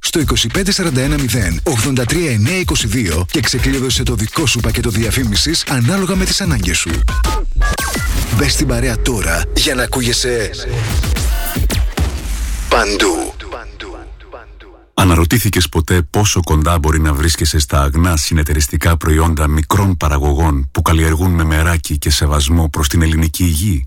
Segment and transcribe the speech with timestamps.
[0.00, 0.24] στο 25410
[1.62, 6.90] 83922 και ξεκλείδωσε το δικό σου πακέτο διαφήμισης ανάλογα με τις ανάγκες σου.
[8.36, 10.50] Μπες στην παρέα τώρα για να ακούγεσαι
[12.68, 13.34] παντού.
[14.98, 21.30] Αναρωτήθηκες ποτέ πόσο κοντά μπορεί να βρίσκεσαι στα αγνά συνεταιριστικά προϊόντα μικρών παραγωγών που καλλιεργούν
[21.30, 23.86] με μεράκι και σεβασμό προς την ελληνική υγεία;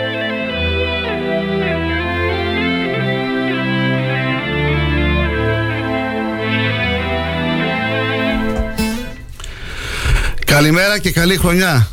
[10.51, 11.87] Καλημέρα και καλή χρονιά.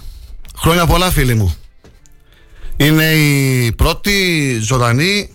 [0.57, 1.57] Χρόνια πολλά φίλοι μου.
[2.77, 5.31] Είναι η πρώτη ζωντανή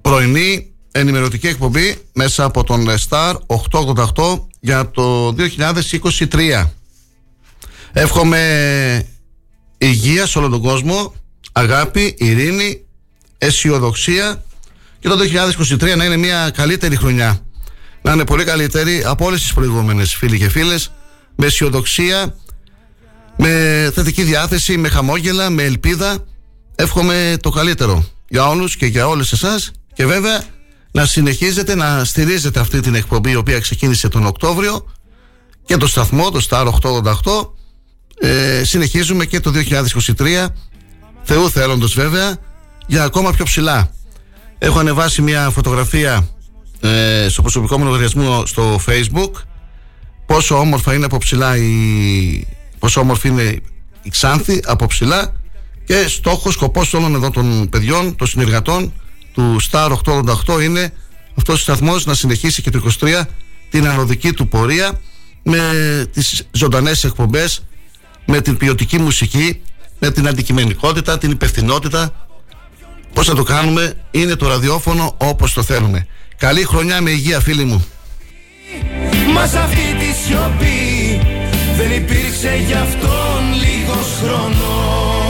[0.00, 3.34] πρωινή ενημερωτική εκπομπή μέσα από τον Star
[3.70, 5.34] 888 για το
[6.30, 6.66] 2023.
[7.92, 9.06] Εύχομαι
[9.78, 11.14] υγεία σε όλο τον κόσμο,
[11.52, 12.84] αγάπη, ειρήνη,
[13.38, 14.44] αισιοδοξία
[15.00, 15.16] και το
[15.80, 17.40] 2023 να είναι μια καλύτερη χρονιά.
[18.02, 20.90] Να είναι πολύ καλύτερη από όλες τις προηγούμενες φίλοι και φίλες,
[21.40, 22.34] με αισιοδοξία,
[23.36, 23.50] με
[23.94, 26.24] θετική διάθεση, με χαμόγελα, με ελπίδα.
[26.74, 29.70] Εύχομαι το καλύτερο για όλους και για όλες εσάς.
[29.94, 30.42] Και βέβαια
[30.90, 34.86] να συνεχίζετε να στηρίζετε αυτή την εκπομπή η οποία ξεκίνησε τον Οκτώβριο
[35.64, 37.50] και το σταθμό, το Star 888
[38.20, 39.52] ε, συνεχίζουμε και το
[40.18, 40.46] 2023
[41.22, 42.36] Θεού θέλοντος βέβαια
[42.86, 43.90] για ακόμα πιο ψηλά.
[44.58, 46.28] Έχω ανεβάσει μια φωτογραφία
[46.80, 49.30] ε, στο προσωπικό μου λογαριασμό στο facebook
[50.32, 52.46] πόσο όμορφα είναι από ψηλά η...
[52.78, 53.42] πόσο όμορφη είναι
[54.02, 55.32] η Ξάνθη από ψηλά
[55.84, 58.92] και στόχος, σκοπός όλων εδώ των παιδιών, των συνεργατών
[59.32, 59.92] του Star
[60.46, 60.92] 888 είναι
[61.34, 63.22] αυτός ο σταθμός να συνεχίσει και το 23
[63.70, 65.00] την ανωδική του πορεία
[65.42, 65.58] με
[66.12, 67.66] τις ζωντανές εκπομπές
[68.26, 69.60] με την ποιοτική μουσική
[69.98, 72.26] με την αντικειμενικότητα, την υπευθυνότητα.
[73.12, 76.06] Πώς θα το κάνουμε; Είναι το ραδιόφωνο όπως το θέλουμε.
[76.36, 77.84] Καλή χρονιά με υγεία φίλοι μου
[79.34, 81.20] Μα αυτή τη σιωπή
[81.76, 85.20] δεν υπήρξε γι' αυτόν λίγος χρόνος.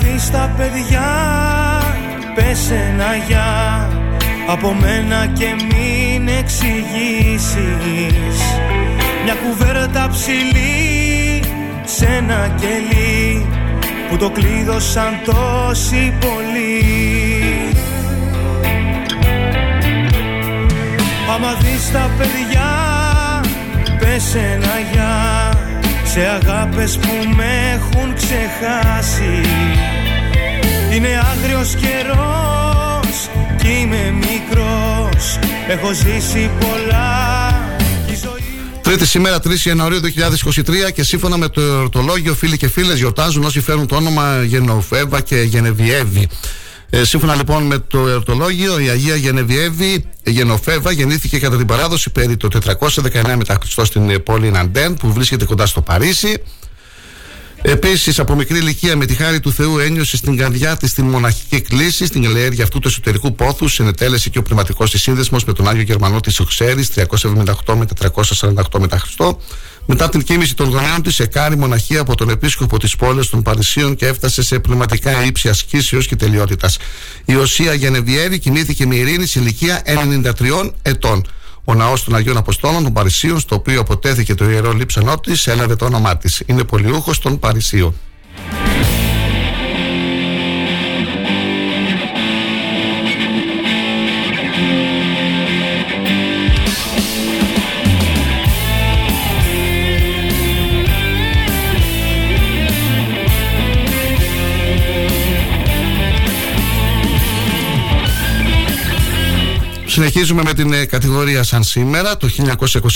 [0.00, 1.12] Δεις τα παιδιά
[2.34, 3.88] Πες ένα γεια.
[4.46, 7.56] Από μένα και μην εξηγήσεις.
[9.24, 11.42] Μια κουβέρτα ψηλή
[11.84, 13.46] σε ένα κελί
[14.08, 16.82] Που το κλείδωσαν τόσοι πολλοί.
[21.34, 22.70] Άμα δεις τα παιδιά
[23.98, 25.50] πες ένα γεια
[26.04, 29.40] Σε αγάπες που με έχουν ξεχάσει.
[30.94, 37.63] Είναι άγριος καιρός κι είμαι μικρός Έχω ζήσει πολλά
[38.94, 40.00] Τρίτη σήμερα 3 Ιανουαρίου
[40.86, 45.20] 2023 και σύμφωνα με το εορτολόγιο φίλοι και φίλες γιορτάζουν όσοι φέρουν το όνομα Γενοφέβα
[45.20, 46.28] και Γενεβιέβη.
[46.90, 52.36] Ε, σύμφωνα λοιπόν με το εορτολόγιο, η Αγία Γενεβιέβη Γενοφέβα γεννήθηκε κατά την παράδοση περί
[52.36, 52.48] το
[52.78, 56.42] 419 μετά Χριστό στην πόλη Ναντέν που βρίσκεται κοντά στο Παρίσι.
[57.66, 61.60] Επίσης, από μικρή ηλικία, με τη χάρη του Θεού, ένιωσε στην καρδιά της την μοναχική
[61.60, 63.68] κλίση, στην ελέγχεια αυτού του εσωτερικού πόθου.
[63.68, 68.78] Συνετέλεσε και ο πνευματικός της σύνδεσμος με τον Άγιο Γερμανό της Οξέρη, 378 με 448
[68.80, 69.40] μετά Χριστό.
[69.86, 73.96] Μετά την κίνηση των γονέων της, εκάρη μοναχία από τον επίσκοπο της πόλης των Παρισίων
[73.96, 76.76] και έφτασε σε πνευματικά ύψη ασκήσεως και τελειότητας.
[77.24, 81.26] Η Οσία Γενεβιέρη κοιμήθηκε με ειρήνη σε ηλικία 93 ετών.
[81.64, 85.76] Ο ναός των Αγίων Αποστόλων των Παρισίων, στο οποίο αποτέθηκε το ιερό λείψανό της, έλαβε
[85.76, 86.42] το όνομά της.
[86.46, 87.94] Είναι πολιούχος των Παρισίων.
[109.94, 112.16] Συνεχίζουμε με την ε, κατηγορία σαν σήμερα.
[112.16, 112.28] Το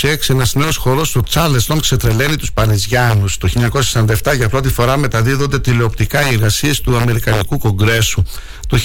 [0.02, 3.38] 1926 ένας νέος χορός του Τσάλεστον ξετρελαίνει τους Πανεζιάνους.
[3.38, 3.48] Το
[4.24, 8.22] 1947 για πρώτη φορά μεταδίδονται τηλεοπτικά οι εργασίες του Αμερικανικού Κογκρέσου.
[8.68, 8.78] Το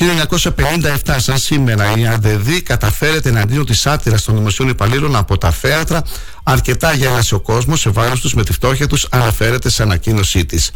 [1.03, 6.03] 1957 σαν σήμερα η ΑΔΔ καταφέρεται εναντίον της άτυρας των δημοσίων υπαλλήλων από τα θέατρα.
[6.43, 10.71] Αρκετά γέλασε ο κόσμος σε βάρος τους με τη φτώχεια τους αναφέρεται σε ανακοίνωσή της.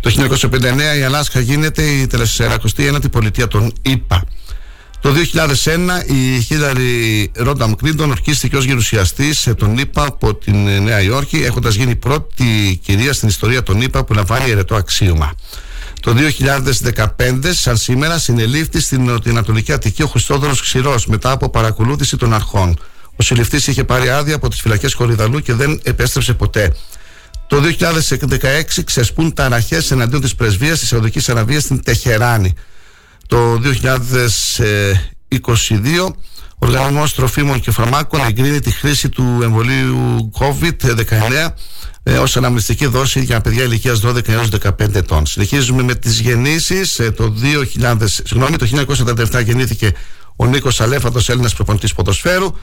[0.00, 2.08] Το 1959 η Αλάσκα γίνεται η
[2.76, 4.24] 49η πολιτεία των ΗΠΑ.
[5.04, 11.00] Το 2001 η Χίλαρη Ρόνταμ Κλίντον ορκίστηκε ως γερουσιαστής σε τον ΗΠΑ από την Νέα
[11.02, 15.34] Υόρκη έχοντας γίνει πρώτη κυρία στην ιστορία των ΗΠΑ που λαμβάνει ερετό αξίωμα.
[16.00, 22.34] Το 2015, σαν σήμερα, συνελήφθη στην Νοτιοανατολική Αττική ο Χριστόδωρος Ξηρός μετά από παρακολούθηση των
[22.34, 22.78] αρχών.
[23.16, 26.74] Ο συλληφτής είχε πάρει άδεια από τις φυλακές Κορυδαλού και δεν επέστρεψε ποτέ.
[27.46, 32.54] Το 2016 ξεσπούν ταραχές εναντίον της πρεσβείας της Σαουδικής Αραβίας στην Τεχεράνη.
[33.34, 33.60] Το
[35.40, 36.12] 2022
[36.48, 41.48] ο Οργανισμός Τροφίμων και Φαρμάκων εγκρίνει τη χρήση του εμβολίου COVID-19
[42.02, 45.26] ε, ως αναμνηστική δόση για παιδιά ηλικίας 12 έως 15 ετών.
[45.26, 46.98] Συνεχίζουμε με τις γεννήσεις.
[46.98, 47.34] Ε, το,
[47.80, 48.66] 2000, συγγνώμη, το
[49.32, 49.92] 1947 γεννήθηκε
[50.36, 52.54] ο Νίκος Αλέφατος, Έλληνας προπονητής ποδοσφαίρου.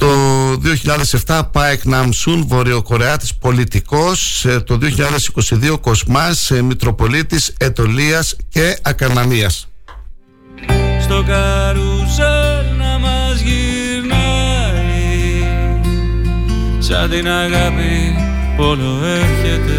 [0.00, 0.60] το
[1.26, 4.44] 2007 Πάεκ Ναμσούν Βορειοκορεάτης πολιτικός.
[4.44, 9.68] Ε, Το 2022 Κοσμάς Μητροπολίτης Ετωλίας και Ακανανίας.
[11.00, 14.82] Στο καρουζέλ να μας γυρνάει.
[16.78, 18.14] Σαν την αγάπη
[18.56, 19.78] πόλο έρχεται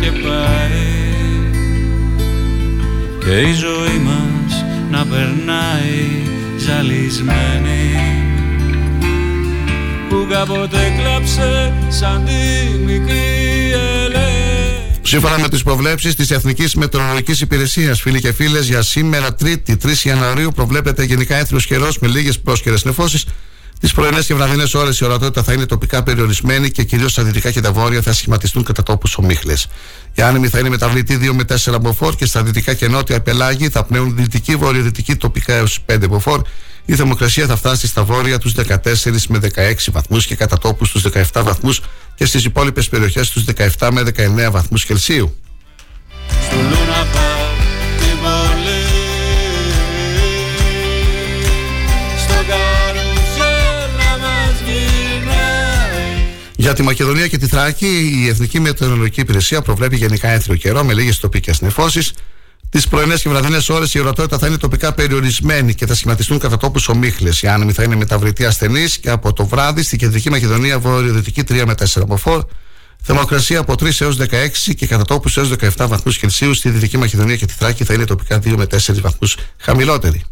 [0.00, 0.86] και πάει.
[3.20, 6.22] Και η ζωή μας να περνάει
[6.58, 8.27] ζαλισμένη.
[8.27, 8.27] που
[10.28, 13.72] κάποτε κλάψε σαν τη μικρή
[14.04, 14.26] ελέ.
[15.02, 20.04] Σύμφωνα με τις προβλέψεις της Εθνικής Μετεωρολογικής Υπηρεσίας, φίλοι και φίλες, για σήμερα, Τρίτη, 3
[20.04, 23.24] Ιανουαρίου, προβλέπεται γενικά έθριο καιρός με λίγες πρόσκαιρες νεφώσεις.
[23.80, 27.50] Τις πρωινές και βραδινές ώρες η ορατότητα θα είναι τοπικά περιορισμένη και κυρίως στα δυτικά
[27.50, 29.66] και τα βόρεια θα σχηματιστούν κατά τόπους ομίχλες.
[30.14, 33.68] Η άνεμη θα είναι μεταβλητή 2 με 4 μποφόρ και στα δυτικά και νότια πελάγη
[33.68, 36.42] θα πνέουν δυτική βορειοδυτική τοπικά έως 5 μποφόρ
[36.90, 38.74] η θερμοκρασία θα φτάσει στα βόρεια τους 14
[39.28, 41.80] με 16 βαθμούς και κατά τόπους τους 17 βαθμούς
[42.14, 43.44] και στις υπόλοιπες περιοχές τους
[43.78, 45.36] 17 με 19 βαθμούς Κελσίου.
[56.56, 60.94] Για τη Μακεδονία και τη Θράκη, η Εθνική Μετεωρολογική Υπηρεσία προβλέπει γενικά έθριο καιρό με
[60.94, 62.12] λίγες τοπικές νεφώσεις.
[62.70, 66.56] Τις πρωινές και βραδινές ώρες η ορατότητα θα είναι τοπικά περιορισμένη και θα σχηματιστούν κατά
[66.56, 67.42] τόπους ομίχλες.
[67.42, 71.62] Η άνεμη θα είναι μεταβλητή ασθενή και από το βράδυ στην κεντρική Μακεδονία βορειοδυτική 3
[71.66, 72.42] με 4 μποφόρ.
[73.02, 76.54] Θερμοκρασία από 3 έως 16 και κατά τόπους έως 17 βαθμούς Κελσίου.
[76.54, 80.24] Στη Δυτική Μακεδονία και τη Θράκη θα είναι τοπικά 2 με 4 βαθμούς χαμηλότερη.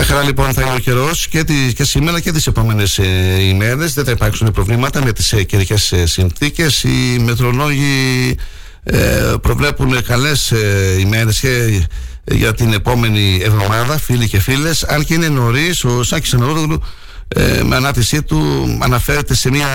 [0.00, 3.04] Μια χαρά λοιπόν θα είναι ο καιρός και, και σήμερα και τις επόμενες ε,
[3.42, 3.94] ημέρες.
[3.94, 6.82] Δεν θα υπάρξουν προβλήματα με τις ε, καιρικές ε, συνθήκες.
[6.82, 8.36] Οι μετρολόγοι
[8.82, 11.82] ε, προβλέπουν καλές ε, ημέρες και
[12.24, 14.84] για την επόμενη εβδομάδα, φίλοι και φίλες.
[14.84, 16.82] Αν και είναι νωρίς, ο Σάκης Αναδόγλου
[17.28, 19.68] ε, με ανάθεσή του αναφέρεται σε μια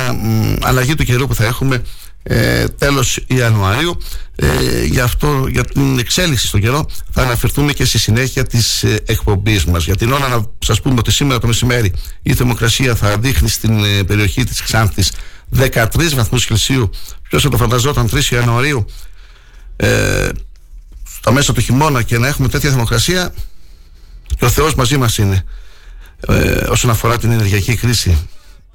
[0.61, 1.81] αλλαγή του καιρού που θα έχουμε
[2.27, 3.97] ε, τέλος Ιανουαρίου.
[4.35, 8.99] Ε, για, αυτό, για την εξέλιξη στον καιρό θα αναφερθούμε και στη συνέχεια της ε,
[9.05, 9.85] εκπομπής μας.
[9.85, 13.83] Για την ώρα να σας πούμε ότι σήμερα το μεσημέρι η θερμοκρασία θα δείχνει στην
[13.83, 15.11] ε, περιοχή της Ξάνθης
[15.57, 16.89] 13 βαθμούς Κελσίου.
[17.21, 18.85] Ποιος θα το φανταζόταν 3 Ιανουαρίου.
[19.75, 20.29] Ε,
[21.17, 23.33] στα μέσα του χειμώνα και να έχουμε τέτοια θερμοκρασία
[24.37, 25.43] και ο Θεός μαζί μας είναι
[26.27, 26.33] ε,
[26.69, 28.27] όσον αφορά την ενεργειακή κρίση.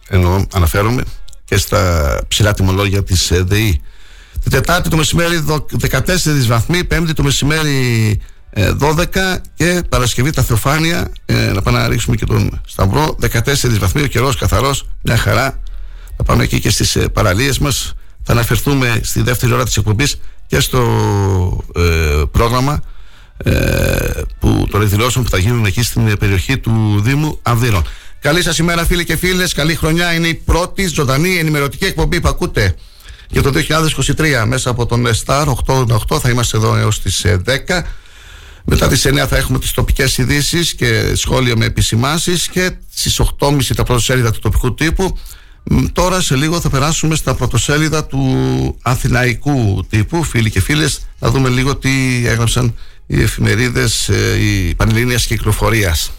[0.09, 1.03] Εννοώ αναφέρομαι
[1.51, 3.81] και στα ψηλά τιμολόγια της ε, ΔΕΗ
[4.43, 5.45] την Τετάρτη το μεσημέρι
[5.91, 6.01] 14
[6.47, 8.21] βαθμοί Πέμπτη το μεσημέρι
[8.55, 13.79] 12 ε, και Παρασκευή τα Θεοφάνεια ε, να πάμε να ρίξουμε και τον Σταυρό 14
[13.79, 15.61] βαθμοί ο καιρός καθαρός μια χαρά.
[16.17, 17.95] Θα πάμε εκεί και στις παραλίες μας.
[18.23, 20.83] Θα αναφερθούμε στη δεύτερη ώρα της εκπομπής και στο
[21.77, 22.83] ε, πρόγραμμα
[23.45, 23.53] ε,
[24.39, 27.83] που των εκδηλώσεων που θα γίνουν εκεί στην περιοχή του Δήμου Αυδείρων.
[28.21, 30.15] Καλή σας ημέρα φίλοι και φίλες, καλή χρονιά.
[30.15, 32.75] Είναι η πρώτη ζωντανή ενημερωτική εκπομπή που ακούτε
[33.29, 33.53] για το
[34.17, 35.47] 2023 μέσα από τον Star
[36.09, 37.37] 8 θα είμαστε εδώ έως τις 10.
[37.67, 37.83] Ε,
[38.65, 43.75] Μετά τις 9 θα έχουμε τις τοπικές ειδήσεις και σχόλια με επισημάσεις και στις 8.30
[43.77, 45.19] τα πρώτα σέλιδα του τοπικού τύπου
[45.93, 51.49] Τώρα σε λίγο θα περάσουμε στα πρωτοσέλιδα του αθηναϊκού τύπου, φίλοι και φίλες, να δούμε
[51.49, 51.91] λίγο τι
[52.27, 52.75] έγραψαν
[53.07, 56.11] οι εφημερίδες, ε, οι πανελλήνιας κυκλοφορίας.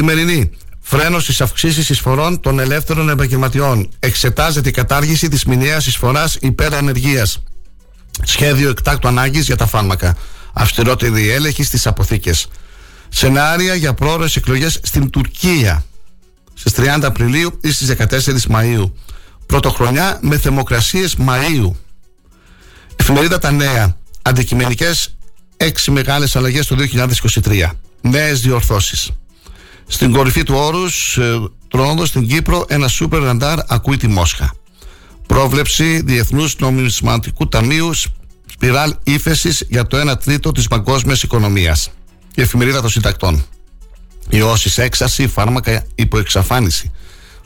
[0.00, 3.88] Καθημερινή Φρένο στι αυξήσεις εισφορών των ελεύθερων επαγγελματιών.
[3.98, 7.26] Εξετάζεται η κατάργηση της μηνιαίας εισφοράς υπέρ ανεργία.
[8.22, 10.16] Σχέδιο εκτάκτου ανάγκης για τα φάρμακα.
[10.52, 12.46] Αυστηρότερη έλεγχη στις αποθήκες.
[13.08, 15.84] Σενάρια για πρόορε εκλογές στην Τουρκία
[16.54, 18.96] στις 30 Απριλίου ή στις 14 Μαου.
[19.46, 21.70] Πρωτοχρονιά με θερμοκρασίες Μαΐου.
[22.96, 23.96] Εφημερίδα Τα Νέα.
[24.22, 25.16] Αντικειμενικές
[25.56, 27.78] έξι μεγάλες αλλαγές το 2023.
[28.00, 29.10] Νέες διορθώσεις.
[29.92, 34.54] Στην κορυφή του όρους, ε, στην Κύπρο, ένα σούπερ ραντάρ ακούει τη Μόσχα.
[35.26, 37.90] Πρόβλεψη Διεθνούς Νομισματικού Ταμείου
[38.46, 41.90] σπιράλ ύφεσης για το 1 τρίτο της παγκόσμιας οικονομίας.
[42.34, 43.44] Η εφημερίδα των συντακτών.
[44.28, 46.90] Ιώσεις έξαση, φάρμακα υποεξαφάνιση.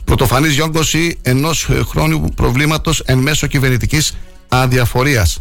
[0.03, 4.13] Πρωτοφανής γιόγκωση ενός χρόνιου προβλήματος εν μέσω κυβερνητικής
[4.47, 5.39] αδιαφορίας.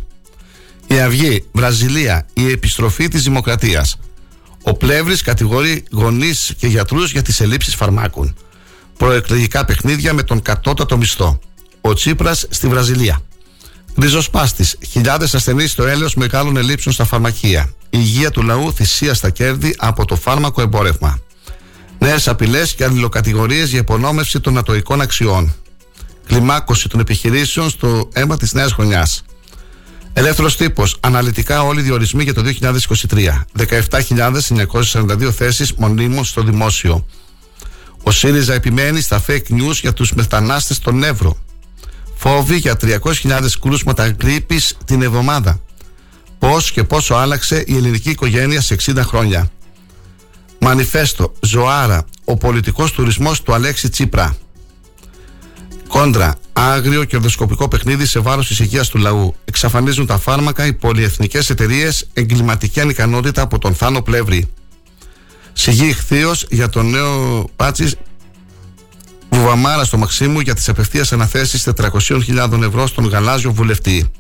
[0.87, 3.99] Η Αυγή, Βραζιλία, η επιστροφή της δημοκρατίας.
[4.67, 8.35] Ο Πλεύρης κατηγορεί γονείς και γιατρούς για τις ελλείψεις φαρμάκων.
[8.97, 11.39] Προεκλογικά παιχνίδια με τον κατώτατο μισθό.
[11.81, 13.21] Ο Τσίπρας στη Βραζιλία.
[14.01, 17.73] Ριζοσπάστης, χιλιάδες ασθενείς στο έλεος μεγάλων ελλείψεων στα φαρμακεία.
[17.91, 21.19] Η υγεία του λαού θυσία στα κέρδη από το φάρμακο εμπόρευμα.
[21.99, 25.55] Νέες απειλές και αλληλοκατηγορίες για υπονόμευση των ατοικών αξιών.
[26.27, 29.25] Κλιμάκωση των επιχειρήσεων στο αίμα της νέας χρονιάς.
[30.17, 30.97] Ελεύθερος τύπος.
[31.01, 33.45] Αναλυτικά όλοι οι διορισμοί για το 2023.
[33.57, 37.07] 17.942 θέσεις μονίμων στο δημόσιο.
[38.03, 41.37] Ο ΣΥΡΙΖΑ επιμένει στα fake news για τους μετανάστες στον Εύρο.
[42.15, 43.01] Φόβοι για 300.000
[43.61, 45.61] κρούσματα γκρίπη την εβδομάδα.
[46.39, 49.51] Πώς και πόσο άλλαξε η ελληνική οικογένεια σε 60 χρόνια.
[50.59, 54.37] Μανιφέστο, Ζωάρα, ο πολιτικός τουρισμός του Αλέξη Τσίπρα.
[55.95, 59.35] Κόντρα, άγριο κερδοσκοπικό παιχνίδι σε βάρος της υγείας του λαού.
[59.45, 64.49] Εξαφανίζουν τα φάρμακα οι πολυεθνικές εταιρείες, εγκληματική ανικανότητα από τον Θάνο Πλεύρη.
[65.53, 67.97] Σιγή ηχθείως για τον νέο Πάτσις
[69.31, 74.11] Βουβαμάρα στο Μαξίμου για τις απευθείας αναθέσεις 400.000 ευρώ στον γαλάζιο βουλευτή.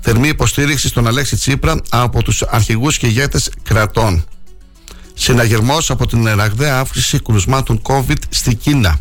[0.00, 4.24] Θερμή υποστήριξη στον Αλέξη Τσίπρα από τους αρχηγούς και ηγέτες κρατών.
[5.14, 9.00] Συναγερμός από την ραγδαία αύξηση κρουσμάτων COVID στη Κίνα.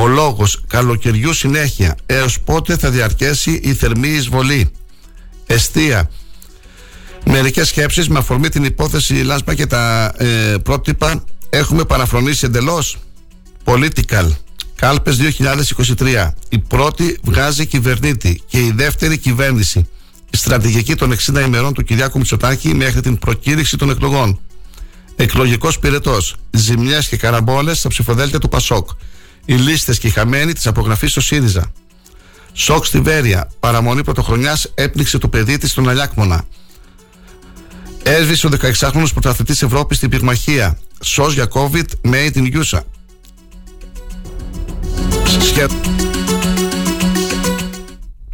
[0.00, 4.70] Ο λόγος καλοκαιριού συνέχεια έως πότε θα διαρκέσει η θερμή εισβολή.
[5.46, 6.10] Εστία.
[7.24, 12.96] Μερικές σκέψεις με αφορμή την υπόθεση Λάσπα και τα ε, πρότυπα έχουμε παραφρονήσει εντελώς.
[13.64, 14.30] Political.
[14.74, 15.18] Κάλπες
[15.98, 16.30] 2023.
[16.48, 19.88] Η πρώτη βγάζει κυβερνήτη και η δεύτερη κυβέρνηση.
[20.30, 24.40] Η στρατηγική των 60 ημερών του Κυριάκου Μητσοτάκη μέχρι την προκήρυξη των εκλογών.
[25.16, 26.36] Εκλογικός πυρετός.
[26.50, 28.88] Ζημιές και καραμπόλες στα ψηφοδέλτια του Πασόκ.
[29.50, 31.72] Οι λίστες και οι χαμένοι τη απογραφή στο ΣΥΡΙΖΑ.
[32.52, 33.50] Σοκ στη Βέρεια.
[33.60, 36.44] Παραμονή πρωτοχρονιάς έπνιξε το παιδί της στον Αλιάκμονα.
[38.02, 40.78] Έσβησε ο 16χρονο πρωταθλητής Ευρώπης στην πυγμαχία.
[41.00, 42.80] Σος για COVID made in USA.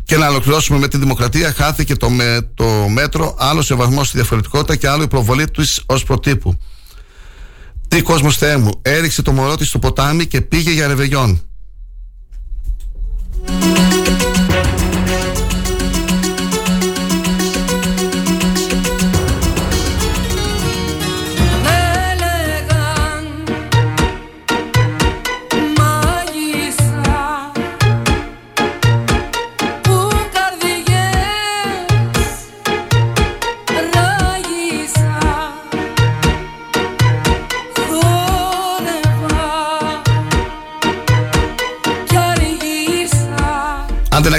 [0.05, 1.53] Και να ολοκληρώσουμε με τη δημοκρατία.
[1.53, 6.05] Χάθηκε το, με, το μέτρο, άλλο σεβασμό στη διαφορετικότητα και άλλο η προβολή του ως
[6.05, 6.59] προτύπου.
[7.95, 11.41] Τι κόσμος Θεέ μου, έριξε το μωρό της στο ποτάμι και πήγε για ρεβεγιόν.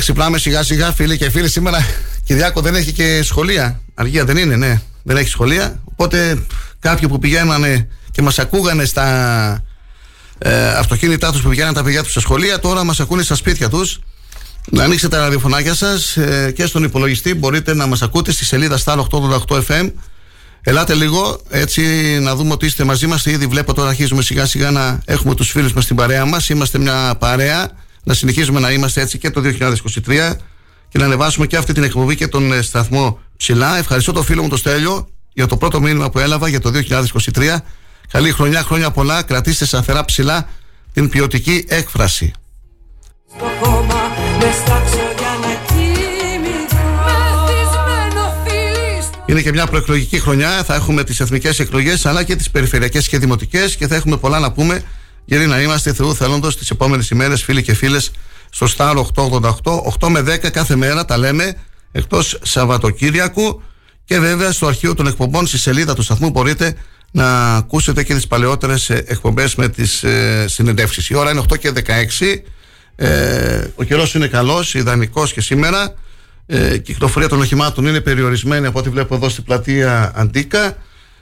[0.06, 1.86] Ξυπνάμε σιγά σιγά φίλοι και φίλοι Σήμερα
[2.24, 6.46] Κυριάκο δεν έχει και σχολεία Αργία δεν είναι ναι Δεν έχει σχολεία Οπότε
[6.80, 9.64] κάποιοι που πηγαίνανε και μας ακούγανε στα
[10.38, 13.70] ε, αυτοκίνητά τους που πηγαίνανε τα παιδιά τους στα σχολεία Τώρα μας ακούνε στα σπίτια
[13.70, 14.00] τους
[14.72, 18.80] να ανοίξετε τα ραδιοφωνάκια σας ε, και στον υπολογιστή μπορείτε να μας ακούτε στη σελίδα
[18.86, 18.98] Star
[19.48, 19.92] 888 FM.
[20.62, 21.82] Ελάτε λίγο έτσι
[22.22, 23.26] να δούμε ότι είστε μαζί μας.
[23.26, 26.50] Ήδη βλέπω τώρα αρχίζουμε σιγά σιγά να έχουμε τους φίλους μας στην παρέα μας.
[26.50, 27.72] Είμαστε μια παρέα
[28.06, 30.34] να συνεχίζουμε να είμαστε έτσι και το 2023
[30.90, 33.78] και να ανεβάσουμε και αυτή την εκπομπή και τον ε, σταθμό ψηλά.
[33.78, 36.72] Ευχαριστώ τον φίλο μου τον Στέλιο για το πρώτο μήνυμα που έλαβα για το
[37.34, 37.58] 2023.
[38.12, 39.22] Καλή χρονιά, χρόνια πολλά.
[39.24, 40.48] Κρατήστε σταθερά ψηλά
[40.94, 42.34] την ποιοτική έκφραση.
[49.26, 50.64] Είναι και μια προεκλογική χρονιά.
[50.64, 54.40] Θα έχουμε τις εθνικές εκλογές αλλά και τις περιφερειακές και δημοτικές και θα έχουμε πολλά
[54.40, 54.84] να πούμε
[55.26, 58.12] γιατί να είμαστε Θεού θέλοντος τις επόμενες ημέρες, φίλοι και φίλες,
[58.50, 61.58] στο Star 888, 8 με 10 κάθε μέρα τα λέμε,
[61.92, 63.62] εκτός Σαββατοκύριακου.
[64.06, 66.76] Και βέβαια στο αρχείο των εκπομπών, στη σελίδα του σταθμού, μπορείτε
[67.12, 71.10] να ακούσετε και τις παλαιότερες εκπομπές με τις ε, συνεντεύξεις.
[71.10, 72.42] Η ώρα είναι 8 και 16.
[72.96, 75.94] Ε, ο καιρός είναι καλός, ιδανικός και σήμερα.
[76.46, 80.78] Ε, η κυκλοφορία των οχημάτων είναι περιορισμένη από ό,τι βλέπω εδώ στην πλατεία Αντίκα.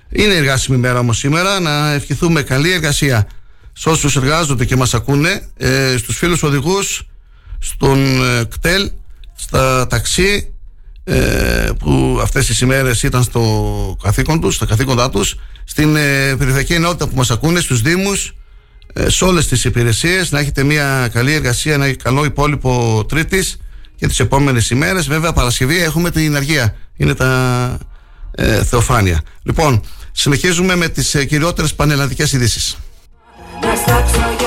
[0.10, 1.60] Είναι εργάσιμη μέρα όμως σήμερα.
[1.60, 3.28] Να ευχηθούμε καλή εργασία
[3.73, 7.07] σε όσους εργάζονται και μας ακούνε, ε, στους φίλους οδηγούς,
[7.59, 8.91] στον ε, κτέλ,
[9.36, 10.53] στα ταξί
[11.03, 16.73] ε, που αυτές τις ημέρες ήταν στο καθήκον τους, στα καθήκοντά τους, στην ε, περιφερειακή
[16.73, 18.33] ενότητα που μας ακούνε, στους Δήμους,
[18.93, 23.57] ε, σε όλες τις υπηρεσίες, να έχετε μια καλή εργασία, ένα καλό υπόλοιπο Τρίτης
[23.95, 25.07] και τις επόμενες ημέρες.
[25.07, 26.75] Βέβαια, Παρασκευή έχουμε την αργία.
[26.97, 27.77] Είναι τα
[28.31, 29.21] ε, Θεοφάνεια.
[29.43, 29.81] Λοιπόν,
[30.12, 32.77] συνεχίζουμε με τις ε, κυριότερες πανελλαδικές ειδήσεις.
[33.88, 34.42] Να στάξω για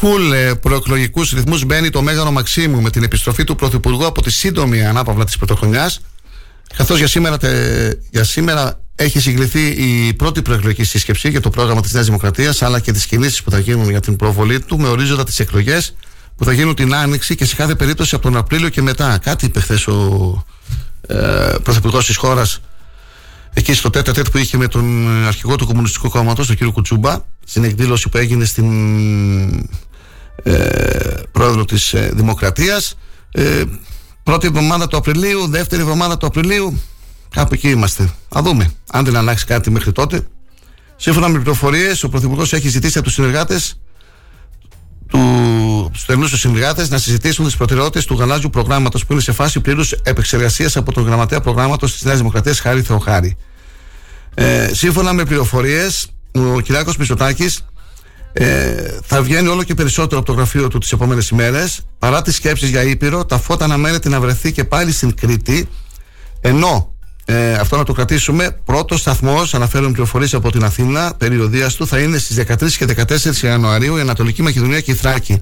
[0.00, 4.32] φουλ ε, προεκλογικούς ρυθμούς μπαίνει το Μέγαρο Μαξίμου με την επιστροφή του Πρωθυπουργού από τη
[4.32, 6.00] σύντομη ανάπαυλα της πρωτοχρονιάς.
[6.76, 7.36] Καθώς για, σήμερα,
[8.10, 12.80] για σήμερα έχει συγκληθεί η πρώτη προεκλογική σύσκεψη για το πρόγραμμα της Νέας Δημοκρατίας, αλλά
[12.80, 15.94] και τις κινήσεις που θα γίνουν για την προβολή του, με ορίζοντα τις εκλογές
[16.36, 19.18] που θα γίνουν την Άνοιξη και σε κάθε περίπτωση από τον Απρίλιο και μετά.
[19.18, 20.44] Κάτι είπε χθες ο
[21.06, 22.60] ε, Πρωθυπουργός της χώρας
[23.52, 27.18] εκεί στο τέτα τέτ που είχε με τον αρχηγό του Κομμουνιστικού Κόμματος, τον κύριο Κουτσούμπα,
[27.44, 28.66] στην εκδήλωση που έγινε στην
[29.48, 29.62] ε,
[31.32, 32.94] πρόεδρο της ε, Δημοκρατίας.
[33.32, 33.62] Ε,
[34.22, 36.80] πρώτη εβδομάδα του Απριλίου, δεύτερη εβδομάδα του Απριλίου,
[37.30, 38.02] κάπου εκεί είμαστε.
[38.36, 40.26] Α δούμε, αν δεν αλλάξει κάτι μέχρι τότε.
[40.96, 43.80] Σύμφωνα με πληροφορίες, ο Πρωθυπουργός έχει ζητήσει από τους συνεργάτες
[45.10, 49.60] του στενού τους συνεργάτες να συζητήσουν τις προτεραιότητες του γαλάζιου προγράμματος που είναι σε φάση
[49.60, 53.36] πλήρους επεξεργασίας από τον γραμματέα προγράμματος της Νέας Δημοκρατίας Χάρη Θεοχάρη.
[54.34, 57.64] Ε, σύμφωνα με πληροφορίες, ο Κυριάκος Μητσοτάκης
[58.32, 61.80] ε, θα βγαίνει όλο και περισσότερο από το γραφείο του τις επόμενες ημέρες.
[61.98, 65.68] Παρά τις σκέψεις για Ήπειρο τα φώτα αναμένεται να βρεθεί και πάλι στην Κρήτη.
[66.40, 71.86] Ενώ ε, αυτό να το κρατήσουμε πρώτος σταθμός, αναφέρουν πληροφορίες από την Αθήνα περιοδίας του
[71.86, 75.40] θα είναι στις 13 και 14 Ιανουαρίου η Ανατολική Μακεδονία και η Θράκη.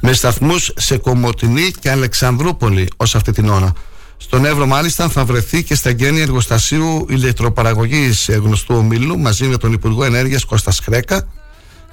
[0.00, 3.72] Με σταθμούς σε Κομωτινή και Αλεξανδρούπολη ως αυτή την ώρα.
[4.16, 9.72] Στον Εύρο, μάλιστα, θα βρεθεί και στα γένεια εργοστασίου ηλεκτροπαραγωγής γνωστού ομίλου μαζί με τον
[9.72, 11.28] Υπουργό Ενέργειας Κώστας Κρέκα.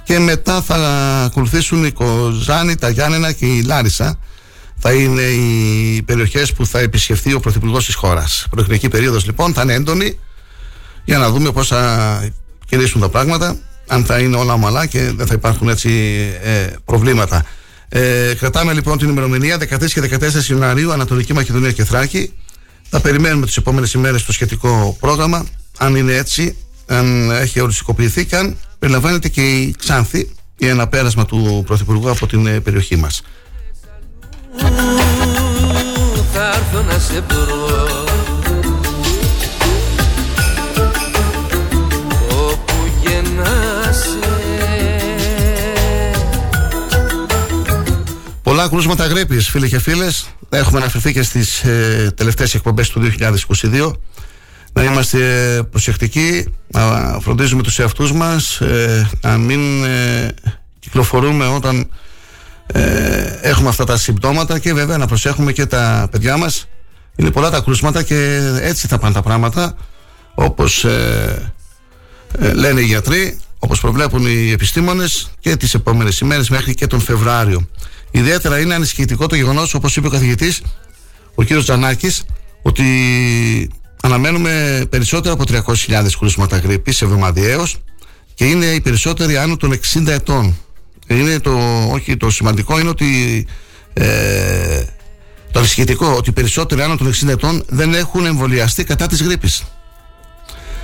[0.04, 0.76] Και μετά θα
[1.24, 4.18] ακολουθήσουν η Κοζάνη, τα Γιάννενα και η Λάρισα.
[4.78, 8.46] Θα είναι οι περιοχές που θα επισκεφθεί ο Πρωθυπουργός της χώρας.
[8.50, 10.18] Προεκλογική περίοδος λοιπόν θα είναι έντονη
[11.04, 12.32] για να δούμε πώς θα
[12.66, 13.56] κινήσουν τα πράγματα.
[13.86, 15.90] Αν θα είναι όλα ομαλά και δεν θα υπάρχουν έτσι
[16.42, 17.44] ε, προβλήματα.
[17.88, 22.32] Ε, κρατάμε λοιπόν την ημερομηνία 13 και 14 Ιανουαρίου Ανατολική Μακεδονία και Θράκη.
[22.90, 25.46] Θα περιμένουμε τις επόμενες ημέρες το σχετικό πρόγραμμα.
[25.78, 31.24] Αν είναι έτσι, αν έχει οριστικοποιηθεί και αν περιλαμβάνεται και η Ξάνθη ή ένα πέρασμα
[31.24, 33.22] του Πρωθυπουργού από την ε, περιοχή μας.
[36.32, 37.24] Θα έρθω να σε
[48.42, 50.26] Πολλά κρούσματα γρήπης, φίλοι και φίλες.
[50.48, 53.92] Έχουμε αναφερθεί και στις ε, τελευταίες εκπομπές του 2022.
[54.72, 55.18] Να είμαστε
[55.70, 56.80] προσεκτικοί, να
[57.20, 60.34] φροντίζουμε τους εαυτούς μας, ε, να μην ε,
[60.78, 61.90] κυκλοφορούμε όταν
[62.66, 66.66] ε, έχουμε αυτά τα συμπτώματα και βέβαια να προσέχουμε και τα παιδιά μας.
[67.16, 69.76] Είναι πολλά τα κρούσματα και έτσι θα πάνε τα πράγματα,
[70.34, 70.86] όπως
[72.54, 77.68] λένε οι γιατροί, όπως προβλέπουν οι επιστήμονες και τις επόμενες ημέρες μέχρι και τον Φεβράριο.
[78.10, 80.62] Ιδιαίτερα είναι ανησυχητικό το γεγονός, όπως είπε ο καθηγητής,
[81.34, 82.24] ο κύριος Τζανάκης,
[82.62, 82.84] ότι
[84.04, 87.76] αναμένουμε περισσότερο από 300.000 κρούσματα γρήπης εβδομαδιαίως
[88.34, 90.56] και είναι οι περισσότεροι άνω των 60 ετών.
[91.06, 91.58] Είναι το,
[91.90, 93.46] όχι, το σημαντικό είναι ότι
[93.92, 94.84] ε,
[95.52, 99.62] το ανησυχητικό ότι οι περισσότεροι άνω των 60 ετών δεν έχουν εμβολιαστεί κατά της γρήπης.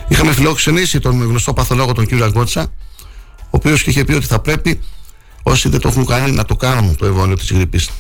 [0.09, 2.73] Είχαμε φιλοξενήσει τον γνωστό παθολόγο τον κύριο Αγκότσα,
[3.41, 4.81] ο οποίος είχε πει ότι θα πρέπει
[5.49, 7.91] Όσοι δεν το έχουν κάνει, να το κάνουν το εμβόλιο της γρήπης.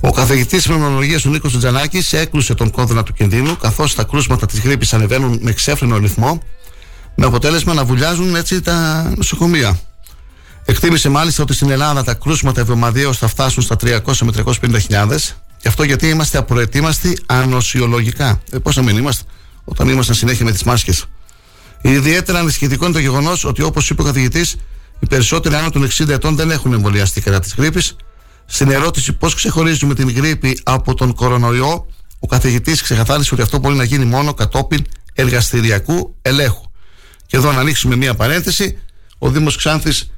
[0.00, 4.60] Ο καθηγητής Φαινομολογία ο Νίκος Τζανάκης έκλουσε τον κόδωνα του κινδύνου, καθώς τα κρούσματα της
[4.60, 6.42] γρήπης ανεβαίνουν με ξέφρενο ρυθμό,
[7.14, 9.80] με αποτέλεσμα να βουλιάζουν έτσι τα νοσοκομεία.
[10.64, 15.68] Εκτίμησε μάλιστα ότι στην Ελλάδα τα κρούσματα εβδομαδιαίως θα φτάσουν στα 300 με 350 και
[15.68, 18.40] αυτό γιατί είμαστε απροετοίμαστοι ανοσιολογικά.
[18.50, 19.24] Ε, Πώς να μην είμαστε,
[19.64, 21.04] όταν ήμασταν συνέχεια με τις μάσκες.
[21.82, 24.56] Ιδιαίτερα ανησυχητικό είναι το γεγονός ότι, όπως είπε ο καθηγητής,
[24.98, 27.96] οι περισσότεροι άνω των 60 ετών δεν έχουν εμβολιαστεί κατά της γρήπης.
[28.46, 31.86] Στην ερώτηση πώς ξεχωρίζουμε την γρήπη από τον κορονοϊό,
[32.18, 36.64] ο καθηγητής ξεκαθάρισε ότι αυτό μπορεί να γίνει μόνο κατόπιν εργαστηριακού ελέγχου.
[37.26, 38.78] Και εδώ να ανοίξουμε μία παρένθεση.
[39.18, 40.10] Ο Δήμος Ξάνθης,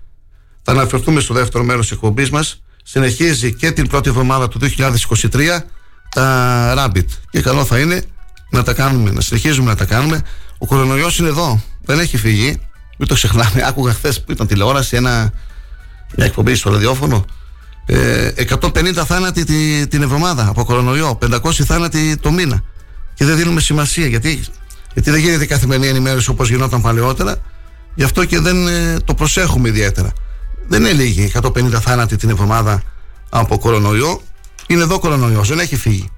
[0.63, 5.65] θα αναφερθούμε στο δεύτερο μέρος της εκπομπής μας, συνεχίζει και την πρώτη εβδομάδα του 2023
[6.09, 7.07] τα Rabbit.
[7.31, 8.03] Και καλό θα είναι
[8.51, 10.23] να τα κάνουμε, να συνεχίζουμε να τα κάνουμε.
[10.59, 12.61] Ο κορονοϊός είναι εδώ, δεν έχει φύγει.
[12.99, 13.67] Μην το ξεχνάμε.
[13.67, 15.33] Άκουγα χθες που ήταν τηλεόραση ένα,
[16.17, 17.25] μια εκπομπή στο ραδιόφωνο.
[17.87, 22.63] Ε, 150 θάνατοι τη, την εβδομάδα από κορονοϊό, 500 θάνατοι το μήνα.
[23.15, 24.45] Και δεν δίνουμε σημασία γιατί,
[24.93, 27.37] γιατί δεν γίνεται καθημερινή ενημέρωση όπως γινόταν παλαιότερα.
[27.95, 30.13] Γι' αυτό και δεν ε, το προσέχουμε ιδιαίτερα.
[30.69, 32.83] Δεν είναι λίγοι 150 θάνατοι την εβδομάδα
[33.29, 34.21] από κορονοϊό.
[34.67, 36.11] Είναι εδώ κορονοϊός, δεν έχει φύγει.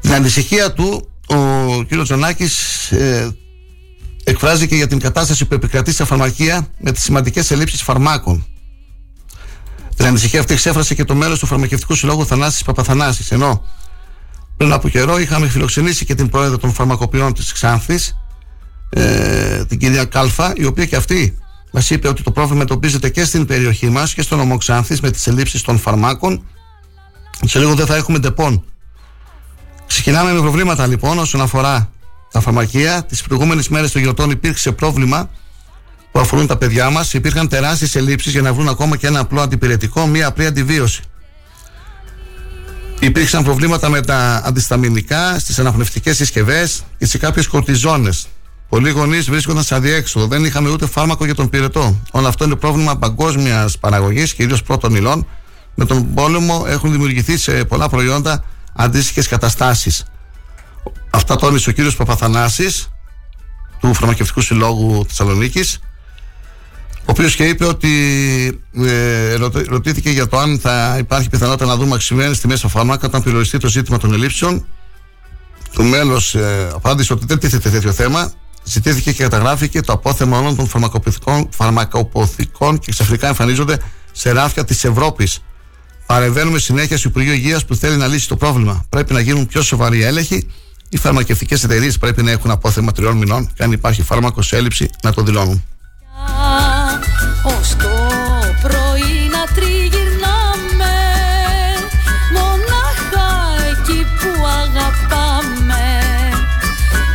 [0.00, 2.02] Την ανησυχία του ο κ.
[2.02, 3.36] Τζανάκης ε,
[4.24, 8.46] εκφράζει και για την κατάσταση που επικρατεί στα φαρμακεία με τις σημαντικές ελλείψεις φαρμάκων.
[9.98, 13.30] Την ανησυχία αυτή εξέφρασε και το μέλος του Φαρμακευτικού Συλλόγου Θανάσης Παπαθανάσης.
[13.30, 13.64] Ενώ
[14.56, 18.16] πριν από καιρό είχαμε φιλοξενήσει και την πρόεδρο των φαρμακοποιών της Ξάνθης,
[18.90, 21.38] ε, την κυρία Κάλφα, η οποία και αυτή
[21.72, 25.10] μας είπε ότι το πρόβλημα εντοπίζεται και στην περιοχή μας και στο νομό Ξάνθης με
[25.10, 26.44] τις ελλείψεις των φαρμάκων.
[27.44, 28.64] Σε λίγο δεν θα έχουμε Ντεπόν.
[29.86, 31.90] Ξεκινάμε με προβλήματα λοιπόν όσον αφορά
[32.30, 33.04] τα φαρμακεία.
[33.04, 35.30] Τις προηγούμενες μέρες των γιορτών υπήρξε πρόβλημα
[36.12, 37.12] που αφορούν τα παιδιά μας.
[37.12, 41.02] Υπήρχαν τεράστιες ελλείψεις για να βρουν ακόμα και ένα απλό αντιπυρετικό, μία απλή αντιβίωση.
[43.00, 48.26] Υπήρξαν προβλήματα με τα αντιισταμινικά στις αναπνευστικές συσκευές και σε κάποιες κορτιζόνες.
[48.68, 50.26] Πολλοί γονείς βρίσκονταν σε αδιέξοδο.
[50.26, 52.00] Δεν είχαμε ούτε φάρμακο για τον πυρετό.
[52.10, 55.26] Όλο αυτό είναι πρόβλημα παγκόσμιας παραγωγής, κυρίως πρώτων υλών.
[55.74, 60.04] Με τον πόλεμο έχουν δημιουργηθεί σε πολλά προϊόντα αντίστοιχες καταστάσεις.
[61.10, 62.88] Αυτά τόνισε ο κύριος Παπαθανάσης
[63.80, 65.87] του Φαρμακευτικού Συλλόγου Θεσσαλονίκης, ο
[67.10, 67.90] οποίος και είπε ότι
[68.84, 69.34] ε,
[69.68, 73.58] ρωτήθηκε για το αν θα υπάρχει πιθανότητα να δούμε αξιμένες στη μέσα φάρμακα όταν περιοριστεί
[73.58, 74.66] το ζήτημα των ελλείψεων.
[75.72, 78.32] Το μέλος ε, απάντησε ότι δεν τίθεται τέτοιο θέμα.
[78.64, 83.78] ζητήθηκε και καταγράφηκε το απόθεμα όλων των φαρμακοποθηκών, φαρμακοποθηκών και ξαφνικά εμφανίζονται
[84.12, 85.42] σε ράφια της Ευρώπης.
[86.06, 88.84] Παρεμβαίνουμε συνέχεια στο Υπουργείο Υγείας που θέλει να λύσει το πρόβλημα.
[88.88, 90.46] Πρέπει να γίνουν πιο σοβαροί έλεγχοι.
[90.88, 94.90] Οι φαρμακευτικές εταιρείες πρέπει να έχουν απόθεμα τριών μηνών και αν υπάρχει φάρμακος σε έλλειψη
[95.02, 95.64] να το δηλώνουν.
[97.56, 98.08] Ως το
[98.62, 100.94] πρωί να τριγυρνάμε
[102.32, 103.28] Μονάχα
[103.70, 105.84] εκεί που αγαπάμε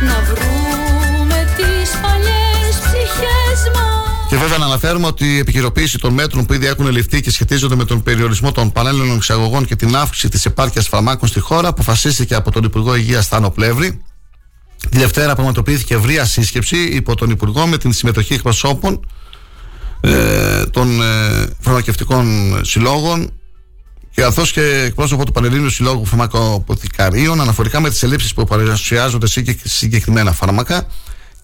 [0.06, 6.46] Να βρούμε τις παλιές ψυχές μας Και βέβαια να αναφέρουμε ότι η επικαιροποίηση των μέτρων
[6.46, 10.28] που ήδη έχουν ληφθεί και σχετίζονται με τον περιορισμό των παράλληλων εξαγωγών και την αύξηση
[10.28, 14.02] της επάρκειας φαρμάκων στη χώρα αποφασίστηκε από τον Υπουργό Υγείας Στάνο Πλεύρη.
[14.90, 19.00] Τη Δευτέρα πραγματοποιήθηκε ευρεία σύσκεψη υπό τον Υπουργό με την συμμετοχή εκπροσώπων
[20.06, 23.32] ε, των ε, φαρμακευτικών συλλόγων
[24.14, 30.32] καθώ και εκπρόσωπο του Πανελλήνιου Συλλόγου Φαρμακοποθηκαρίων αναφορικά με τις ελλείψεις που παρουσιάζονται σε συγκεκριμένα
[30.32, 30.86] φάρμακα.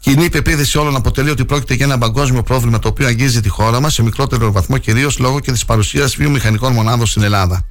[0.01, 3.81] Κοινή πεποίθηση όλων αποτελεί ότι πρόκειται για ένα παγκόσμιο πρόβλημα το οποίο αγγίζει τη χώρα
[3.81, 7.65] μας σε μικρότερο βαθμό κυρίως λόγω και της παρουσίας βιομηχανικών μονάδων στην Ελλάδα.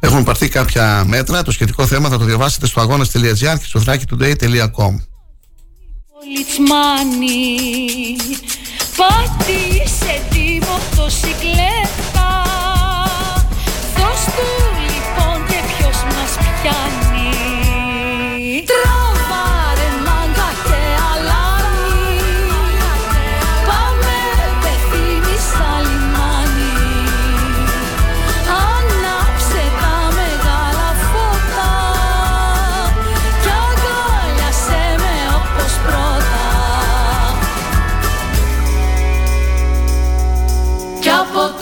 [0.00, 1.42] Έχουν πάρθει κάποια μέτρα.
[1.42, 5.09] Το σχετικό θέμα θα το διαβάσετε στο αγώνα.gr και στο thrakitoday.com.
[6.26, 8.16] Λιτσμάνι
[8.96, 12.42] Πάτησε τη μοτοσυκλέτα
[13.96, 14.48] Δώσ' του
[14.80, 17.30] λοιπόν και ποιος μας πιάνει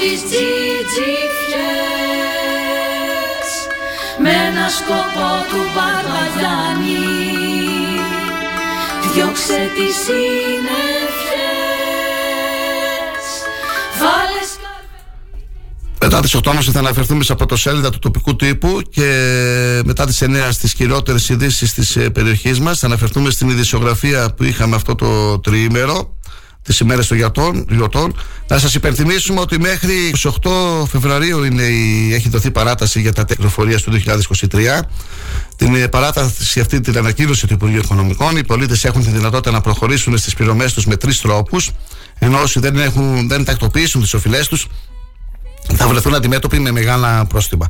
[0.09, 0.49] τις τζιτζιφιές
[4.23, 7.05] Με ένα σκοπό του Μπαρμπαγιάννη
[9.13, 11.29] Διώξε τις συννεφιές
[14.01, 15.01] Βάλε σκαρβέ
[16.01, 19.11] Μετά τις 8.30 θα αναφερθούμε σε πρωτοσέλιδα του τοπικού τύπου και
[19.85, 22.79] μετά τις 9 στις κυριότερε ειδήσεις της περιοχής μας.
[22.79, 26.18] Θα αναφερθούμε στην ειδησιογραφία που είχαμε αυτό το τριήμερο
[26.69, 28.17] τις ημέρες των γιατών, γιωτών.
[28.49, 29.93] Να σας υπενθυμίσουμε ότι μέχρι
[30.43, 33.93] 28 Φεβρουαρίου είναι η, έχει δοθεί παράταση για τα τεχνοφορία του
[34.51, 34.81] 2023.
[35.57, 38.37] Την ε, παράταση αυτή την ανακοίνωσε το Υπουργείο Οικονομικών.
[38.37, 41.71] Οι πολίτες έχουν τη δυνατότητα να προχωρήσουν στις πληρωμές τους με τρεις τρόπους.
[42.19, 44.67] Ενώ όσοι δεν, έχουν, δεν τακτοποιήσουν τις οφειλές τους
[45.77, 47.67] θα βρεθούν αντιμέτωποι με μεγάλα πρόστιμα.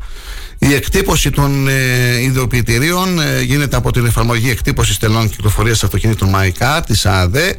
[0.59, 6.83] Η εκτύπωση των ε, ιδιοποιητηρίων ε, γίνεται από την εφαρμογή εκτύπωσης τελών κυκλοφορίας αυτοκινήτων ΜΑΙΚΑ
[6.83, 7.57] της ΑΔΕ,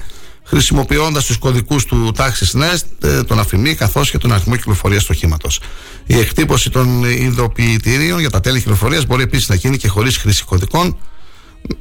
[0.49, 5.09] χρησιμοποιώντας τους κωδικούς του τάξης NEST, ε, τον αφημί καθώς και τον αριθμό κυκλοφορίας του
[5.15, 5.49] οχήματο.
[6.05, 10.43] Η εκτύπωση των ιδιοποιητηρίων για τα τέλη κυκλοφορίας μπορεί επίσης να γίνει και χωρίς χρήση
[10.43, 10.97] κωδικών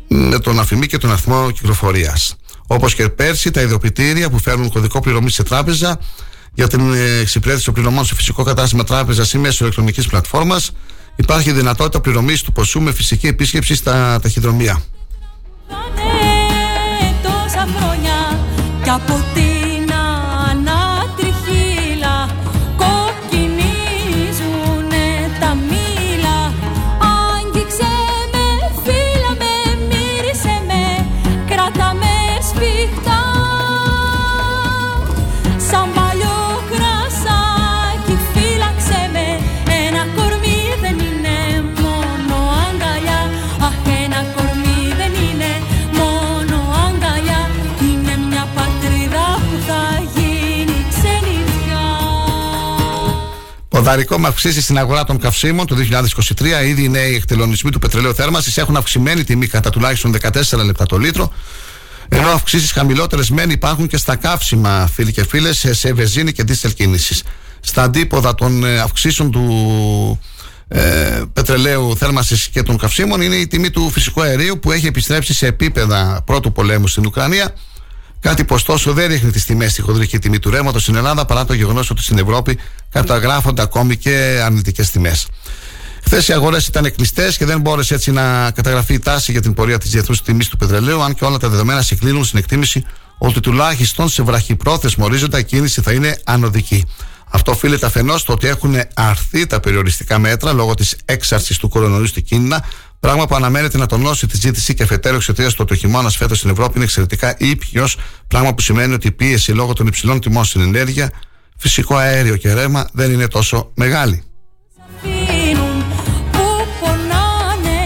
[0.09, 2.37] με τον αφημί και τον αριθμό κυκλοφορίας.
[2.67, 6.01] Όπως και πέρσι, τα ιδιοποιητήρια που φέρνουν κωδικό πληρωμή σε τράπεζα
[6.55, 10.71] για την ε, εξυπηρέτηση των πληρωμών σε φυσικό κατάστημα τράπεζας ή μέσω ηλεκτρονικής πλατφόρμας,
[11.17, 14.83] υπάρχει δυνατότητα πληρωμής του ποσού με φυσική επίσκεψη στα ταχυδρομεία.
[15.69, 18.18] Πάνε τόσα χρόνια
[18.89, 19.58] κι
[53.89, 55.77] Ποδαρικό με αυξήσεις στην αγορά των καυσίμων το
[56.39, 56.67] 2023.
[56.67, 60.99] Ήδη οι νέοι εκτελονισμοί του πετρελαίου θέρμανσης έχουν αυξημένη τιμή κατά τουλάχιστον 14 λεπτά το
[60.99, 61.33] λίτρο.
[62.09, 66.43] Ενώ αυξήσεις χαμηλότερες μεν υπάρχουν και στα καύσιμα, φίλοι και φίλες, σε, σε βεζίνη και
[66.43, 67.23] δίστελ κίνησης.
[67.61, 70.21] Στα αντίποδα των ε, αυξήσεων του
[70.69, 75.35] ε, πετρελαίου θέρμανσης και των καυσίμων είναι η τιμή του φυσικού αερίου που έχει επιστρέψει
[75.35, 77.55] σε επίπεδα πρώτου πολέμου στην Ουκρανία.
[78.21, 81.45] Κάτι που ωστόσο δεν ρίχνει τις τιμές στη χοντρική τιμή του ρεύματος στην Ελλάδα παρά
[81.45, 82.59] το γεγονός ότι στην Ευρώπη
[82.91, 85.27] καταγράφονται ακόμη και αρνητικές τιμές.
[86.05, 89.55] Χθες οι αγορές ήταν κλειστέ και δεν μπόρεσε έτσι να καταγραφεί η τάση για την
[89.55, 92.85] πορεία της διεθνούς τιμής του πετρελαίου, αν και όλα τα δεδομένα συγκλίνουν στην εκτίμηση
[93.19, 96.85] ότι τουλάχιστον σε βραχυπρόθεσμο ορίζοντα η κίνηση θα είναι ανωδική.
[97.31, 102.07] Αυτό οφείλεται αφενός στο ότι έχουν αρθεί τα περιοριστικά μέτρα λόγω της έξαρσης του κορονοϊού
[102.07, 102.65] στην Κίνα,
[103.01, 106.39] πράγμα που αναμένεται να τονώσει τη ζήτηση και αφετέρου εξαιτίας του ότι ο χειμώνας φέτος
[106.39, 107.97] στην Ευρώπη είναι εξαιρετικά ήπιος,
[108.29, 111.11] πράγμα που σημαίνει ότι η πίεση λόγω των υψηλών τιμών στην ενέργεια,
[111.57, 114.23] φυσικό αέριο και ρεύμα δεν είναι τόσο μεγάλη.
[114.97, 115.85] αφήνουν
[116.33, 117.81] που πονάνε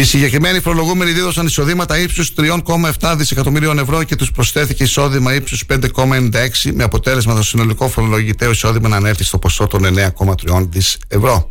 [0.00, 6.72] Οι συγκεκριμένοι φορολογούμενοι δίδωσαν εισοδήματα ύψους 3,7 δισεκατομμυρίων ευρώ και τους προσθέθηκε εισόδημα ύψους 5,96
[6.74, 9.82] με αποτέλεσμα το συνολικό φορολογητέο εισόδημα να ανέρθει στο ποσό των
[10.16, 11.50] 9,3 δις ευρώ.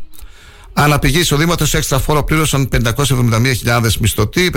[0.74, 4.52] Αναπηγή εισοδήματος έξτρα φόρο πλήρωσαν 571.000 μισθωτοί,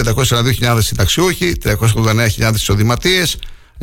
[0.61, 3.39] 542.000 συνταξιούχοι, 389.000 εισοδηματίες,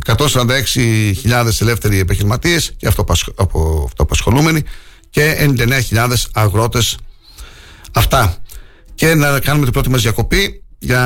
[0.06, 4.64] 146.000 ελεύθεροι επιχειρηματίες και αυτοαπασχολούμενοι
[5.10, 5.54] και
[5.92, 6.98] 99.000 αγρότες.
[7.92, 8.38] Αυτά
[9.00, 11.02] και να κάνουμε την πρώτη μας διακοπή για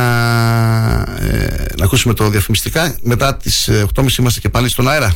[1.19, 2.95] ε, να ακούσουμε το διαφημιστικά.
[3.01, 5.15] Μετά τις 8.30 ε, είμαστε και πάλι στον αέρα.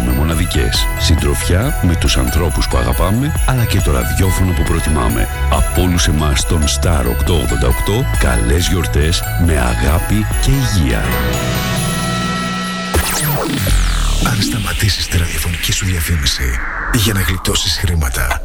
[0.01, 0.87] κάνουμε μοναδικές.
[0.99, 5.27] Συντροφιά με τους ανθρώπους που αγαπάμε, αλλά και το ραδιόφωνο που προτιμάμε.
[5.51, 11.03] Από όλους εμάς τον Star 888, καλές γιορτές με αγάπη και υγεία.
[14.29, 16.59] Αν σταματήσεις τη ραδιοφωνική σου διαφήμιση
[16.93, 18.41] για να γλιτώσεις χρήματα,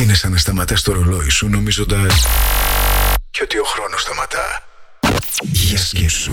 [0.00, 2.26] είναι σαν να σταματάς το ρολόι σου νομίζοντας
[3.30, 4.62] και ότι ο χρόνος σταματά.
[5.42, 6.32] Για σκέψου.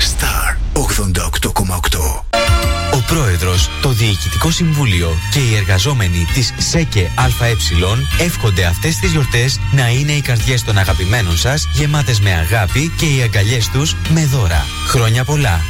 [0.00, 7.54] Star 88,8 Ο Πρόεδρος, το Διοικητικό Συμβούλιο και οι εργαζόμενοι της ΣΕΚΕ ΑΕ
[8.24, 13.06] εύχονται αυτές τις γιορτές να είναι οι καρδιές των αγαπημένων σας γεμάτες με αγάπη και
[13.06, 14.66] οι αγκαλιές τους με δώρα.
[14.86, 15.60] Χρόνια πολλά!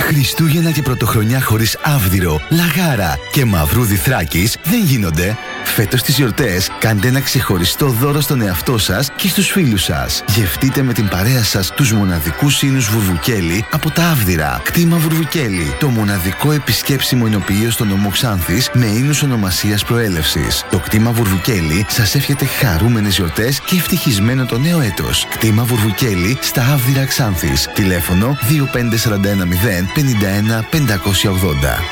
[0.00, 5.36] Χριστούγεννα και Πρωτοχρονιά χωρίς Άβδηρο, Λαγάρα και Μαυρούδι Θράκης δεν γίνονται.
[5.64, 10.22] Φέτος τις γιορτές κάντε ένα ξεχωριστό δώρο στον εαυτό σας και στους φίλους σας.
[10.28, 14.60] Γευτείτε με την παρέα σας τους μοναδικούς ίνους Βουρβουκέλη από τα Άβδηρα.
[14.64, 20.64] Κτήμα Βουρβουκέλη, το μοναδικό επισκέψιμο ενοποιείο στο νομό Ξάνθης με ίνους ονομασίας προέλευσης.
[20.70, 25.26] Το κτήμα Βουρβουκέλη σας εύχεται χαρούμενες γιορτές και ευτυχισμένο το νέο έτος.
[25.30, 27.68] Κτήμα Βουρβουκέλη στα Άβδηρα Ξάνθης.
[27.74, 31.82] Τηλέφωνο 25410 51 580.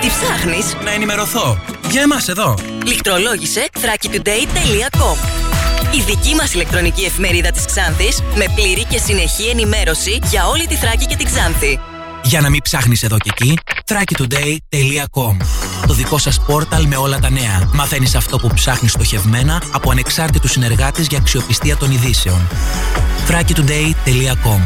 [0.00, 1.60] Τι ψάχνεις; Να ενημερωθώ.
[1.90, 2.54] Για εμάς εδώ.
[2.84, 5.46] Λιχτρολόγησε thrakitoday.com
[5.90, 10.74] η δική μας ηλεκτρονική εφημερίδα της Ξάνθης με πλήρη και συνεχή ενημέρωση για όλη τη
[10.74, 11.80] Θράκη και την Ξάνθη.
[12.24, 15.36] Για να μην ψάχνεις εδώ και εκεί, thrakitoday.com
[15.86, 17.68] Το δικό σας πόρταλ με όλα τα νέα.
[17.72, 22.48] Μαθαίνεις αυτό που ψάχνεις στοχευμένα από ανεξάρτητους συνεργάτες για αξιοπιστία των ειδήσεων.
[23.28, 24.60] thrakitoday.com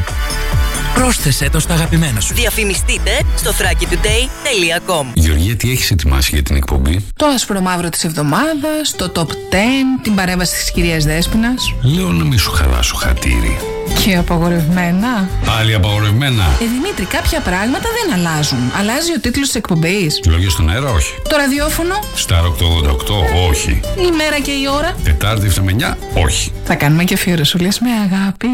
[0.95, 2.35] Πρόσθεσέ το στα αγαπημένα σου.
[2.35, 8.95] Διαφημιστείτε στο thrakitoday.com Γεωργία, τι έχεις ετοιμάσει για την εκπομπή; Το άσπρο μαύρο της εβδομάδας,
[8.97, 11.75] το top 10, την παρέμβαση της κυρίας Δέσποινας.
[11.83, 13.59] Λέω να μην σου χαλάσω χατήρι.
[14.05, 15.29] Και απαγορευμένα.
[15.47, 16.45] Πάλι απαγορευμένα.
[16.61, 18.73] Ε, Δημήτρη, κάποια πράγματα δεν αλλάζουν.
[18.79, 20.21] Αλλάζει ο τίτλος της εκπομπής.
[20.29, 21.15] Λόγια στον αέρα, όχι.
[21.29, 21.95] Το ραδιόφωνο.
[22.27, 23.81] Star 888, όχι.
[23.97, 24.95] Η μέρα και η ώρα.
[25.05, 26.53] Τετάρτη 7 με 9, όχι.
[26.65, 28.49] Θα κάνουμε και αφιερωσούλες με αγάπη.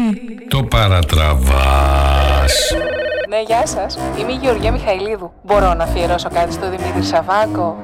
[0.47, 2.53] Το παρατραβάς.
[3.29, 3.97] Ναι, γεια σας.
[4.19, 5.31] Είμαι η Γεωργία Μιχαηλίδου.
[5.43, 7.83] Μπορώ να αφιερώσω κάτι στο Δημήτρη Σαββάκο;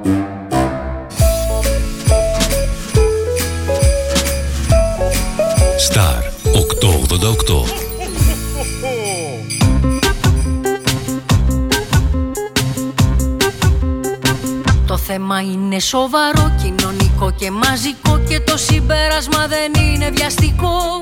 [5.89, 7.63] Star 888.
[14.85, 20.97] Το θέμα είναι σοβαρό, κοινωνικό και μαζικό και το συμπέρασμα δεν είναι βιαστικό.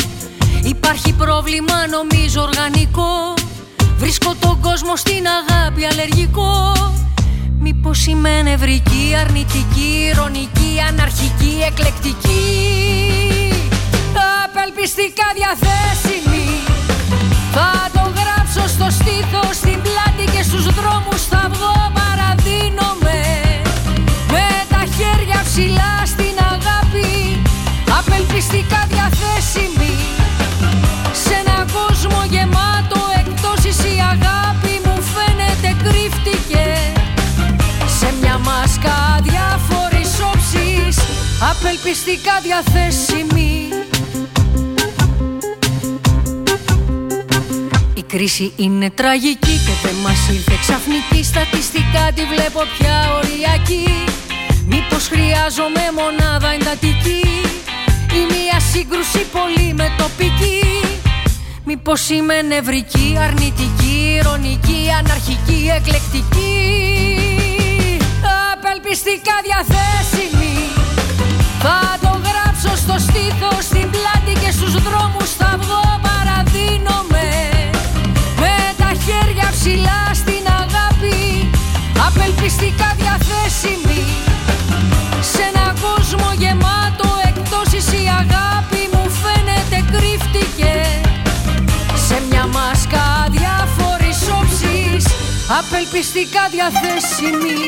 [0.64, 3.34] Υπάρχει πρόβλημα νομίζω οργανικό.
[3.98, 6.74] Βρίσκω τον κόσμο στην αγάπη αλλεργικό.
[7.60, 12.74] Μήπως είμαι νευρική, αρνητική, ηρωνική, αναρχική, εκλεκτική
[14.66, 16.48] Απελπιστικά διαθέσιμη.
[17.56, 23.20] Θα το γράψω στο στήθος, στην πλάτη και στους δρόμους θα βγω παραδίνομαι.
[24.34, 27.12] Με τα χέρια ψηλά στην αγάπη
[28.00, 29.96] Απελπιστικά διαθέσιμη.
[31.24, 36.66] Σε ένα κόσμο γεμάτο εκτόσεις η αγάπη μου φαίνεται κρύφτηκε.
[37.98, 38.98] Σε μια μάσκα
[39.28, 40.96] διάφορες όψεις
[41.52, 43.83] Απελπιστικά διαθέσιμη
[48.18, 52.04] κρίση είναι τραγική και δεν μας ήρθε ξαφνική Στατιστικά.
[52.16, 53.88] Τη βλέπω πια οριακή.
[54.72, 57.24] Μήπως χρειάζομαι μονάδα εντατική
[58.20, 60.62] Ή μια σύγκρουση πολύ με τοπική
[61.66, 66.56] Μήπως είμαι νευρική, αρνητική, ηρωνική, αναρχική, εκλεκτική;
[68.54, 70.58] Απελπιστικά διαθέσιμη.
[71.64, 76.92] Θα το γράψω στο στήθος, στην πλάτη και στους δρόμους θα βγω παραδίνομαι Με τα
[76.92, 77.03] χέρια
[79.64, 81.50] ψηλά στην αγάπη
[82.08, 84.04] Απελπιστικά διαθέσιμη.
[85.32, 90.74] Σε ένα κόσμο γεμάτο εκτόσεις η αγάπη μου φαίνεται κρύφτηκε.
[92.08, 93.06] Σε μια μάσκα
[93.38, 95.04] διάφορες όψεις
[95.60, 97.60] Απελπιστικά διαθέσιμη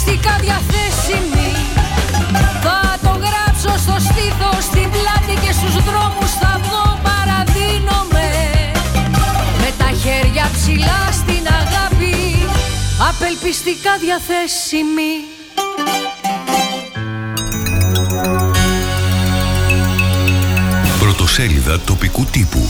[0.00, 1.52] Απελπιστικά διαθέσιμη.
[2.62, 8.28] Θα το γράψω στο στήθος, στην πλάτη και στους δρόμους θα βγω παραδίνομαι.
[9.60, 12.16] Με τα χέρια ψηλά στην αγάπη
[13.08, 15.12] Απελπιστικά διαθέσιμη.
[21.00, 22.68] Πρωτοσέλιδα τοπικού τύπου.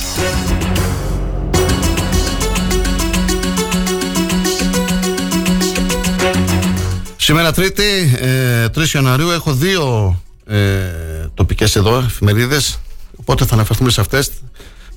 [7.23, 7.83] Σήμερα Τρίτη,
[8.19, 10.17] ε, 3 Ιανουαρίου, έχω δύο
[10.47, 10.59] ε,
[11.35, 12.79] τοπικές εδώ εφημερίδες,
[13.17, 14.31] οπότε θα αναφερθούμε σε αυτές,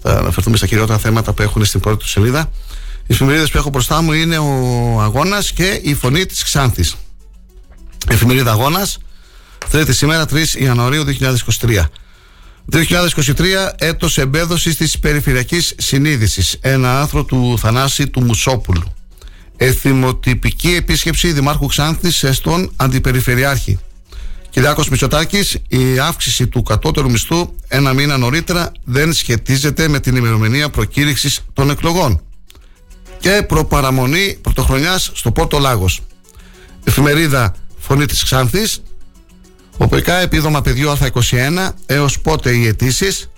[0.01, 2.51] θα αναφερθούμε στα κυριότερα θέματα που έχουν στην πρώτη του σελίδα.
[3.07, 4.47] Οι εφημερίδες που έχω μπροστά μου είναι ο
[5.01, 6.95] Αγώνας και η Φωνή της Ξάνθης.
[8.09, 8.97] Εφημερίδα Αγώνας,
[9.69, 11.89] Τρίτη σήμερα, 3 Ιανουαρίου 2023.
[12.65, 16.57] 2023 έτος εμπέδωσης της περιφερειακής συνείδησης.
[16.61, 18.93] Ένα άρθρο του Θανάση του Μουσόπουλου.
[19.57, 23.79] Εθιμοτυπική επίσκεψη Δημάρχου Ξάνθης στον Αντιπεριφερειάρχη.
[24.49, 30.69] Κυριάκος Μητσοτάκης, η αύξηση του κατώτερου μισθού ένα μήνα νωρίτερα δεν σχετίζεται με την ημερομηνία
[30.69, 32.21] προκήρυξης των εκλογών.
[33.19, 36.01] Και προπαραμονή πρωτοχρονιάς στο Πόρτο Λάγος.
[36.83, 38.81] Εφημερίδα Φωνή της Ξάνθης,
[39.77, 43.29] Οπερικά επίδομα παιδιού Α21 έως πότε οι αιτήσεις,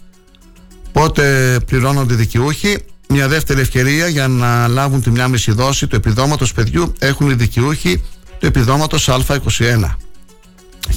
[0.91, 2.77] πότε πληρώνονται οι δικαιούχοι.
[3.07, 7.33] Μια δεύτερη ευκαιρία για να λάβουν τη μια μισή δόση του επιδόματος παιδιού έχουν οι
[7.33, 8.03] δικαιούχοι
[8.39, 9.95] του επιδόματος Α21.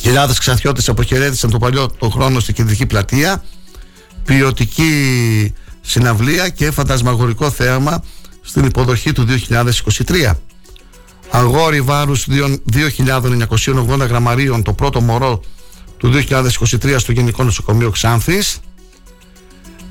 [0.00, 3.44] Χιλιάδες ξαθιώτες αποχαιρέτησαν το παλιό το χρόνο στην κεντρική πλατεία.
[4.24, 4.92] Ποιοτική
[5.80, 8.04] συναυλία και φαντασμαγορικό θέαμα
[8.40, 9.26] στην υποδοχή του
[10.06, 10.32] 2023
[11.30, 12.26] αγόρι βάρους
[12.72, 15.40] 2.980 γραμμαρίων το πρώτο μωρό
[15.96, 18.60] του 2023 στο Γενικό Νοσοκομείο Ξάνθης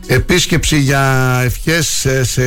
[0.08, 2.43] επίσκεψη για ευχές σε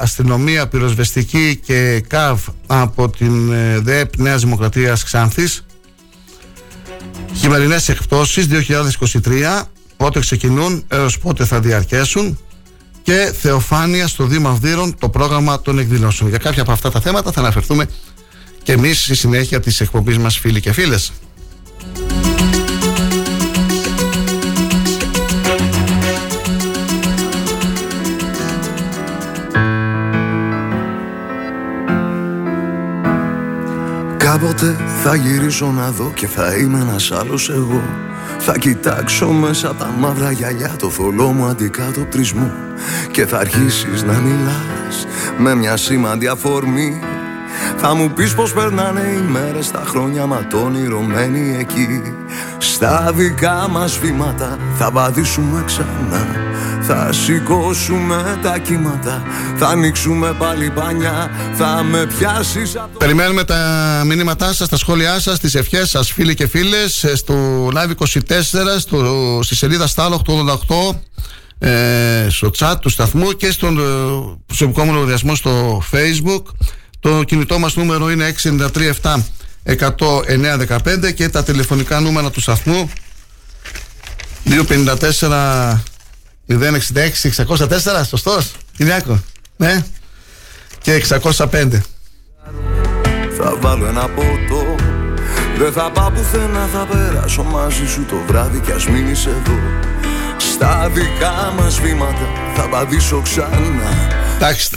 [0.00, 5.64] αστυνομία πυροσβεστική και ΚΑΒ από την ε, ΔΕΠ Νέας Δημοκρατίας Ξάνθης
[7.34, 8.46] χειμερινές εκπτώσεις
[9.24, 9.62] 2023
[9.96, 12.38] πότε ξεκινούν έως πότε θα διαρκέσουν
[13.02, 16.28] και θεοφάνεια στο Δήμα Αυδείρων το πρόγραμμα των εκδηλώσεων.
[16.28, 17.86] Για κάποια από αυτά τα θέματα θα αναφερθούμε
[18.62, 21.12] και εμείς στη συνέχεια της εκπομπής μας φίλοι και φίλες.
[34.32, 37.82] Κάποτε θα γυρίσω να δω και θα είμαι ένας άλλος εγώ.
[38.38, 42.52] Θα κοιτάξω μέσα από τα μαύρα γυαλιά το θολό μου αντικατοπτρισμό.
[43.10, 45.06] Και θα αρχίσεις να μιλάς
[45.38, 47.00] με μια σήμαντη αφορμή.
[47.76, 52.02] Θα μου πεις πως περνάνε οι μέρες τα χρόνια ματώνυρωμένοι εκεί.
[52.58, 56.26] Στα δικά μας βήματα θα βαδίσουμε ξανά
[56.82, 59.22] Θα σηκώσουμε τα κύματα
[59.56, 62.98] Θα ανοίξουμε πάλι πανιά Θα με πιάσεις από το...
[62.98, 67.90] Περιμένουμε τα μηνύματά σας, τα σχόλιά σας, τις ευχές σας φίλοι και φίλες Στο Live
[67.98, 68.18] 24,
[68.78, 70.22] στο, στη σελίδα Στάλο
[70.68, 70.96] 888
[71.58, 73.82] ε, στο chat του σταθμού και στον ε,
[74.46, 76.42] προσωπικό μου λογαριασμό στο facebook.
[77.00, 78.34] Το κινητό μας νούμερο είναι
[78.74, 78.90] 693
[79.64, 82.90] 10915 και τα τηλεφωνικά νούμερα του σταθμού
[85.20, 85.76] 254
[86.48, 86.56] 066
[87.46, 89.22] 604 σωστός Κυριάκο
[89.56, 89.84] ναι.
[90.82, 91.22] Και 605
[93.36, 94.74] Θα βάλω ένα ποτό
[95.58, 99.58] Δεν θα πάω πουθενά Θα περάσω μαζί σου το βράδυ Κι ας μείνεις εδώ.
[100.36, 104.18] Στα δικά μας βήματα Θα πατήσω ξανά.
[104.36, 104.68] Εντάξει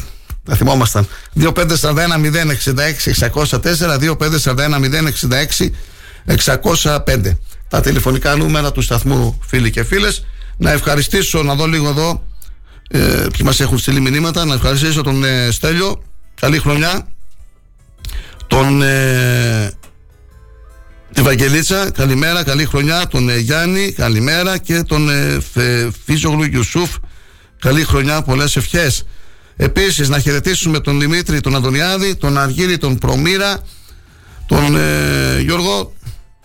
[0.46, 1.08] τα θυμόμασταν.
[1.40, 1.48] 2541
[2.66, 4.76] 066 604 2541
[5.40, 5.70] 066
[6.84, 7.38] 605
[7.68, 10.26] τα τηλεφωνικά νούμερα του σταθμού φίλοι και φίλες
[10.58, 12.24] να ευχαριστήσω να δω λίγο εδώ
[12.90, 14.46] ε, ποιοι μας έχουν στείλει μηνύματα.
[14.46, 16.04] Να ευχαριστήσω τον ε, Στέλιο.
[16.40, 17.08] Καλή χρονιά.
[18.48, 19.72] Τον ε,
[21.14, 23.08] τη Βαγγελίτσα καλημέρα, καλή χρονιά.
[23.08, 24.58] Τον ε, Γιάννη καλημέρα.
[24.58, 25.40] Και τον ε,
[26.06, 26.90] Φίζογλου Γιουσούφ
[27.60, 29.06] καλή χρονιά, πολλές ευχές.
[29.56, 33.60] Επίσης να χαιρετήσουμε τον Δημήτρη τον Αντωνιάδη, τον Αργύρη τον Προμήρα,
[34.46, 35.94] τον ε, Γιώργο,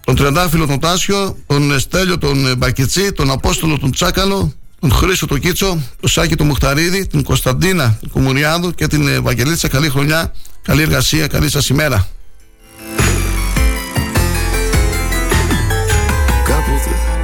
[0.05, 5.27] τον Τρεντάφυλλο τον Τάσιο, τον Στέλιο τον ε, Μπακιτσί, τον Απόστολο τον Τσάκαλο, τον Χρήσο
[5.27, 9.69] τον Κίτσο, τον Σάκη τον Μουχταρίδη, την Κωνσταντίνα τον Κουμουνιάδου και την Ευαγγελίτσα.
[9.69, 10.33] Καλή χρονιά,
[10.63, 12.09] καλή εργασία, καλή σας ημέρα.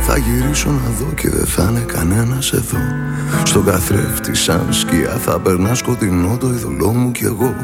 [0.09, 2.79] Θα γυρίσω να δω και δεν θα είναι κανένας εδώ
[3.45, 7.55] Στον καθρέφτη σαν σκιά θα περνά σκοτεινό το ειδωλό μου κι εγώ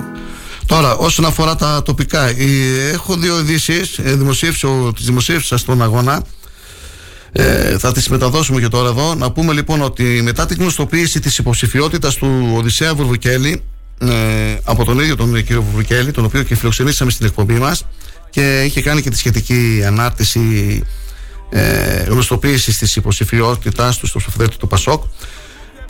[0.72, 2.28] Τώρα, όσον αφορά τα τοπικά,
[2.92, 4.18] έχω δύο ειδήσεις, ε,
[4.94, 6.24] τις δημοσίευσα στον αγώνα.
[7.32, 9.14] Ε, θα τις μεταδώσουμε και τώρα εδώ.
[9.14, 13.62] Να πούμε λοιπόν ότι μετά την γνωστοποίηση της υποψηφιότητας του Οδυσσέα Βουρβουκέλη
[13.98, 14.08] ε,
[14.64, 17.86] από τον ίδιο τον κύριο Βουρβουκέλη, τον οποίο και φιλοξενήσαμε στην εκπομπή μας
[18.30, 20.82] και είχε κάνει και τη σχετική ανάρτηση
[21.50, 25.04] ε, γνωστοποίησης της υποψηφιότητάς του στο ψηφοδέλτιο του Πασόκ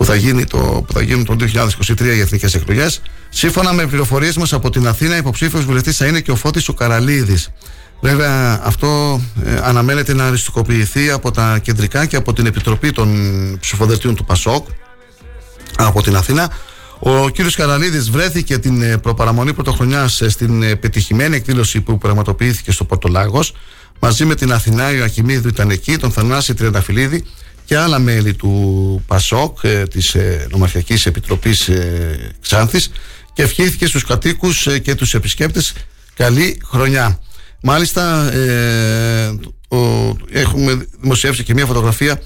[0.02, 3.00] που θα, γίνει το, που θα γίνουν το 2023 οι εθνικές εκλογές.
[3.28, 6.74] Σύμφωνα με πληροφορίες μας από την Αθήνα, υποψήφιος βουλευτής θα είναι και ο Φώτης ο
[6.74, 7.52] Καραλίδης.
[8.00, 13.08] Βέβαια, αυτό ε, αναμένεται να αριστικοποιηθεί από τα κεντρικά και από την Επιτροπή των
[13.60, 14.66] Ψηφοδελτίων του Πασόκ
[15.76, 16.50] από την Αθήνα.
[16.98, 22.72] Ο κύριος Καραλίδης βρέθηκε την ε, προπαραμονή πρωτοχρονιάς ε, στην ε, πετυχημένη εκδήλωση που πραγματοποιήθηκε
[22.72, 23.54] στο Πορτολάγος
[24.00, 27.24] μαζί με την Αθηνά Ιωακημίδου ήταν εκεί, τον Θανάση Τριανταφυλλίδη
[27.72, 32.90] και άλλα μέλη του ΠΑΣΟΚ, ε, της ε, Νομαρχιακής Επιτροπής ε, Ξάνθης
[33.32, 35.72] και ευχήθηκε στους κατοίκους ε, και τους επισκέπτες
[36.14, 37.18] καλή χρονιά.
[37.62, 39.76] Μάλιστα ε, ο,
[40.30, 42.22] έχουμε δημοσιεύσει και μια φωτογραφία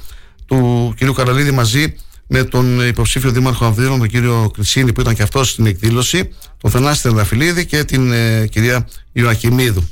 [0.46, 1.04] του κ.
[1.14, 1.94] Καραλίδη μαζί
[2.26, 6.28] με τον υποψήφιο δήμαρχο Αμβίδρων, τον κύριο Κρισίνη που ήταν και αυτός στην εκδήλωση,
[6.60, 8.12] τον Θανάση Τριανταφυλλίδη και την
[8.48, 9.88] κυρία Ιωακημίδου.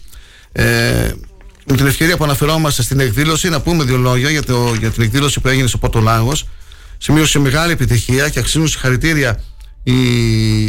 [0.53, 1.13] Ε,
[1.65, 5.03] με την ευκαιρία που αναφερόμαστε στην εκδήλωση, να πούμε δύο λόγια για, το, για την
[5.03, 6.49] εκδήλωση που έγινε στο Πότο Λάγος.
[6.99, 9.41] Σημείωσε μεγάλη επιτυχία και αξίζουν συγχαρητήρια
[9.83, 9.99] οι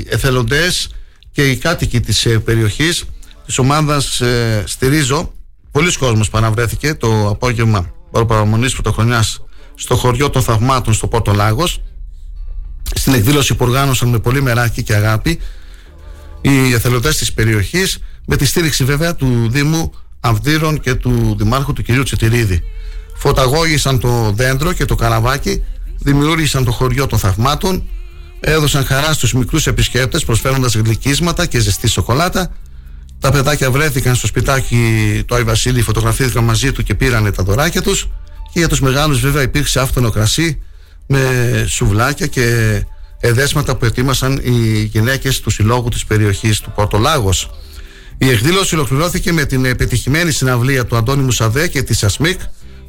[0.09, 0.89] εθελοντές
[1.31, 3.03] και οι κάτοικοι της ε, περιοχής
[3.45, 5.33] της ομάδας ε, Στηρίζω.
[5.71, 9.41] Πολλοί κόσμος παραβρέθηκε το απόγευμα παραμονή πρωτοχρονιάς
[9.75, 11.81] στο χωριό των Θαυμάτων στο Πόρτο Λάγος
[12.93, 15.39] στην εκδήλωση που οργάνωσαν με πολύ μεράκι και αγάπη
[16.41, 19.93] οι εθελοντές της περιοχής με τη στήριξη βέβαια του Δήμου
[20.25, 22.63] Αυδείρων και του Δημάρχου του κυρίου Τσετηρίδη.
[23.15, 25.63] Φωταγώγησαν το δέντρο και το καραβάκι,
[25.99, 27.87] δημιούργησαν το χωριό των θαυμάτων,
[28.39, 32.51] έδωσαν χαρά στους μικρούς επισκέπτες προσφέροντας γλυκίσματα και ζεστή σοκολάτα.
[33.19, 37.81] Τα παιδάκια βρέθηκαν στο σπιτάκι του Άι Βασίλη, φωτογραφήθηκαν μαζί του και πήρανε τα δωράκια
[37.81, 38.07] τους
[38.53, 40.61] και για τους μεγάλους βέβαια υπήρξε άφθονο κρασί
[41.07, 41.19] με
[41.67, 42.81] σουβλάκια και
[43.19, 47.49] εδέσματα που ετοίμασαν οι γυναίκες του συλλόγου της περιοχής του Πορτολάγος.
[48.17, 52.39] Η εκδήλωση ολοκληρώθηκε με την επιτυχημένη συναυλία του Αντώνη Μουσαδέ και της ΑΣΜΙΚ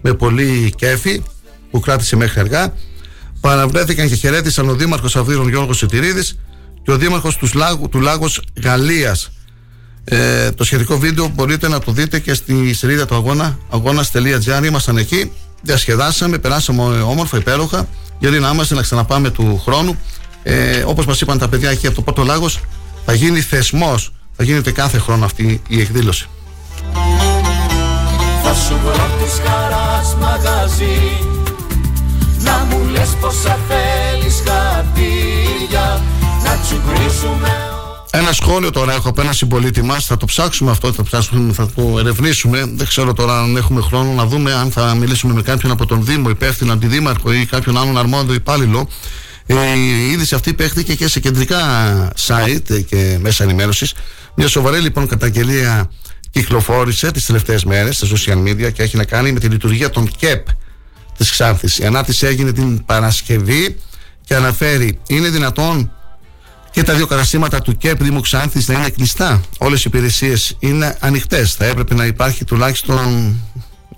[0.02, 1.22] με πολύ κέφι
[1.70, 2.72] που κράτησε μέχρι αργά.
[3.40, 6.38] Παραβρέθηκαν και χαιρέτησαν ο Δήμαρχος Αυδείρων Γιώργος Σιτηρίδης
[6.82, 9.30] και ο Δήμαρχος του, Λάγου, του Λάγος Γαλλίας.
[10.04, 14.64] Ε, το σχετικό βίντεο μπορείτε να το δείτε και στη σελίδα του αγώνα αγώνα.gr.
[14.64, 17.88] Ήμασταν εκεί, διασκεδάσαμε, περάσαμε όμορφα, υπέροχα.
[18.18, 19.98] Γιατί να είμαστε να ξαναπάμε του χρόνου.
[20.42, 22.60] Ε, Όπως μας είπαν τα παιδιά εκεί από το Πόρτο Λάγος,
[23.04, 26.28] θα γίνει θεσμός θα γίνεται κάθε χρόνο αυτή η εκδήλωση.
[28.42, 31.18] Θα σου βρω της χαράς μαγαζί
[32.38, 36.00] Να μου λες πόσα θέλεις χαρτία
[36.44, 37.66] Να τσουγκρίσουμε
[38.18, 40.06] ένα σχόλιο τώρα έχω από ένα συμπολίτη μας.
[40.06, 42.64] Θα το ψάξουμε αυτό, θα, ψάξουμε, θα το ερευνήσουμε.
[42.74, 46.04] Δεν ξέρω τώρα αν έχουμε χρόνο να δούμε αν θα μιλήσουμε με κάποιον από τον
[46.04, 48.88] Δήμο, υπεύθυνο αντιδήμαρχο ή κάποιον άλλον αρμόδιο υπάλληλο.
[49.46, 51.58] Ε, η είδηση αυτή παίχτηκε και σε κεντρικά
[52.26, 53.94] site και μέσα ενημέρωσης.
[54.36, 55.90] Μια σοβαρή λοιπόν καταγγελία
[56.30, 60.10] κυκλοφόρησε τις τελευταίες μέρες στα social media και έχει να κάνει με τη λειτουργία των
[60.16, 60.46] ΚΕΠ
[61.16, 61.78] της Ξάνθης.
[61.78, 63.76] Η ανάρτηση έγινε την Παρασκευή
[64.24, 65.90] και αναφέρει είναι δυνατόν
[66.70, 70.96] και τα δύο καταστήματα του ΚΕΠ Δήμου Ξάνθης να είναι κλειστά; Όλες οι υπηρεσίες είναι
[71.00, 71.54] ανοιχτές.
[71.54, 73.36] Θα έπρεπε να υπάρχει τουλάχιστον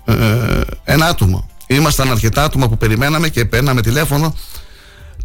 [0.05, 0.15] ε,
[0.83, 1.49] ένα άτομο.
[1.67, 4.35] Ήμασταν αρκετά άτομα που περιμέναμε και παίρναμε τηλέφωνο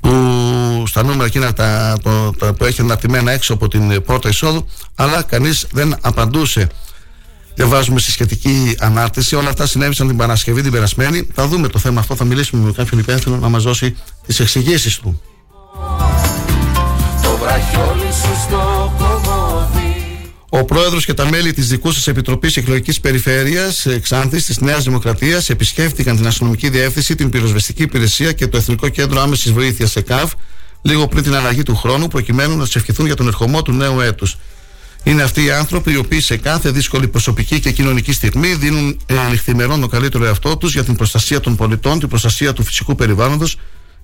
[0.05, 4.67] που στα νούμερα εκείνα τα, το, τα, που έχει αναρτημένα έξω από την πρώτα εισόδου
[4.95, 6.69] αλλά κανείς δεν απαντούσε.
[7.55, 9.37] Διαβάζουμε στη σχετική ανάρτηση.
[9.37, 11.29] Όλα αυτά συνέβησαν την Παρασκευή την περασμένη.
[11.35, 12.17] Θα δούμε το θέμα αυτό.
[12.17, 13.97] Θα μιλήσουμε με κάποιον υπεύθυνο να μας δώσει
[14.27, 15.21] τις εξηγήσεις του.
[17.23, 18.93] Το βραχιόλι σου στο
[20.57, 25.51] ο πρόεδρος και τα μέλη της δικού σας Επιτροπής Εκλογικής Περιφέρειας Ξάνθη της Νέας Δημοκρατίας
[25.51, 30.33] επισκέφτηκαν την αστυνομική διεύθυνση, την πυροσβεστική υπηρεσία και το Εθνικό Κέντρο Άμεσης Βοήθειας ΕΚΑΒ
[30.83, 34.01] λίγο πριν την αλλαγή του χρόνου, προκειμένου να τους ευχηθούν για τον ερχομό του νέου
[34.01, 34.37] έτους.
[35.03, 39.01] Είναι αυτοί οι άνθρωποι οι οποίοι σε κάθε δύσκολη προσωπική και κοινωνική στιγμή δίνουν
[39.31, 43.57] νυχθημερών το καλύτερο εαυτό τους για την προστασία των πολιτών, την προστασία του φυσικού περιβάλλοντος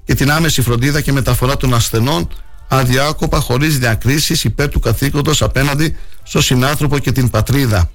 [0.05, 2.28] και την άμεση φροντίδα και μεταφορά των ασθενών
[2.72, 7.90] αδιάκοπα χωρίς διακρίσεις υπέρ του καθήκοντος απέναντι στον συνάνθρωπο και την πατρίδα.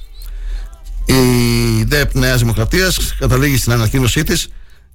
[1.05, 4.47] Η ΔΕΠ Νέας Δημοκρατίας καταλήγει στην ανακοίνωσή της.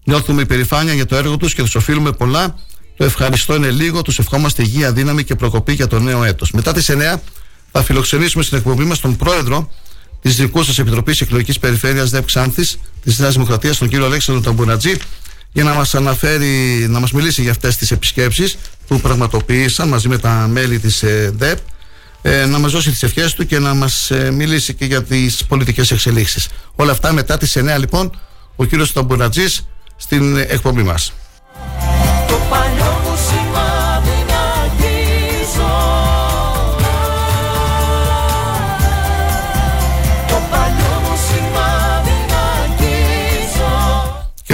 [0.04, 2.54] Νιώθουμε υπερηφάνεια για το έργο τους και τους οφείλουμε πολλά.
[2.96, 4.02] Το ευχαριστώ είναι λίγο.
[4.02, 6.50] Τους ευχόμαστε υγεία, δύναμη και προκοπή για το νέο έτος.
[6.50, 7.20] Μετά τις 9
[7.72, 9.70] θα φιλοξενήσουμε στην εκπομπή μας τον πρόεδρο
[10.20, 14.96] της δικού σας Επιτροπής Εκλογικής Περιφέρειας ΔΕΠ Ξάνθης της Νέας Δημοκρατίας, τον κύριο Αλέξανδρο Ταμπουνατζή,
[15.52, 18.56] για να μας αναφέρει, να μας μιλήσει για αυτές τις επισκέψεις
[18.90, 21.58] που πραγματοποίησαν μαζί με τα μέλη της ε, ΔΕΠ
[22.22, 25.44] ε, να μας δώσει τις ευχές του και να μας ε, μιλήσει και για τις
[25.44, 26.48] πολιτικές εξελίξεις.
[26.74, 28.18] Όλα αυτά μετά τις 9 λοιπόν
[28.56, 29.66] ο κύριος Ταμπουρατζής
[29.96, 31.12] στην εκπομπή μας.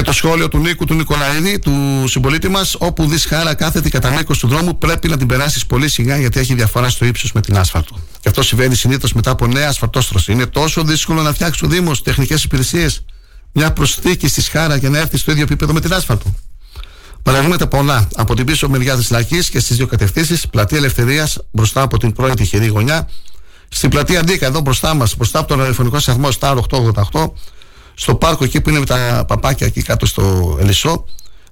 [0.06, 4.38] Το σχόλιο του Νίκου του Νικολαίδη, του συμπολίτη μας, όπου δεις χάρα κάθετη κατά μήκος
[4.38, 7.58] του δρόμου, πρέπει να την περάσεις πολύ σιγά γιατί έχει διαφορά στο ύψος με την
[7.58, 7.98] άσφαλτο.
[8.20, 10.32] Και αυτό συμβαίνει συνήθως μετά από νέα ασφαλτόστρωση.
[10.32, 13.04] Είναι τόσο δύσκολο να φτιάξεις ο Δήμος τεχνικές υπηρεσίες,
[13.52, 16.34] μια προσθήκη στη σχάρα για να έρθεις στο ίδιο επίπεδο με την άσφαλτο.
[17.22, 21.82] Παραδείγματα πολλά από την πίσω μεριά της Λακής και στις δύο κατευθύνσεις, πλατεία Ελευθερίας μπροστά
[21.82, 23.08] από την πρώην τυχερή γωνιά,
[23.68, 27.32] στην πλατεία Αντίκα εδώ μπροστά μας, μπροστά από τον ραδιοφωνικό σταθμό Star 888,
[27.98, 31.04] στο πάρκο εκεί που είναι με τα παπάκια εκεί κάτω στο Ελισσό.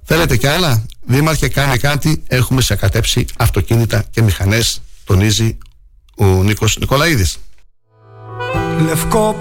[0.03, 2.23] Θέλετε κι άλλα; Δήμαρχε, κάνει κάτι.
[2.27, 5.57] Έχουμε σακατέψει αυτοκίνητα και μηχανές, τονίζει
[6.15, 7.37] ο Νίκος Νικολαίδης.
[8.85, 9.35] Λευκό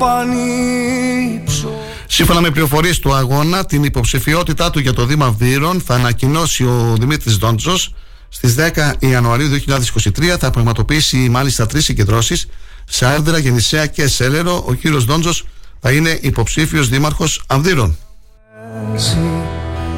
[2.07, 6.97] Σύμφωνα με πληροφορίες του αγώνα, την υποψηφιότητά του για το Δήμα Βύρων θα ανακοινώσει ο
[6.99, 7.75] Δημήτρης Δόντζο
[8.29, 10.37] στις 10 Ιανουαρίου 2023.
[10.39, 12.47] Θα πραγματοποιήσει μάλιστα τρεις συγκεντρώσεις
[12.85, 14.65] σε Άρδρα, Γεννησέα και Σέλερο.
[14.67, 15.33] Ο κύριος Δόντζο
[15.87, 17.97] θα είναι υποψήφιος δήμαρχος Αμδύρων.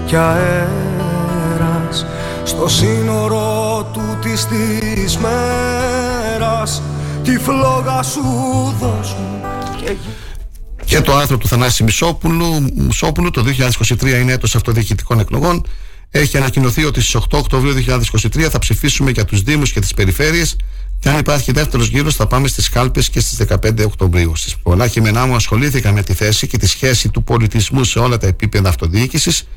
[0.07, 2.07] Και αέρας
[2.45, 6.83] στο σύνορο του της της μέρας
[7.23, 8.23] τη φλόγα σου
[8.81, 9.41] δώσουν
[9.85, 9.93] και...
[10.85, 13.45] Και το άρθρο του Θανάση Μισόπουλου, Μισόπουλου το
[13.89, 15.67] 2023 είναι έτος αυτοδιοικητικών εκλογών.
[16.11, 17.75] Έχει ανακοινωθεί ότι στις 8 Οκτωβρίου
[18.35, 20.57] 2023 θα ψηφίσουμε για τους Δήμους και τις Περιφέρειες
[20.99, 24.37] και αν υπάρχει δεύτερος γύρος, θα πάμε στις κάλπες και στις 15 Οκτωβρίου.
[24.37, 28.17] Στις πολλά κείμενά μου ασχολήθηκα με τη θέση και τη σχέση του πολιτισμού σε όλα
[28.19, 29.49] τα επίπεδα αυτοδιοίκησης.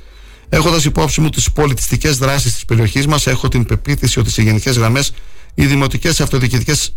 [0.50, 4.78] Έχοντας υπόψη μου τις πολιτιστικές δράσεις της περιοχής μας, έχω την πεποίθηση ότι σε γενικές
[4.78, 5.12] γραμμές
[5.54, 6.96] οι δημοτικές αυτοδιοικητικές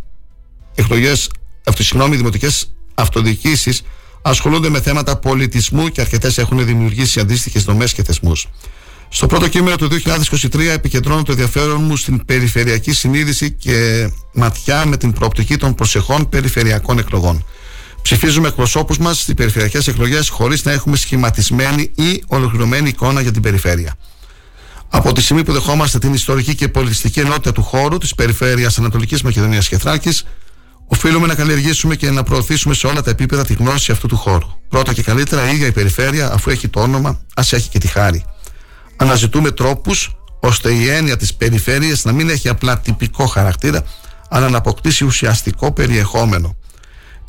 [0.74, 1.30] εκλογές,
[1.78, 3.82] συγγνώμη, οι δημοτικές αυτοδιοικήσεις
[4.22, 8.48] ασχολούνται με θέματα πολιτισμού και αρκετές έχουν δημιουργήσει αντίστοιχες δομές και θεσμούς.
[9.14, 14.96] Στο πρώτο κείμενο του 2023 επικεντρώνω το ενδιαφέρον μου στην περιφερειακή συνείδηση και ματιά με
[14.96, 17.44] την προοπτική των προσεχών περιφερειακών εκλογών.
[18.02, 23.42] Ψηφίζουμε εκπροσώπους μας στις περιφερειακές εκλογές χωρίς να έχουμε σχηματισμένη ή ολοκληρωμένη εικόνα για την
[23.42, 23.94] περιφέρεια.
[24.88, 29.22] Από τη στιγμή που δεχόμαστε την ιστορική και πολιτιστική ενότητα του χώρου της περιφέρειας Ανατολικής
[29.22, 30.24] Μακεδονίας και Θράκης,
[30.86, 34.46] οφείλουμε να καλλιεργήσουμε και να προωθήσουμε σε όλα τα επίπεδα τη γνώση αυτού του χώρου.
[34.68, 37.86] Πρώτα και καλύτερα η ίδια η περιφέρεια, αφού έχει το όνομα, ας έχει και τη
[37.86, 38.24] χάρη
[39.02, 43.84] αναζητούμε τρόπους ώστε η έννοια της περιφέρειας να μην έχει απλά τυπικό χαρακτήρα
[44.28, 46.56] αλλά να αποκτήσει ουσιαστικό περιεχόμενο.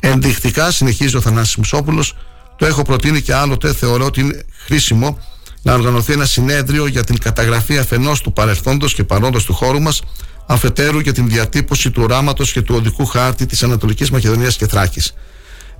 [0.00, 2.16] Ενδεικτικά, συνεχίζει ο Θανάσης Μουσόπουλος,
[2.56, 5.18] το έχω προτείνει και άλλοτε θεωρώ ότι είναι χρήσιμο
[5.62, 10.02] να οργανωθεί ένα συνέδριο για την καταγραφή αφενός του παρελθόντος και παρόντος του χώρου μας
[10.46, 15.14] αφετέρου για την διατύπωση του οράματος και του οδικού χάρτη της Ανατολικής Μακεδονίας και Θράκης.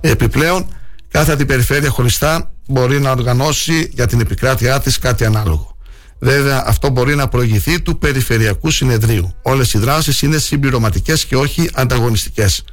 [0.01, 0.67] Επιπλέον,
[1.11, 5.74] κάθε την περιφέρεια χωριστά μπορεί να οργανώσει για την επικράτειά της κάτι ανάλογο.
[6.19, 9.33] Βέβαια, αυτό μπορεί να προηγηθεί του Περιφερειακού Συνεδρίου.
[9.41, 12.63] Όλες οι δράσεις είναι συμπληρωματικές και όχι ανταγωνιστικές.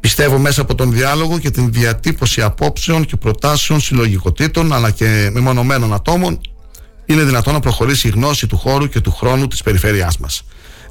[0.00, 5.94] Πιστεύω μέσα από τον διάλογο και την διατύπωση απόψεων και προτάσεων συλλογικοτήτων αλλά και μεμονωμένων
[5.94, 6.40] ατόμων
[7.06, 10.42] είναι δυνατόν να προχωρήσει η γνώση του χώρου και του χρόνου της περιφέρειάς μας.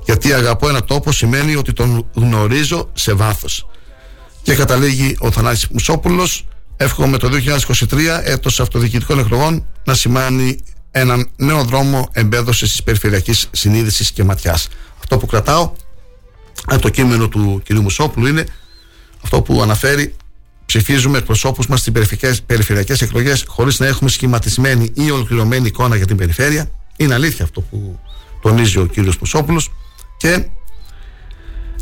[0.05, 3.67] Γιατί αγαπώ ένα τόπο σημαίνει ότι τον γνωρίζω σε βάθος.
[4.41, 6.45] Και καταλήγει ο Θανάσης Μουσόπουλος,
[6.77, 10.59] εύχομαι το 2023 έτος αυτοδιοικητικών εκλογών να σημάνει
[10.99, 14.67] έναν νέο δρόμο εμπέδωσης της περιφερειακής συνείδησης και ματιάς.
[14.99, 15.71] Αυτό που κρατάω
[16.65, 17.73] από το κείμενο του κ.
[17.73, 18.45] Μουσόπουλου είναι
[19.23, 20.15] αυτό που αναφέρει
[20.65, 26.17] ψηφίζουμε εκπροσώπους μας στις περιφερειακέ εκλογές χωρίς να έχουμε σχηματισμένη ή ολοκληρωμένη εικόνα για την
[26.17, 26.71] περιφέρεια.
[26.97, 27.99] Είναι αλήθεια αυτό που
[28.41, 29.71] τονίζει ο κύριος Μουσόπουλος.
[30.17, 30.45] Και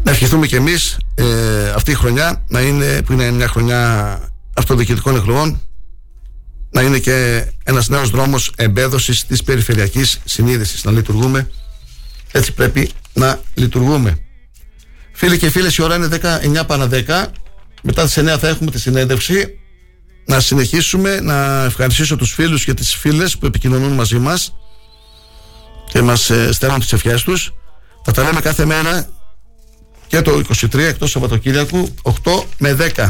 [0.04, 4.20] να ευχηθούμε κι εμείς ε, αυτή η χρονιά να είναι, που είναι μια χρονιά
[4.54, 5.62] αυτοδιοικητικών εκλογών,
[6.76, 10.84] να είναι και ένας νέος δρόμος εμπέδωσης της περιφερειακής συνείδησης.
[10.84, 11.50] Να λειτουργούμε
[12.32, 14.20] έτσι πρέπει να λειτουργούμε.
[15.14, 17.26] Φίλοι και φίλες η ώρα είναι 19 παρα 10
[17.82, 19.60] μετά τις 9 θα έχουμε τη συνέντευξη
[20.26, 24.56] να συνεχίσουμε να ευχαριστήσω τους φίλους και τις φίλες που επικοινωνούν μαζί μας
[25.90, 27.54] και μας ε, στέλνουν τις ευχές τους
[28.04, 29.10] θα τα λέμε κάθε μέρα
[30.08, 33.10] και το 23 εκτός Σαββατοκύριακου 8 με 10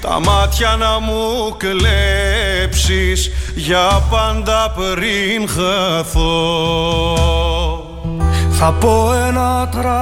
[0.00, 6.32] τα μάτια να μου κλέψεις για πάντα πριν χαθώ.
[8.50, 9.94] Θα πω ένα τραγούδι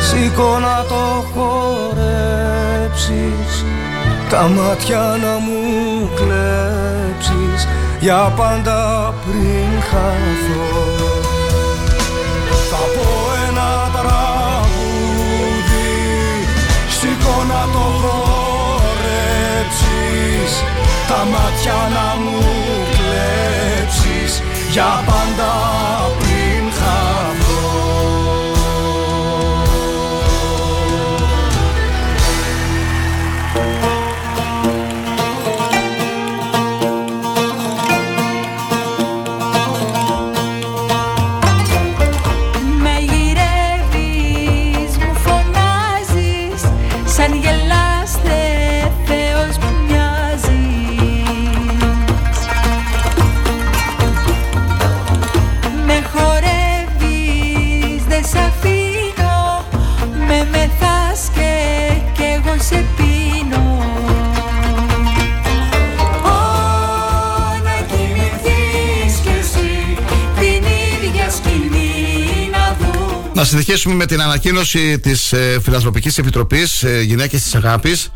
[0.00, 2.44] σήκω να το χορέψεις
[4.30, 7.68] τα μάτια να μου κλέψεις
[8.00, 11.13] για πάντα πριν χαθώ
[17.72, 19.42] το χορέψεις
[21.08, 22.38] τα μάτια να μου
[22.96, 24.32] κλέψεις
[24.70, 25.52] για πάντα
[73.54, 78.12] συνεχίσουμε με την ανακοίνωση της ε, Φιλανθρωπικής Επιτροπής ε, Γυναίκες της Αγάπης.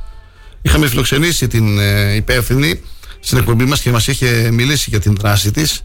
[0.62, 2.80] Είχαμε φιλοξενήσει την ε, υπεύθυνη
[3.20, 5.82] στην εκπομπή μας και μας είχε μιλήσει για την δράση της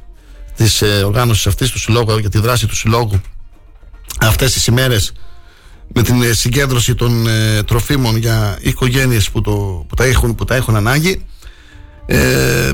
[0.55, 3.21] της ε, οργάνωσης αυτής του συλλόγου για τη δράση του συλλόγου
[4.19, 5.11] αυτές τις ημέρες
[5.93, 10.45] με την ε, συγκέντρωση των ε, τροφίμων για οικογένειες που, το, που, τα, έχουν, που
[10.45, 11.25] τα έχουν ανάγκη.
[12.05, 12.71] Ε,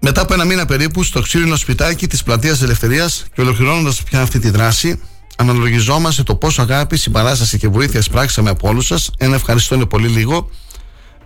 [0.00, 4.38] μετά από ένα μήνα περίπου στο ξύλινο σπιτάκι της Πλατείας Ελευθερίας και ολοκληρώνοντας πια αυτή
[4.38, 5.00] τη δράση
[5.36, 10.08] αναλογιζόμαστε το πόσο αγάπη, συμπαράσταση και βοήθεια πράξαμε από όλους σας ένα ευχαριστώ είναι πολύ
[10.08, 10.50] λίγο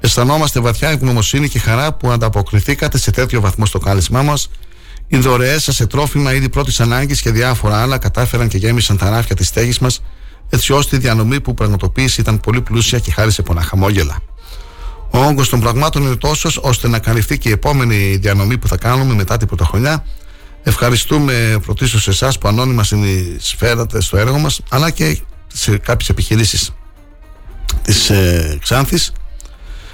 [0.01, 4.49] αισθανόμαστε βαθιά ευγνωμοσύνη και χαρά που ανταποκριθήκατε σε τέτοιο βαθμό στο κάλεσμά μας
[5.09, 9.11] οι δωρεές σας σε τρόφιμα είδη πρώτης ανάγκης και διάφορα άλλα κατάφεραν και γέμισαν τα
[9.11, 10.03] ράφια της στέγης μας,
[10.51, 14.19] έτσι ώστε η διανομή που πραγματοποίησε ήταν πολύ πλούσια και χάρη σε πολλά χαμόγελα.
[15.11, 18.77] Ο όγκος των πραγμάτων είναι τόσος ώστε να καλυφθεί και η επόμενη διανομή που θα
[18.77, 20.05] κάνουμε μετά την πρωτοχρονιά.
[20.69, 25.21] Ευχαριστούμε πρωτίστως σε εσάς που ανώνυμα συνεισφέρατε στο έργο μας, αλλά και
[25.55, 26.73] σε κάποιες επιχειρήσεις
[27.83, 29.12] της ε, Ξάνθης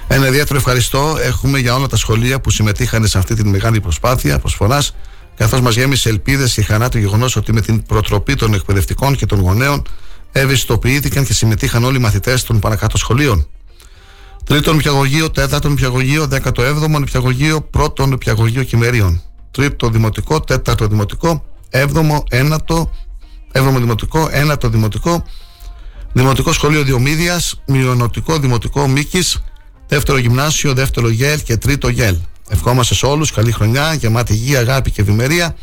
[0.07, 4.39] ένα ιδιαίτερο ευχαριστώ έχουμε για όλα τα σχολεία που συμμετείχαν σε αυτή τη μεγάλη προσπάθεια
[4.39, 4.95] προσφοράς,
[5.35, 9.25] καθώς μας γέμισε ελπίδες και χαρά το γεγονός ότι με την προτροπή των εκπαιδευτικών και
[9.25, 9.81] των γονέων
[10.31, 13.47] ευαισθητοποιήθηκαν και συμμετείχαν όλοι οι μαθητές των παρακάτω σχολείων.
[14.45, 19.21] Τρίτον νηπιαγωγείο, τέταρτον νηπιαγωγείο, δέκατο έβδομο νηπιαγωγείο, πρώτον νηπιαγωγείο κυμερίων.
[19.53, 22.91] Τρίτο δημοτικό, τέταρτο δημοτικό, έβδομο, ένατο,
[23.51, 25.23] έβδομο δημοτικό, ένατο δημοτικό,
[26.13, 29.19] δημοτικό σχολείο Διομήδιας, μειονοτικό δημοτικό Μίκη,
[29.87, 32.17] δεύτερο γυμνάσιο, δεύτερο γέλ και τρίτο γέλ.
[32.49, 35.55] Ευχόμαστε σε όλους καλή χρονιά, γεμάτη υγεία, αγάπη και ευημερία.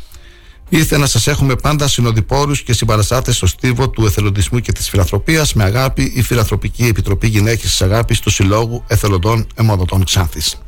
[0.68, 5.54] Ήρθε να σας έχουμε πάντα συνοδοιπόρους και συμπαραστάτες στο στίβο του εθελοντισμού και της φιλανθρωπίας.
[5.54, 10.58] Με αγάπη, η Φιλανθρωπική Επιτροπή Γυναίκε της Αγάπης του Συλλόγου Εθελοντών Εμοδοτών Ξάνθης.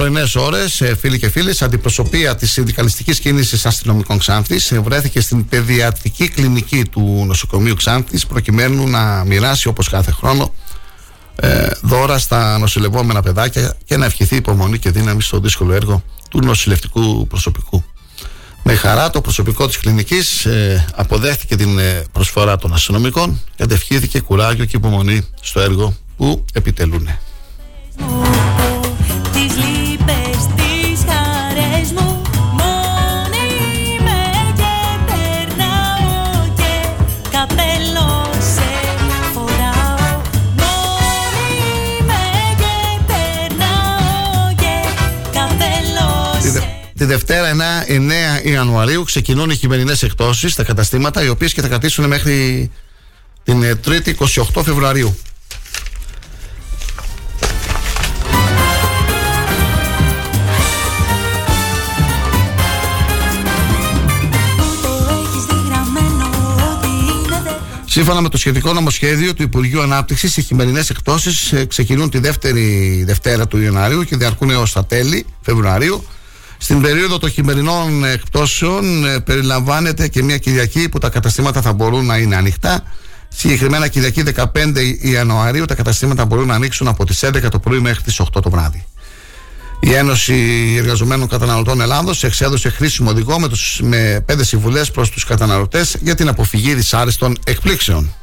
[0.00, 6.84] Πρωινές ώρες, φίλοι και φίλες, αντιπροσωπεία της συνδικαλιστικής κίνησης αστυνομικών Ξάνθης βρέθηκε στην παιδιατρική κλινική
[6.84, 10.54] του νοσοκομείου Ξάνθης προκειμένου να μοιράσει όπως κάθε χρόνο
[11.36, 16.40] ε, δώρα στα νοσηλευόμενα παιδάκια και να ευχηθεί υπομονή και δύναμη στο δύσκολο έργο του
[16.44, 17.84] νοσηλευτικού προσωπικού.
[18.62, 24.20] Με χαρά το προσωπικό της κλινικής ε, αποδέχτηκε την ε, προσφορά των αστυνομικών και αντευχήθηκε
[24.20, 27.08] κουράγιο και υπομονή στο έργο που επιτελούν.
[47.00, 47.50] Τη Δευτέρα
[47.86, 52.70] 9, 9 Ιανουαρίου ξεκινούν οι χειμερινές εκτόσει στα καταστήματα, οι οποίες και θα κρατήσουν μέχρι
[53.42, 54.14] την 3η
[54.54, 55.16] 28 Φεβρουαρίου.
[67.84, 73.02] Σύμφωνα με το σχετικό νομοσχέδιο του Υπουργείου Ανάπτυξης, οι χειμερινές εκτόσει ε, ξεκινούν τη δεύτερη
[73.06, 76.04] Δευτέρα του Ιανουαρίου και διαρκούν έως τα τέλη Φεβρουαρίου.
[76.62, 82.06] Στην περίοδο των χειμερινών εκπτώσεων ε, περιλαμβάνεται και μια Κυριακή που τα καταστήματα θα μπορούν
[82.06, 82.82] να είναι ανοιχτά.
[83.28, 84.44] Συγκεκριμένα Κυριακή 15
[85.00, 88.50] Ιανουαρίου τα καταστήματα μπορούν να ανοίξουν από τις 11 το πρωί μέχρι τις 8 το
[88.50, 88.84] βράδυ.
[89.80, 90.34] Η Ένωση
[90.78, 96.14] Εργαζομένων Καταναλωτών Ελλάδος εξέδωσε χρήσιμο οδηγό με, τους, με πέντε συμβουλές προς τους καταναλωτές για
[96.14, 98.14] την αποφυγή δυσάρεστων εκπλήξεων.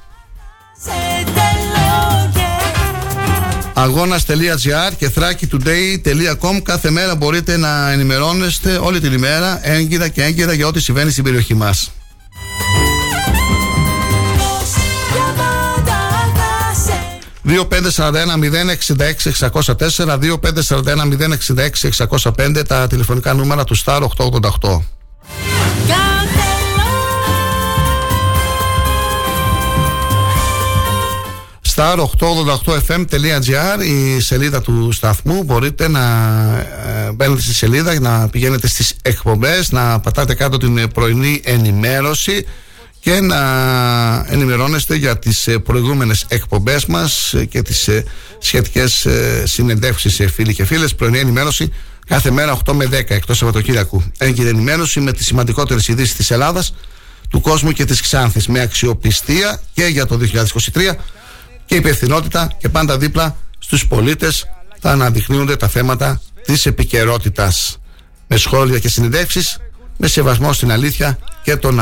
[3.78, 10.68] αγώνας.gr και thrakitoday.com κάθε μέρα μπορείτε να ενημερώνεστε όλη την ημέρα έγκυρα και έγκυρα για
[10.68, 11.92] ό,τι συμβαίνει στην περιοχή μας.
[17.48, 17.52] 2541
[19.16, 19.32] 066
[22.68, 24.82] τα τηλεφωνικά νούμερα του Star 888.
[31.78, 35.44] star888fm.gr η σελίδα του σταθμού.
[35.44, 36.02] Μπορείτε να
[37.08, 42.46] ε, μπαίνετε στη σελίδα να πηγαίνετε στις εκπομπές να πατάτε κάτω την πρωινή ενημέρωση
[43.00, 43.40] και να
[44.30, 48.04] ενημερώνεστε για τις ε, προηγούμενες εκπομπές μας και τις ε,
[48.40, 49.08] σχετικές
[49.44, 50.96] συνεντεύξεις φίλοι και φίλες.
[50.96, 51.74] Πρωινή ενημέρωση
[52.08, 54.04] κάθε μέρα 8 με 10 εκτός Σαββατοκύριακου.
[54.18, 56.74] Έγκυρη ενημέρωση με τις σημαντικότερες ειδήσεις της Ελλάδας
[57.30, 60.20] του κόσμου και της Ξάνθης με αξιοπιστία και για το
[60.74, 60.96] 2023
[61.68, 64.48] και υπευθυνότητα και πάντα δίπλα στους πολίτες
[64.80, 67.78] θα αναδεικνύονται τα θέματα της επικαιρότητας.
[68.28, 69.58] με σχόλια και συνεντεύξεις
[69.98, 71.80] με σεβασμό στην αλήθεια και τον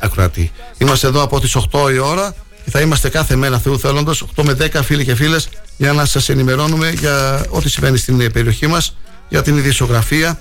[0.00, 0.52] ακροατή.
[0.78, 4.42] Είμαστε εδώ από τις 8 η ώρα και θα είμαστε κάθε μέρα Θεού θέλοντος 8
[4.44, 8.96] με 10 φίλοι και φίλες για να σας ενημερώνουμε για ό,τι συμβαίνει στην περιοχή μας
[9.28, 10.38] για την ειδησιογραφία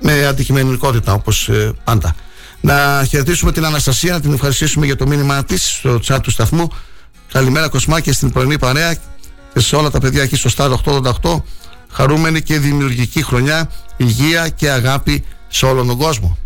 [0.00, 2.14] με αντικειμενικότητα όπως ε, πάντα.
[2.60, 6.68] Να χαιρετήσουμε την Αναστασία, να την ευχαριστήσουμε για το μήνυμά της στο chat του σταθμού
[7.34, 8.94] Καλημέρα Κοσμά και στην πρωινή παρέα
[9.54, 11.42] και σε όλα τα παιδιά εκεί στο Star 888.
[11.90, 16.38] Χαρούμενη και δημιουργική χρονιά, υγεία και αγάπη σε όλον τον κόσμο.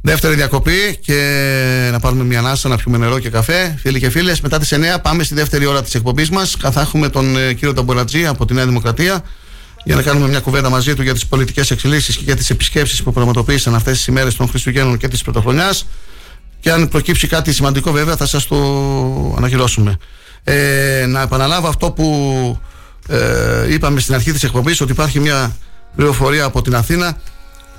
[0.00, 3.78] Δεύτερη διακοπή και να πάρουμε μια ανάσα να πιούμε νερό και καφέ.
[3.78, 6.56] Φίλοι και φίλες, μετά τις 9 πάμε στη δεύτερη ώρα της εκπομπής μας.
[6.70, 9.22] Θα έχουμε τον ε, κύριο Ταμπορατζή από τη Νέα Δημοκρατία
[9.86, 13.02] για να κάνουμε μια κουβέντα μαζί του για τις πολιτικές εξελίξεις και για τις επισκέψεις
[13.02, 15.86] που πραγματοποίησαν αυτές τις ημέρες των Χριστουγέννων και της Πρωτοχρονιάς.
[16.60, 18.56] Και αν προκύψει κάτι σημαντικό, βέβαια, θα σας το
[19.36, 19.96] ανακοινώσουμε.
[20.44, 22.60] Ε, να επαναλάβω αυτό που
[23.08, 25.56] ε, είπαμε στην αρχή της εκπομπής, ότι υπάρχει μια
[25.96, 27.16] πληροφορία από την Αθήνα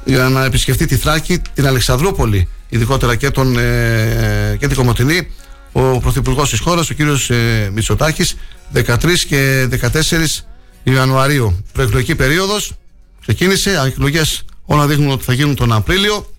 [0.05, 5.27] για να επισκεφτεί τη Θράκη, την Αλεξανδρούπολη, ειδικότερα και, τον, ε, και την Κομωτινή,
[5.71, 6.99] ο Πρωθυπουργός της χώρας, ο κ.
[7.29, 8.37] Ε, Μητσοτάκης,
[8.73, 10.47] 13 και 14
[10.83, 11.65] Ιανουαρίου.
[11.73, 12.73] Προεκλογική περίοδος
[13.21, 13.81] ξεκίνησε.
[13.85, 16.31] Εκλογές όλα δείχνουν ότι θα γίνουν τον Απρίλιο.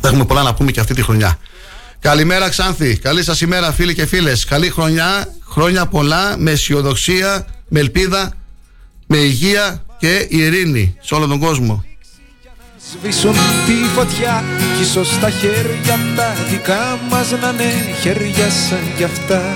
[0.00, 1.38] Θα έχουμε πολλά να πούμε και αυτή τη χρονιά.
[2.00, 2.96] Καλημέρα Ξάνθη.
[2.96, 4.44] Καλή σας ημέρα φίλοι και φίλες.
[4.44, 5.34] Καλή χρονιά.
[5.50, 8.32] Χρόνια πολλά με αισιοδοξία, με ελπίδα,
[9.06, 11.84] με υγεία και ειρήνη σε όλο τον κόσμο.
[12.92, 13.32] Σβήσουν
[13.66, 14.44] τη φωτιά
[14.76, 19.54] κι ίσως τα χέρια τα δικά μας να είναι χέρια σαν κι αυτά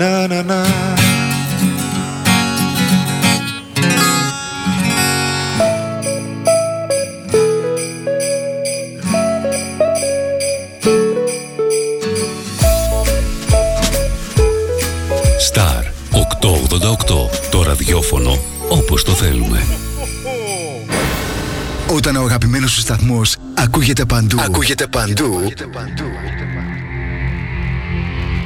[0.00, 0.60] na na na
[15.48, 18.38] Star 888 Το ραδιόφωνο
[18.68, 19.62] όπως το θέλουμε.
[21.94, 24.40] Όταν ο αγαπημένος σου σταθμός ακούγεται παντού.
[24.40, 26.04] Ακούγεται παντού, ακούγεται παντού.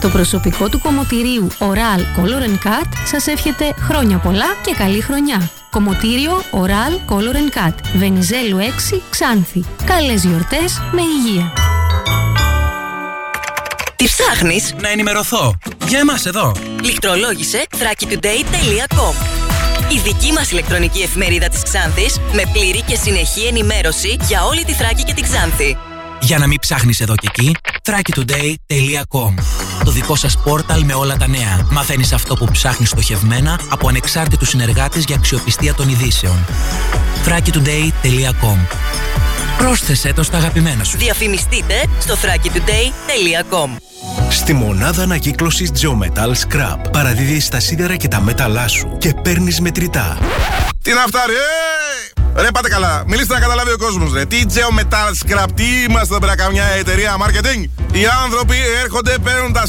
[0.00, 5.50] Το προσωπικό του κομμωτηρίου Oral Color Cut σας εύχεται χρόνια πολλά και καλή χρονιά.
[5.70, 7.74] Κομμωτήριο Oral Color Cut.
[7.94, 9.64] Βενιζέλου 6 Ξάνθη.
[9.84, 11.52] Καλές γιορτές με υγεία.
[13.96, 15.54] Τι ψάχνεις; Να ενημερωθώ.
[15.88, 16.52] Για εμάς εδώ.
[16.82, 19.14] Λιχτρολόγησε thrakitoday.com
[19.92, 24.72] Η δική μας ηλεκτρονική εφημερίδα της Ξάνθης με πλήρη και συνεχή ενημέρωση για όλη τη
[24.72, 25.76] Θράκη και την Ξάνθη.
[26.20, 29.34] Για να μην ψάχνεις εδώ και εκεί, thrakitoday.com
[29.84, 31.66] Το δικό σας πόρταλ με όλα τα νέα.
[31.70, 36.46] Μαθαίνεις αυτό που ψάχνεις στοχευμένα από ανεξάρτητους συνεργάτες για αξιοπιστία των ειδήσεων.
[37.26, 38.56] thrakitoday.com
[39.58, 40.98] Πρόσθεσέ το στα αγαπημένα σου.
[40.98, 43.68] Διαφημιστείτε στο thrakitoday.com
[44.28, 50.18] Στη μονάδα ανακύκλωσης Geometal Scrap παραδίδεις τα σίδερα και τα μέταλά σου και παίρνεις μετρητά.
[50.82, 52.10] Τι να φτάρει, ε!
[52.36, 54.12] Ρε πάτε καλά, μιλήστε να καταλάβει ο κόσμος.
[54.12, 54.24] Ρε.
[54.24, 54.42] Τι
[54.78, 57.64] Metal Scrap, τι είμαστε εδώ πέρα, καμιά εταιρεία marketing.
[57.92, 59.66] Οι άνθρωποι έρχονται, παίρνουν τα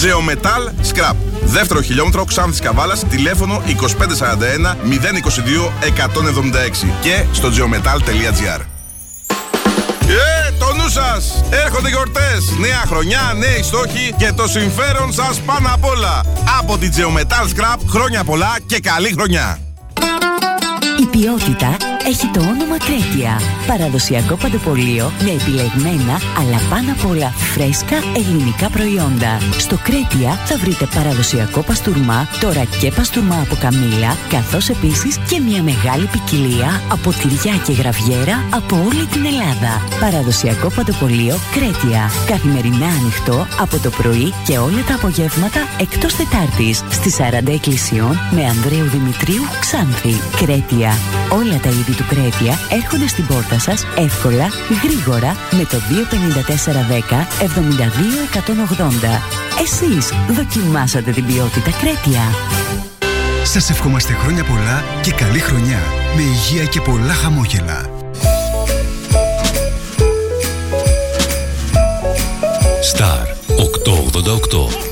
[0.00, 1.14] Geometal Scrap.
[1.44, 5.72] Δεύτερο χιλιόμετρο Ξάνθης Καβάλας, τηλέφωνο 2541 022
[6.82, 8.60] 176 και στο geometal.gr.
[10.08, 11.44] Ε, το νου σας!
[11.50, 12.56] Έρχονται γιορτές!
[12.58, 16.22] Νέα χρονιά, νέοι στόχοι και το συμφέρον σας πάνω απ' όλα.
[16.58, 19.71] Από την Geometal Scrap, χρόνια πολλά και καλή χρονιά!
[21.00, 21.76] Η ποιότητα
[22.06, 23.40] έχει το όνομα Κρέτια.
[23.66, 29.32] Παραδοσιακό παντοπολείο με επιλεγμένα αλλά πάνω απ' όλα φρέσκα ελληνικά προϊόντα.
[29.58, 35.62] Στο Κρέτια θα βρείτε παραδοσιακό παστούρμα, τώρα και παστούρμα από καμήλα, καθώς επίσης και μια
[35.62, 39.72] μεγάλη ποικιλία από τυριά και γραβιέρα από όλη την Ελλάδα.
[40.00, 42.10] Παραδοσιακό παντοπολείο Κρέτια.
[42.26, 48.42] Καθημερινά ανοιχτό από το πρωί και όλα τα απογεύματα εκτός Τετάρτης στις 40 εκκλησιών με
[48.52, 50.14] Ανδρέου Δημητρίου Ξάνθη.
[50.40, 50.81] Κρέτια.
[51.30, 54.48] Όλα τα είδη του Κρέτια έρχονται στην πόρτα σας εύκολα,
[54.82, 59.20] γρήγορα με το 25410 72180.
[59.62, 62.22] Εσείς δοκιμάσατε την ποιότητα Κρέτια.
[63.44, 65.80] Σας ευχόμαστε χρόνια πολλά και καλή χρονιά
[66.16, 67.90] με υγεία και πολλά χαμόγελα.
[72.92, 73.26] Star
[73.56, 74.91] 888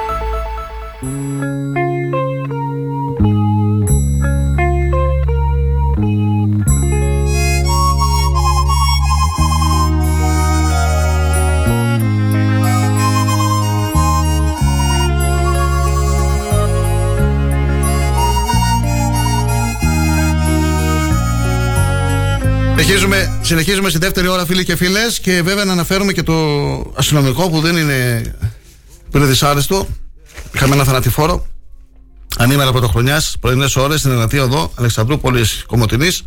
[22.83, 26.33] Συνεχίζουμε, συνεχίζουμε στη δεύτερη ώρα, φίλοι και φίλες, και βέβαια να αναφέρουμε και το
[26.95, 28.21] αστυνομικό που δεν είναι,
[29.11, 29.87] που είναι δυσάρεστο.
[30.55, 31.45] Είχαμε ένα θανατηφόρο
[32.37, 36.23] ανήμερα πρωτοχρονιάς, πρωινές ώρες στην Ενατία Οδό, Αλεξανδρούπολης Κομωτινής.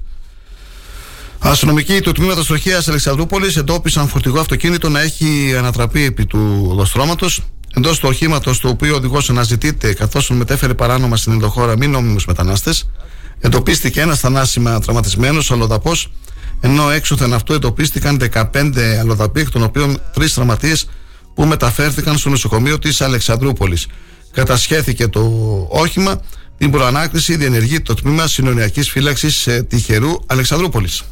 [1.39, 7.41] Αστυνομικοί του τμήματος τροχέα Αλεξανδρούπολης εντόπισαν φορτηγό αυτοκίνητο να έχει ανατραπεί επί του οδοστρώματος.
[7.77, 12.25] Εντός του οχήματος, το οποίο ο οδηγός αναζητείται καθώς μετέφερε παράνομα στην ενδοχώρα μη νόμιμους
[12.25, 12.91] μετανάστες,
[13.41, 16.11] εντοπίστηκε ένας θανάσιμα τραυματισμένος αλλοδαπός
[16.65, 18.21] ενώ έξωθεν αυτού εντοπίστηκαν
[18.53, 20.89] 15 αλλοδαποί, εκ των οποίων τρεις τραυματίες
[21.35, 23.87] που μεταφέρθηκαν στο νοσοκομείο της Αλεξανδρούπολης.
[24.33, 25.21] Κατασχέθηκε το
[25.71, 26.21] όχημα.
[26.59, 31.03] Την προανάκριση διενεργεί το τμήμα συνοριακής φύλαξης τυχερού Αλεξανδρούπολης.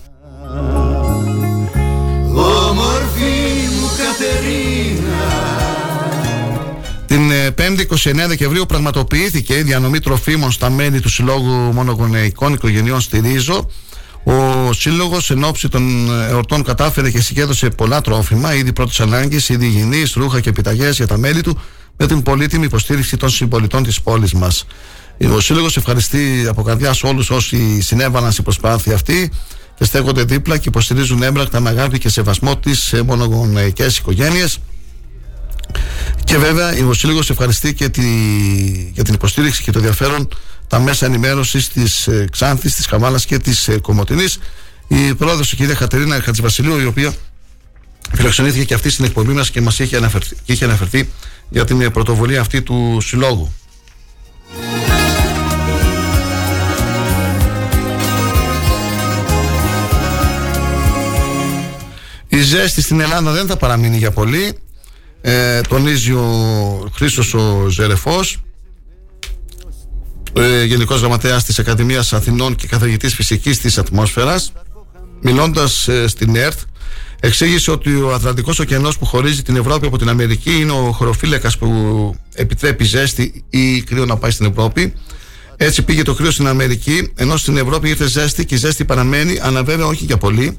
[7.07, 13.01] Την ε, 5η 29 Δεκεμβρίου πραγματοποιήθηκε η διανομή τροφίμων στα μέλη του Συλλόγου Μονογονεϊκών Οικογενειών
[13.01, 13.69] στη Ρίζο.
[14.73, 19.67] Ο Σύλλογος εν ώψη των εορτών κατάφερε και συγκέντρωσε πολλά τρόφιμα, ήδη πρώτης ανάγκης, ήδη
[19.67, 21.61] υγιεινής, ρούχα και επιταγές για τα μέλη του,
[21.97, 24.67] με την πολύτιμη υποστήριξη των συμπολιτών της πόλης μας.
[25.33, 29.33] Ο Σύλλογο ευχαριστεί από καρδιάς όλους όσοι συνέβαλαν στην προσπάθεια αυτή
[29.79, 34.59] και στέκονται δίπλα και υποστηρίζουν έμπρακτα με αγάπη και σεβασμό τι μονογονεϊκές οικογένειες.
[36.25, 38.03] Και βέβαια ο Σύλλογο ευχαριστεί και τη,
[38.93, 40.29] για την υποστήριξη και το ενδιαφέρον
[40.73, 44.39] τα μέσα ενημέρωσης της ε, Ξάνθης, της Χαμάλας και της ε, Κομωτινής.
[44.89, 47.15] Η πρόεδρος, η κυρία Κατερίνα Χατζηβασιλείου, η οποία
[48.13, 51.09] φιλοξενήθηκε και αυτή στην εκπομπή μας και μας είχε αναφερθεί, είχε αναφερθεί
[51.49, 53.53] για την ε, πρωτοβουλία αυτή του Συλλόγου.
[62.29, 64.59] Η ζέστη στην Ελλάδα δεν θα παραμείνει για πολύ.
[65.21, 68.43] Ε, τονίζει ο Χρήστος ο Ζερεφός
[70.33, 74.53] ε, Γενικός Γραμματέας της Ακαδημίας Αθηνών και καθηγητής φυσικής της ατμόσφαιρας
[75.23, 76.59] μιλώντας ε, στην ΕΡΤ
[77.21, 81.59] εξήγησε ότι ο Ατλαντικός ωκεανός που χωρίζει την Ευρώπη από την Αμερική είναι ο χωροφύλακας
[81.59, 84.95] που επιτρέπει ζέστη ή κρύο να πάει στην Ευρώπη
[85.57, 89.39] έτσι πήγε το κρύο στην Αμερική ενώ στην Ευρώπη ήρθε ζέστη και η ζέστη παραμένει
[89.43, 90.59] αλλά βέβαια όχι για πολύ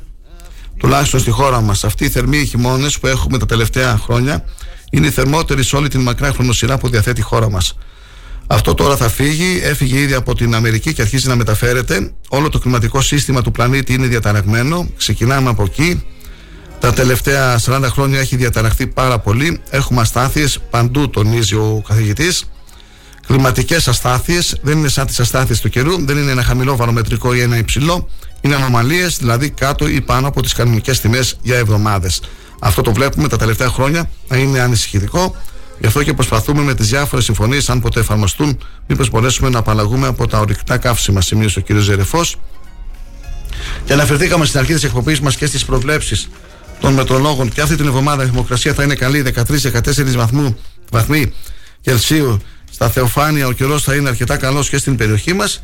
[0.78, 1.84] τουλάχιστον στη χώρα μας.
[1.84, 4.46] Αυτοί οι θερμοί χειμώνες που έχουμε τα τελευταία χρόνια
[4.92, 7.78] είναι οι θερμότεροι σε όλη την μακρά χρονοσυρά που διαθέτει η χώρα μας.
[8.54, 12.12] Αυτό τώρα θα φύγει, έφυγε ήδη από την Αμερική και αρχίζει να μεταφέρεται.
[12.30, 14.88] Όλο το κλιματικό σύστημα του πλανήτη είναι διαταραγμένο.
[14.98, 16.04] Ξεκινάμε από εκεί.
[16.80, 19.62] Τα τελευταία 40 χρόνια έχει διαταραχθεί πάρα πολύ.
[19.70, 22.44] Έχουμε αστάθειες παντού, τονίζει ο καθηγητής.
[23.28, 27.42] Κλιματικές αστάθειες δεν είναι σαν τις αστάθειες του καιρού, δεν είναι ένα χαμηλό βαρομετρικό ή
[27.42, 28.10] ένα υψηλό
[28.44, 32.22] είναι ανομαλίες, δηλαδή κάτω ή πάνω από τις κανονικές τιμές για εβδομάδες.
[32.60, 35.36] Αυτό το βλέπουμε τα τελευταία χρόνια να είναι ανησυχητικό.
[35.80, 38.58] Γι' αυτό και προσπαθούμε με τις διάφορες συμφωνίες, αν ποτέ εφαρμοστούν,
[38.88, 41.78] μήπως μπορέσουμε να απαλλαγούμε από τα ορυκτά καύσιμα, σημείωσε ο κ.
[41.78, 42.36] Ζερεφός.
[43.86, 46.30] Και αναφερθήκαμε στην αρχή της εκπομπής μας και στις προβλέψεις
[46.80, 47.50] των μετρολόγων.
[47.50, 50.28] Και αυτή την εβδομάδα η θερμοκρασία θα είναι καλή, 13-14
[50.92, 51.34] βαθμοί
[51.82, 52.40] Κελσίου.
[52.72, 55.64] Στα Θεοφάνεια ο καιρός θα είναι αρκετά καλός και στην περιοχή μας.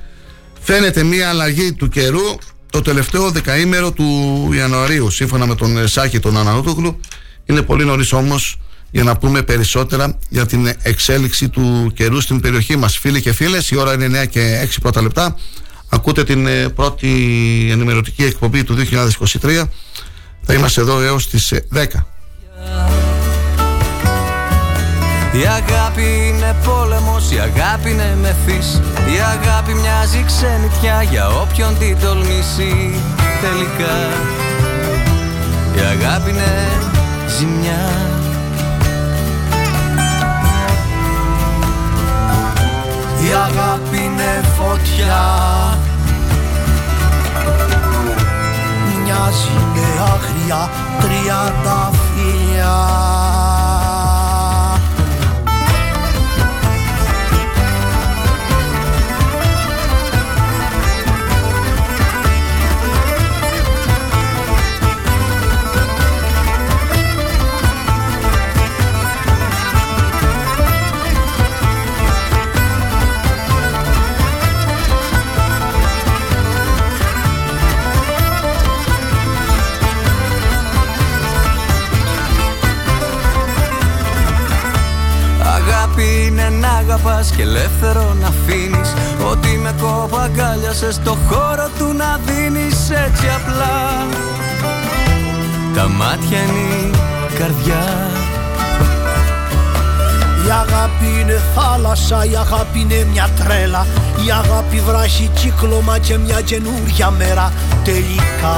[0.61, 2.37] Φαίνεται μια αλλαγή του καιρού
[2.69, 6.99] το τελευταίο δεκαήμερο του Ιανουαρίου, σύμφωνα με τον Σάκη τον Ανανότογλου.
[7.45, 8.59] Είναι πολύ νωρίς όμως
[8.91, 12.97] για να πούμε περισσότερα για την εξέλιξη του καιρού στην περιοχή μας.
[12.97, 15.35] Φίλοι και φίλες, η ώρα είναι 9 και 6 πρώτα λεπτά.
[15.89, 17.07] Ακούτε την ε, πρώτη
[17.71, 18.75] ενημερωτική εκπομπή του
[19.41, 19.63] 2023.
[20.41, 21.77] Θα είμαστε εδώ έως τις 10.
[21.77, 21.87] Ε,
[25.33, 28.81] η αγάπη είναι πόλεμος, η αγάπη είναι μεθύς
[29.15, 32.93] Η αγάπη μοιάζει ξενιτιά για όποιον την τολμήσει
[33.41, 33.97] τελικά
[35.75, 36.67] Η αγάπη είναι
[37.37, 38.18] ζημιά
[43.29, 45.25] Η αγάπη είναι φωτιά.
[49.03, 50.69] Μοιάζει με άγρια
[50.99, 53.28] τριάντα φιλιά
[86.79, 88.93] αγαπάς και ελεύθερο να αφήνεις.
[89.31, 92.89] Ότι με κόπο αγκάλιασες στο χώρο του να δίνεις.
[92.89, 94.05] Έτσι απλά.
[95.75, 96.97] Τα μάτια είναι
[97.31, 97.83] η καρδιά.
[100.45, 103.85] Η αγάπη είναι θάλασσα, η αγάπη είναι μια τρέλα.
[104.25, 107.53] Η αγάπη βράχει κύκλωμα και μια καινούρια μέρα.
[107.83, 108.57] Τελικά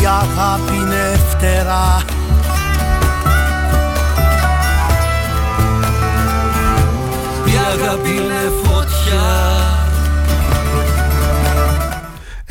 [0.00, 2.02] η αγάπη είναι φτερά
[7.56, 9.60] αγάπη είναι φωτιά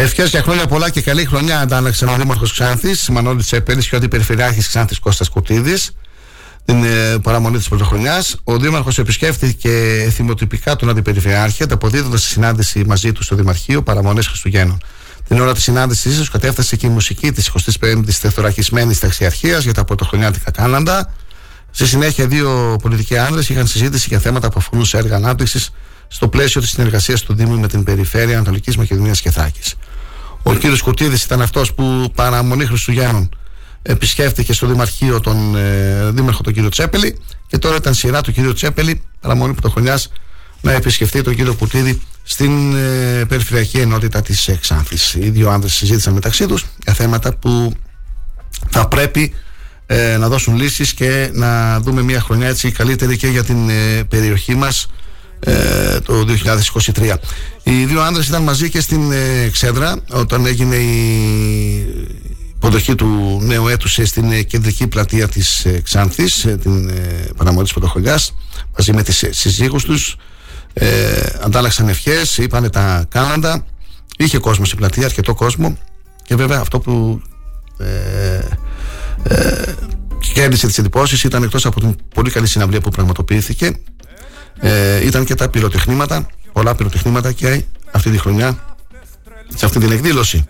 [0.02, 3.98] Ευχές για χρόνια πολλά και καλή χρονιά, αντάλλαξε ο Δήμαρχος Ξάνθης, Μανώλη Τσέπελη και ο
[3.98, 5.92] Αντιπεριφερειάρχη Ξάνθης Κώστας Κουτίδης,
[6.66, 8.36] την ε, παραμονή της Πρωτοχρονιάς.
[8.44, 9.70] Ο Δήμαρχος επισκέφθηκε
[10.16, 14.78] θυμοτυπικά τον Αντιπεριφερειάρχη, ανταποδίδοντα τη συνάντηση μαζί του στο Δημαρχείο Παραμονές Χριστουγέννων.
[15.28, 17.52] Την ώρα της συνάντησής τους κατέφτασε και η μουσική της
[17.82, 21.14] 25ης Τεθωρακισμένη Ταξιαρχίας για τα πρωτοχρονιάτικα κάναντα.
[21.72, 25.70] Στη συνέχεια, δύο πολιτικοί άνδρες είχαν συζήτηση για θέματα που αφορούν σε έργα ανάπτυξης
[26.08, 29.76] στο πλαίσιο της συνεργασίας του Δήμου με την Περιφέρεια Ανατολικής Μακεδονίας και Θράκης.
[30.44, 30.60] Ο κ.
[30.84, 33.30] Κουρτίδη ήταν αυτός που παραμονή Χριστουγέννων
[33.82, 38.54] επισκέφτηκε στο Δημαρχείο τον ε, Δήμαρχο τον κύριο Τσέπελη και τώρα ήταν σειρά του κύριου
[38.54, 40.12] Τσέπελη παραμονή πρωτοχρονιάς
[40.62, 45.14] να επισκεφτεί τον κύριο Κουτίδη στην ε, Περιφερειακή Ενότητα της ε, Ξάνθης.
[45.14, 47.74] Οι δύο άνδρες συζήτησαν μεταξύ τους για θέματα που
[48.70, 49.34] θα πρέπει
[49.92, 54.04] ε, να δώσουν λύσεις και να δούμε μια χρονιά έτσι καλύτερη και για την ε,
[54.10, 54.88] περιοχή μας
[55.40, 56.26] ε, το
[56.96, 57.14] 2023.
[57.64, 60.94] Οι δύο άνδρες ήταν μαζί και στην ε, Ξέδρα όταν έγινε η
[62.56, 67.28] υποδοχή του νέου έτους ε, στην ε, κεντρική πλατεία της ε, Ξάνθης ε, την ε,
[67.38, 68.34] παραμονή της Πρωτοχωριάς
[68.78, 70.16] μαζί με τις ε, συζύγους τους
[70.74, 70.88] ε,
[71.44, 73.66] αντάλλαξαν ευχές, είπανε τα κάναντα
[74.18, 75.78] είχε κόσμο στην πλατεία, αρκετό κόσμο
[76.24, 77.22] και βέβαια αυτό που
[77.78, 78.40] ε,
[79.24, 79.74] ε,
[80.34, 83.80] κέρδισε τις εντυπώσεις ήταν εκτός από την πολύ καλή συναυλία που πραγματοποιήθηκε.
[84.60, 88.58] Ε, ήταν και τα πυροτεχνήματα πολλά πυροτεχνήματα και αυτή τη χρονιά
[89.56, 90.46] σε αυτή την εκδήλωση.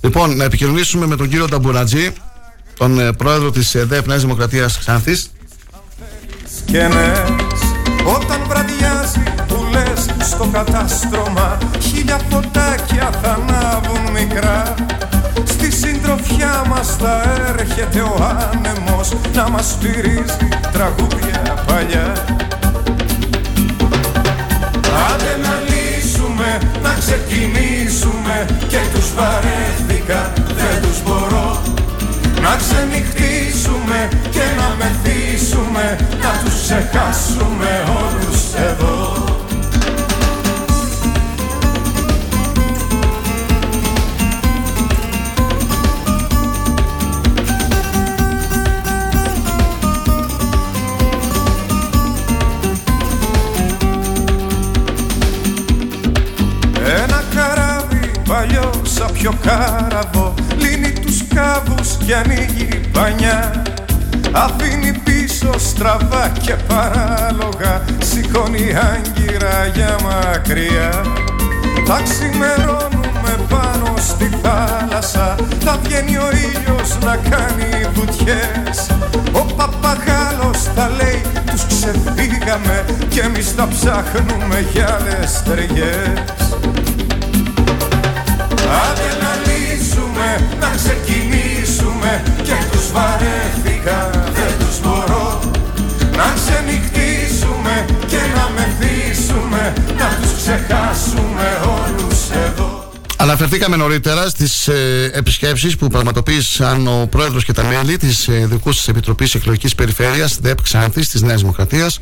[0.00, 2.12] Λοιπόν να επικοινωνήσουμε με τον κύριο Ταμπουρατζή
[2.78, 5.30] τον ε, πρόεδρο της ε, ΔΕΠ Νέας Δημοκρατίας Ξάνθης.
[8.04, 14.74] Όταν βραδιάζει που λες στο κατάστρωμα Χίλια φωτάκια θα ανάβουν μικρά.
[14.74, 15.07] Στη
[15.88, 18.14] συντροφιά μας θα έρχεται ο
[18.52, 22.12] άνεμος Να μας στηρίζει τραγούδια παλιά.
[25.08, 31.62] Άντε να λύσουμε, να ξεκινήσουμε Και τους βαρέθηκα, δεν τους μπορώ.
[32.42, 39.37] Να ξενυχτήσουμε και να μεθύσουμε Να τους ξεχάσουμε όλους εδώ
[58.98, 63.62] παλιό σαν πιο κάραβο Λύνει τους κάβους και ανοίγει πανιά
[64.32, 71.02] Αφήνει πίσω στραβά και παράλογα Σηκώνει άγκυρα για μακριά.
[71.86, 78.90] Θα ξημερώνουμε πάνω στη θάλασσα Θα βγαίνει ο ήλιος να κάνει βουτιές.
[79.32, 86.67] Ο παπαγάλος θα λέει τους ξεφύγαμε Κι εμείς θα ψάχνουμε για άλλες στεριές
[88.84, 90.26] Άντε να λύσουμε,
[90.60, 92.22] να ξεκινήσουμε.
[92.42, 95.40] Και τους βαρέθηκα, δεν τους μπορώ.
[96.16, 101.46] Να ξενυχτήσουμε και να μεθύσουμε Να τους ξεχάσουμε
[101.78, 102.92] όλους εδώ.
[103.16, 108.70] Αναφερθήκαμε νωρίτερα στις ε, επισκέψεις που πραγματοποίησαν ο πρόεδρος και τα μέλη της ε, δικού
[108.70, 112.00] της Επιτροπής Εκλογικής Περιφέρειας ΔΕΠ Ξάνθης της Νέας Δημοκρατίας.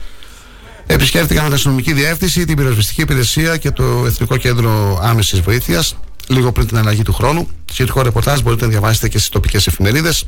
[0.87, 6.67] Επισκέφθηκαν την αστυνομική διεύθυνση, την πυροσβεστική υπηρεσία και το Εθνικό Κέντρο Άμεσης Βοήθειας λίγο πριν
[6.67, 7.49] την αλλαγή του χρόνου.
[7.73, 10.25] Σχετικό ρεπορτάζ μπορείτε να διαβάσετε και στις τοπικές εφημερίδες.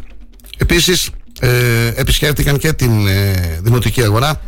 [0.59, 1.11] Επίσης,
[1.41, 4.41] ε, επισκέφτηκαν και την ε, δημοτική αγορά.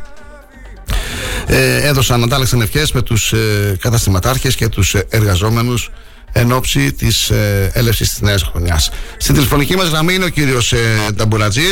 [1.47, 5.91] Ε, έδωσαν, αντάλλαξαν ευχές με τους ε, καταστηματάρχες και τους ε, εργαζόμενους
[6.33, 8.91] εν ώψη της ε, έλευσης της νέας χρονιάς.
[9.17, 10.79] Στην τηλεφωνική μας γραμμή είναι ο κύριος ε,
[11.15, 11.69] Νταμπουρατζή,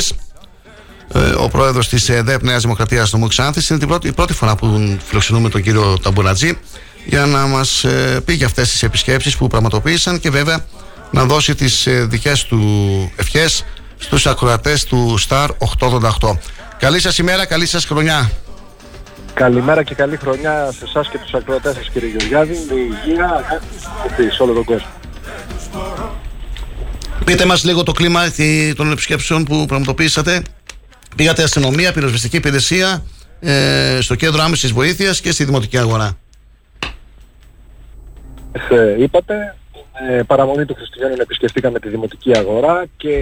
[1.12, 3.66] ε, ο πρόεδρος της ε, ΔΕΠ Νέας Δημοκρατίας του Μουξάνθη.
[3.70, 6.59] Είναι την πρώτη, η πρώτη φορά που φιλοξενούμε τον κύριο Ταμπουρατζή
[7.09, 10.64] για να μας ε, πει για αυτές τις επισκέψεις που πραγματοποίησαν και βέβαια
[11.10, 12.60] να δώσει τις ε, δικές του
[13.16, 13.64] ευχές
[13.98, 15.48] στους ακροατές του Star
[15.78, 16.36] 888.
[16.78, 18.30] Καλή σας ημέρα, καλή σας χρονιά.
[19.35, 24.35] Καλημέρα και καλή χρονιά σε εσάς και τους ακροατές σας κύριε Γεωργιάδη με υγεία, αγάπη
[24.35, 24.89] σε όλο τον κόσμο.
[27.24, 30.43] Πείτε μας λίγο το κλίμα ε, των επισκέψεων που πραγματοποιήσατε.
[31.16, 33.05] Πήγατε αστυνομία, πυροσβεστική υπηρεσία,
[33.40, 36.16] ε, στο κέντρο άμεσης βοήθειας και στη δημοτική αγορά.
[38.52, 39.54] Ε, είπατε,
[40.08, 43.14] ε, παραμονή του Χριστουγέννων επισκεφτήκαμε τη δημοτική αγορά και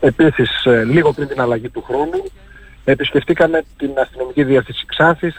[0.00, 2.22] ε, επίσης ε, λίγο πριν την αλλαγή του χρόνου
[2.84, 5.34] επισκεφτήκαμε την αστυνομική διεύθυνση Ξάνθης,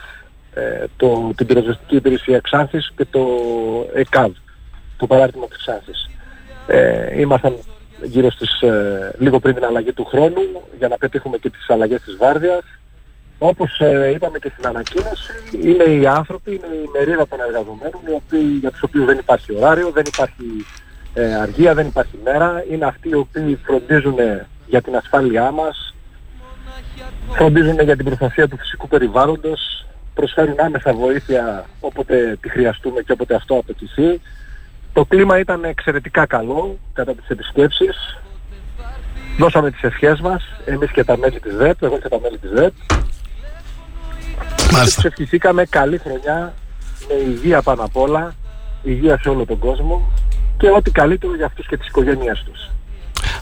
[0.53, 3.27] ε, το, την πυροσβεστική υπηρεσία Ξάνθης και το
[3.93, 4.31] ΕΚΑΒ,
[4.97, 6.09] το παράρτημα της Ξάνθης.
[6.67, 7.57] Ε, ήμασταν
[8.03, 12.01] γύρω στις, ε, λίγο πριν την αλλαγή του χρόνου για να πετύχουμε και τις αλλαγές
[12.01, 12.63] της βάρδιας.
[13.45, 18.11] Όπως ε, είπαμε και στην ανακοίνωση, είναι οι άνθρωποι, είναι η μερίδα των εργαζομένων οι
[18.11, 20.65] οποίοι, για τους οποίους δεν υπάρχει ωράριο, δεν υπάρχει
[21.13, 22.63] ε, αργία, δεν υπάρχει μέρα.
[22.71, 24.15] Είναι αυτοί οι οποίοι φροντίζουν
[24.67, 25.95] για την ασφάλειά μας,
[27.29, 33.35] φροντίζουν για την προστασία του φυσικού περιβάλλοντος, προσφέρουν άμεσα βοήθεια όποτε τη χρειαστούμε και όποτε
[33.35, 34.21] αυτό απαιτηθεί.
[34.93, 38.17] Το κλίμα ήταν εξαιρετικά καλό κατά τις επισκέψεις.
[39.37, 42.49] Δώσαμε τις ευχές μας, εμείς και τα μέλη της ΔΕΠ, εγώ και τα μέλη της
[42.49, 42.73] ΔΕΠ.
[44.73, 45.01] Μάλιστα.
[45.01, 46.53] Και ευχηθήκαμε καλή χρονιά,
[47.07, 48.35] με υγεία πάνω απ' όλα,
[48.83, 50.11] υγεία σε όλο τον κόσμο
[50.57, 52.69] και ό,τι καλύτερο για αυτούς και τις οικογένειές τους.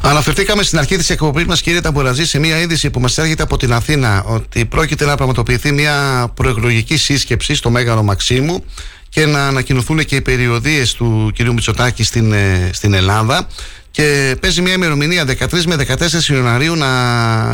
[0.01, 3.57] Αναφερθήκαμε στην αρχή της εκπομπής μας, κύριε Ταμπουραζή, σε μια είδηση που μας έρχεται από
[3.57, 8.63] την Αθήνα ότι πρόκειται να πραγματοποιηθεί μια προεκλογική σύσκεψη στο Μέγαρο Μαξίμου
[9.09, 13.47] και να ανακοινωθούν και οι περιοδίες του κυρίου Μητσοτάκη στην, ε, στην Ελλάδα.
[13.91, 16.87] Και παίζει μια ημερομηνία 13 με 14 Ιανουαρίου να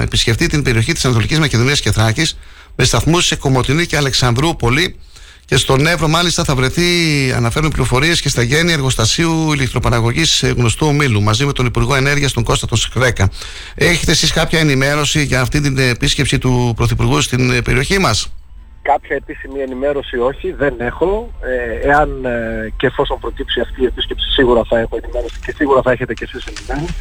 [0.01, 2.37] επισκεφτεί την περιοχή της Ανατολικής Μακεδονίας και Θράκης
[2.77, 4.95] με σταθμούς σε Κομωτινή και Αλεξανδρούπολη
[5.45, 6.83] και στον Εύρο, μάλιστα, θα βρεθεί,
[7.35, 12.43] αναφέρουν πληροφορίες και στα γένεια εργοστασίου ηλεκτροπαραγωγής γνωστού ομίλου μαζί με τον Υπουργό Ενέργειας, τον
[12.43, 13.29] Κώστα τον Σκρέκα.
[13.75, 18.31] Έχετε εσείς κάποια ενημέρωση για αυτή την επίσκεψη του Πρωθυπουργού στην περιοχή μας;
[18.81, 21.33] Κάποια επίσημη ενημέρωση όχι, δεν έχω.
[21.41, 25.81] Ε, εάν ε, και εφόσον προκύψει αυτή η επίσκεψη σίγουρα θα έχω ενημέρωση και σίγουρα
[25.81, 26.95] θα έχετε και εσείς ενημέρωση.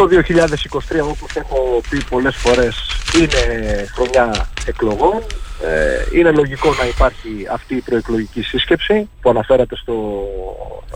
[0.00, 2.76] Το 2023 όπως έχω πει πολλές φορές
[3.20, 5.22] είναι χρονιά εκλογών.
[5.64, 9.94] Ε, είναι λογικό να υπάρχει αυτή η προεκλογική σύσκεψη που αναφέρατε στο,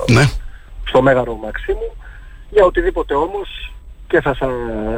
[0.09, 0.31] ναι.
[0.85, 1.97] στο Μέγαρο Μαξίμου.
[2.51, 3.73] Για οτιδήποτε όμως
[4.07, 4.47] και θα, σα,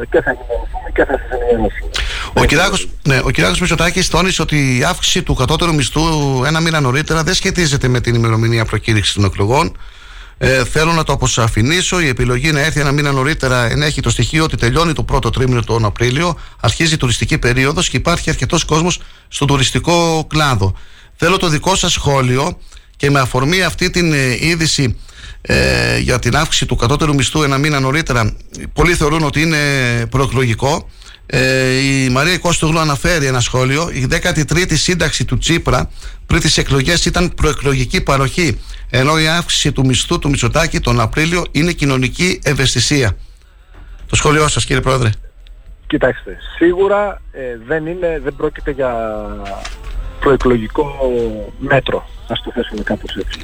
[0.04, 1.90] και θα ενημερωθούμε και θα σας ενημερώσουμε.
[2.34, 6.00] Ο Κυριάκος, ναι, ο Κυριάκος Μητσοτάκης τόνισε ότι η αύξηση του κατώτερου μισθού
[6.46, 9.76] ένα μήνα νωρίτερα δεν σχετίζεται με την ημερομηνία προκήρυξης των εκλογών.
[10.38, 12.00] Ε, θέλω να το αποσαφηνίσω.
[12.00, 15.62] Η επιλογή να έρθει ένα μήνα νωρίτερα ενέχει το στοιχείο ότι τελειώνει το πρώτο τρίμηνο
[15.62, 20.74] τον Απρίλιο, αρχίζει η τουριστική περίοδος και υπάρχει αρκετός κόσμος στον τουριστικό κλάδο.
[21.16, 22.58] Θέλω το δικό σας σχόλιο
[22.96, 24.96] και με αφορμή αυτή την ε, είδηση
[25.40, 28.36] ε, για την αύξηση του κατώτερου μισθού ένα μήνα νωρίτερα,
[28.72, 29.56] πολλοί θεωρούν ότι είναι
[30.10, 30.88] προεκλογικό.
[31.26, 33.90] Ε, η Μαρία Κώστογλου αναφέρει ένα σχόλιο.
[33.92, 35.90] Η 13η σύνταξη του Τσίπρα
[36.26, 38.60] πριν τις εκλογές ήταν προεκλογική παροχή.
[38.90, 43.16] Ενώ η αύξηση του μισθού του Μητσοτάκη τον Απρίλιο είναι κοινωνική ευαισθησία.
[44.06, 45.10] Το σχόλιο σας, κύριε Πρόεδρε.
[45.86, 48.94] Κοιτάξτε, σίγουρα ε, δεν, είναι, δεν πρόκειται για
[50.20, 50.96] προεκλογικό
[51.58, 53.40] μέτρο, ας το θέσουμε κάπως έτσι.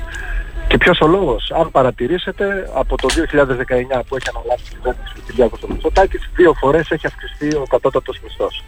[0.72, 5.22] Και ποιος ο λόγος, αν παρατηρήσετε, από το 2019 που έχει αναλάβει η κυβέρνηση του
[5.26, 8.64] Κυριάκου στο Μητσοτάκης, δύο φορές έχει αυξηθεί ο κατώτατος μισθός.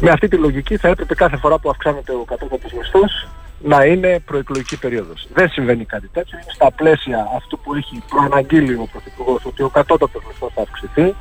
[0.00, 3.28] Με αυτή τη λογική θα έπρεπε κάθε φορά που αυξάνεται ο κατώτατος μισθός
[3.62, 5.28] να είναι προεκλογική περίοδος.
[5.34, 6.38] Δεν συμβαίνει κάτι τέτοιο.
[6.42, 11.14] Είναι στα πλαίσια αυτού που έχει προαναγγείλει ο Πρωθυπουργός ότι ο κατώτατος μισθός θα αυξηθεί.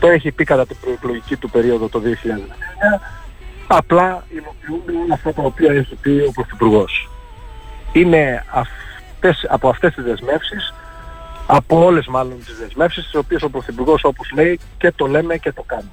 [0.00, 3.00] Το έχει πει κατά την προεκλογική του περίοδο το 2019.
[3.66, 7.08] Απλά υλοποιούνται όλα αυτά τα οποία έχει πει ο Πρωθυπουργός.
[7.92, 8.44] Είναι
[9.28, 10.74] αυτές, από αυτές τις δεσμεύσεις,
[11.46, 15.52] από όλες μάλλον τις δεσμεύσεις, τις οποίες ο Πρωθυπουργός όπως λέει και το λέμε και
[15.52, 15.90] το κάνουμε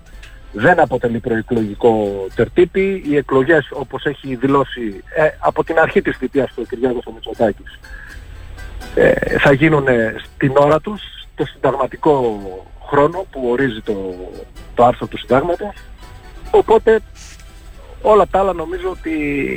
[0.54, 3.04] δεν αποτελεί προεκλογικό τερτύπη.
[3.08, 7.80] Οι εκλογές όπως έχει δηλώσει ε, από την αρχή της θητείας του Κυριάκος ο Μητσοτάκης
[8.96, 9.86] ε, θα γίνουν
[10.36, 11.02] στην ώρα τους
[11.36, 12.40] το συνταγματικό
[12.88, 14.16] χρόνο που ορίζει το,
[14.76, 15.76] το άρθρο του συντάγματος.
[16.52, 17.00] Οπότε
[18.02, 19.12] όλα τα άλλα νομίζω ότι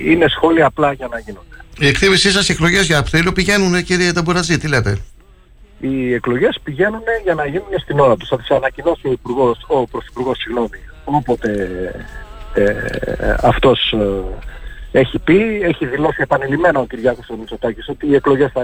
[0.07, 1.54] είναι σχόλια απλά για να γίνονται.
[1.79, 4.99] Η εκτίμησή σας οι εκλογές για Απρίλιο πηγαίνουν κύριε Ταμπουρατζή, τι λέτε;
[5.81, 8.29] Οι εκλογές πηγαίνουν για να γίνουν στην ώρα τους.
[8.29, 11.51] Θα τις ανακοινώσει ο, Υπουργός, ο Πρωθυπουργός συγγνώμη, όποτε
[12.55, 12.75] ε,
[13.41, 13.93] αυτός
[14.93, 18.63] ε, έχει πει, έχει δηλώσει επανειλημμένα ο Κυριάκος ο Μητσοτάκης ότι οι εκλογές θα,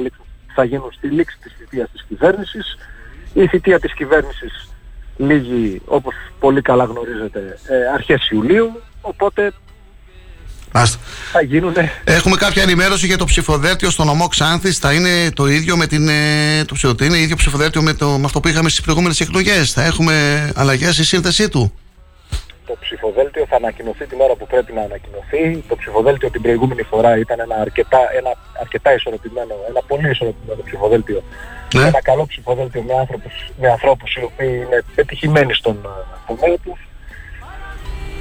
[0.55, 2.79] θα γίνουν στη λήξη της θητείας της κυβέρνησης.
[3.35, 4.69] Η θητεία της κυβέρνησης
[5.17, 9.53] λύγει, όπως πολύ καλά γνωρίζετε, ε, αρχές Ιουλίου, οπότε
[11.33, 11.93] θα γίνουνε.
[12.05, 14.79] Έχουμε κάποια ενημέρωση για το ψηφοδέλτιο στο νομό Ξάνθης.
[14.79, 18.25] Θα είναι το ίδιο με την, ε, το ψηφοδέλτιο, είναι ίδιο ψηφοδέλτιο με, το, με
[18.25, 19.73] αυτό που είχαμε στις προηγούμενες εκλογές.
[19.73, 20.15] Θα έχουμε
[20.55, 21.73] αλλαγές στη σύνθεσή του.
[22.67, 25.65] Το ψηφοδέλτιο θα ανακοινωθεί την ώρα που πρέπει να ανακοινωθεί.
[25.69, 28.31] Το ψηφοδέλτιο την προηγούμενη φορά ήταν ένα αρκετά, ένα
[28.61, 31.23] αρκετά ισορροπημένο, ένα πολύ ισορροπημένο ψηφοδέλτιο.
[31.75, 31.83] Ναι.
[31.83, 35.89] Ένα καλό ψηφοδέλτιο με άνθρωπους, με ανθρώπους οι οποίοι είναι πετυχημένοι στον ε,
[36.27, 36.90] τομέα τους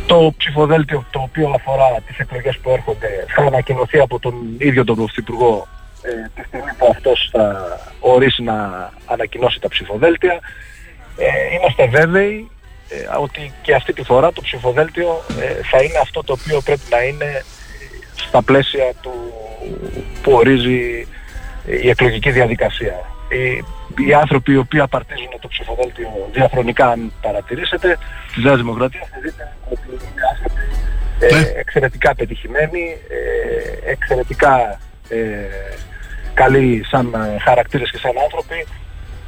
[0.10, 4.96] το ψηφοδέλτιο το οποίο αφορά τις εκλογές που έρχονται θα ανακοινωθεί από τον ίδιο τον
[4.96, 5.68] Πρωθυπουργό
[6.02, 7.46] ε, τη στιγμή που αυτός θα
[8.00, 10.40] ορίσει να ανακοινώσει τα ψηφοδέλτια.
[11.18, 12.52] Ε, είμαστε βέβαιοι
[12.90, 16.88] ε, ότι και αυτή τη φορά το ψηφοδέλτιο ε, θα είναι αυτό το οποίο πρέπει
[16.90, 17.46] να είναι
[18.16, 19.12] στα πλαίσια του
[20.22, 21.08] που ορίζει
[21.84, 22.96] η εκλογική διαδικασία.
[23.30, 23.64] Οι,
[23.98, 27.98] οι άνθρωποι οι οποίοι απαρτίζουν το ψηφοδέλτιο διαχρονικά αν παρατηρήσετε
[28.34, 30.62] της Νέας Δημοκρατίας θα δείτε ότι είναι άνθρωποι
[31.20, 31.60] ε, ναι.
[31.60, 32.98] εξαιρετικά πετυχημένοι,
[33.86, 34.80] ε, εξαιρετικά
[35.10, 35.18] ε,
[36.34, 38.66] καλοί σαν χαρακτήρες και σαν άνθρωποι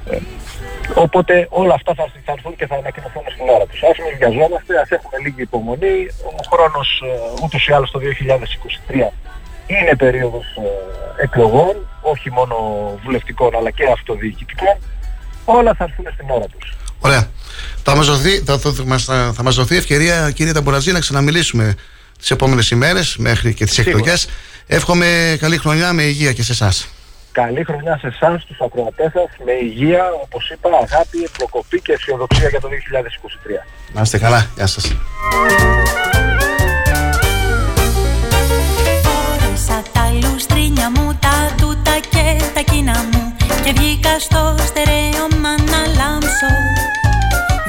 [0.10, 0.18] ε,
[0.96, 3.84] οπότε όλα αυτά θα, θα έρθουν και θα ανακοινωθούν στην ώρα τους.
[3.84, 5.98] Ας μην βιαζόμαστε, ας έχουμε λίγη υπομονή.
[6.26, 9.08] Ο χρόνος ε, ούτως ή άλλως το 2023
[9.68, 12.56] είναι περίοδος ε, εκλογών, όχι μόνο
[13.04, 14.76] βουλευτικών αλλά και αυτοδιοικητικών.
[15.46, 16.74] Όλα θα έρθουν στην ώρα τους.
[17.00, 17.30] Ωραία.
[17.84, 21.76] Θα μας δοθεί, θα, θα, θα μας δοθεί ευκαιρία κύριε Ταμποραζή να ξαναμιλήσουμε
[22.20, 24.28] τις επόμενες ημέρες μέχρι και τις εκλογές.
[24.68, 26.88] Εύχομαι καλή χρονιά με υγεία και σε εσάς.
[27.32, 32.50] Καλή χρονιά σε εσάς, τους ακροατές σας, με υγεία, όπως είπα, αγάπη, προκοπή και αισιοδοξία
[32.50, 33.66] για το 2023.
[33.94, 34.50] Να είστε καλά.
[34.56, 34.96] Γεια σας.
[42.54, 43.34] Τα κίνα μου
[43.64, 46.52] Και βγήκα στο στερέωμα να λάμψω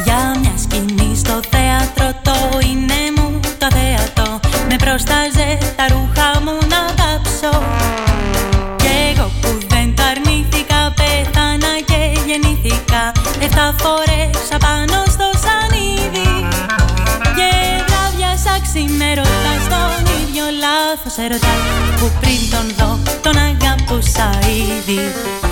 [0.05, 6.56] Για μια σκηνή στο θέατρο το είναι μου το θέατο Με πρόσταζε τα ρούχα μου
[6.72, 7.52] να κάψω
[8.76, 13.12] Κι εγώ που δεν το αρνήθηκα πέθανα και γεννήθηκα.
[13.40, 16.30] Εφτά φορές απάνω στο σανίδι.
[17.39, 17.51] Και
[17.86, 21.55] βράδιασα ξημέρωτα στον ίδιο λάθος ερωτά
[21.98, 23.36] Που πριν τον δω τον
[23.93, 25.51] αγαπούσα ήδη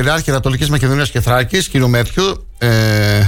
[0.00, 1.74] Περιφερειάρχη Ανατολικής Μακεδονίας και Θράκης, κ.
[1.76, 3.26] Μέτιου, ε,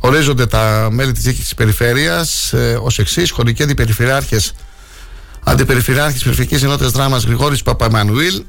[0.00, 4.52] ορίζονται τα μέλη της διοίκησης περιφέρειας ε, ως εξής: Χωρικοί αντιπεριφερειάρχες,
[5.44, 8.42] αντιπεριφερειάρχης Περιφερειακής Ενότητας Δράμας Γρηγόρης Παπαμανουήλ,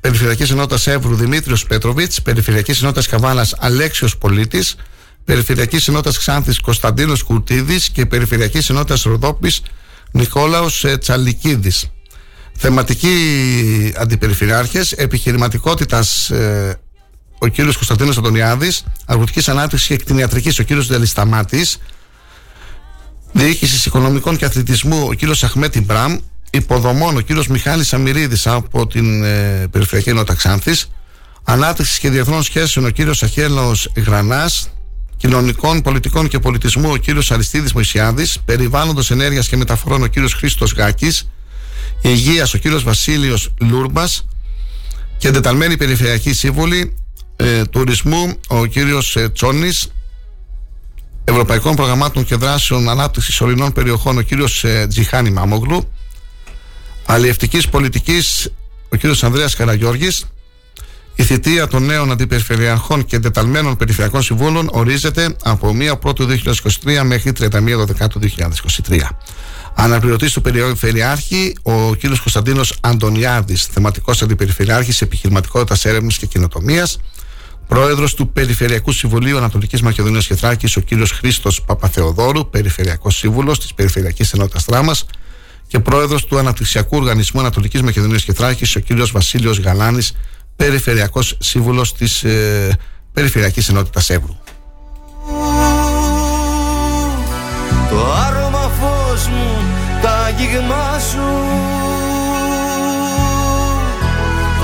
[0.00, 4.76] Περιφερειακής Ενότητας Εύρου Δημήτριος Πέτροβιτς, Περιφερειακής Ενότητας Καβάνα Αλέξιος Πολίτης,
[5.24, 9.62] Περιφερειακής Ενότητας Ξάνθης Κωνσταντίνος Κουρτίδης και Περιφερειακής Ενότητας Ροδόπης
[10.10, 11.90] Νικόλαος Τσαλικίδης.
[12.60, 13.14] Θεματικοί
[13.96, 16.80] αντιπεριφερειάρχες, επιχειρηματικότητας ε,
[17.38, 21.66] ο κύριος Κωνσταντίνος Αντωνιάδης, αγροτικής ανάπτυξης και κτηνιατρικής ο κύριος Δελισταμάτη,
[23.32, 26.18] διοίκησης οικονομικών και αθλητισμού ο κύριος Αχμέτη Μπραμ,
[26.50, 30.90] υποδομών ο κύριος Μιχάλης Αμυρίδης από την ε, Περιφερειακή Ενότητα Ξάνθης,
[31.44, 34.68] ανάπτυξης και διεθνών σχέσεων ο κύριος Αχέλο Γρανάς,
[35.16, 40.72] κοινωνικών, πολιτικών και πολιτισμού ο κύριος Αριστίδης Μωησιάδη, περιβάλλοντος ενέργειας και μεταφορών ο κύριος Χρήστος
[40.72, 41.28] Γάκης,
[42.02, 44.26] υγείας ο κύριος Βασίλειος Λούρμπας.
[45.18, 46.96] Και εντεταλμένη περιφερειακή σύμβουλη
[47.40, 49.92] ε, τουρισμού ο κύριος ε, Τσόνης
[51.24, 55.92] Ευρωπαϊκών Προγραμμάτων και Δράσεων Ανάπτυξης Ορεινών Περιοχών ο κύριος ε, Τζιχάνη Μάμογλου
[57.06, 58.52] Αλλιευτικής Πολιτικής
[58.88, 60.24] ο κύριος Ανδρέας Καραγιώργης
[61.20, 66.26] η θητεία των νέων αντιπεριφερειαρχών και εντεταλμένων περιφερειακών συμβούλων ορίζεται από 1 Πρώτου
[66.84, 67.48] 2023 μέχρι 31
[67.86, 68.20] Δεκάτου
[68.88, 69.00] 2023.
[69.74, 72.00] Αναπληρωτής του Περιφερειάρχη, ο κ.
[72.00, 76.88] Κωνσταντίνος Αντωνιάδης, θεματικός αντιπεριφερειάρχης επιχειρηματικότητας έρευνας και κοινοτομία.
[77.68, 81.06] Πρόεδρος του Περιφερειακού Συμβουλίου Ανατολικής Μακεδονίας και Θράκης, ο κ.
[81.18, 84.94] Χρήστος Παπαθεοδόρου, Περιφερειακός Σύμβουλος της Περιφερειακής Ενότητας Δράμα.
[85.66, 89.10] Και πρόεδρος του Αναπτυξιακού Οργανισμού Ανατολικής Μακεδονίας και Θράκης, ο κ.
[89.12, 90.12] Βασίλειος Γαλάνης,
[90.56, 92.76] Περιφερειακός Σύμβουλος της ε,
[93.12, 94.36] Περιφερειακής Ενότητας Εύρου.
[97.90, 99.62] Το άρωμα φως μου,
[100.02, 101.18] τα αγγίγμα σου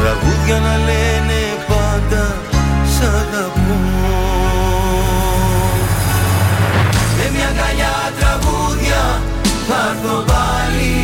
[0.01, 1.14] Τραγούδια να λένε πάντα
[3.05, 3.79] σ' αγαπώ
[7.17, 7.51] Με μια
[9.69, 10.95] θα έρθω πάλι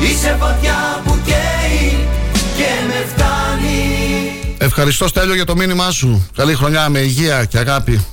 [0.00, 2.06] Είσαι φωτιά που καίει
[2.56, 6.28] και με φτάνει Ευχαριστώ Στέλιο για το μήνυμά σου.
[6.36, 8.04] Καλή χρονιά με υγεία και αγάπη.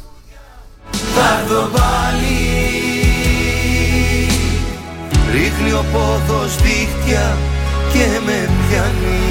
[0.91, 2.37] Θα έρθω πάλι
[5.31, 7.37] Ρίχνει ο πόθος δίχτυα
[7.93, 9.28] και με πιάνει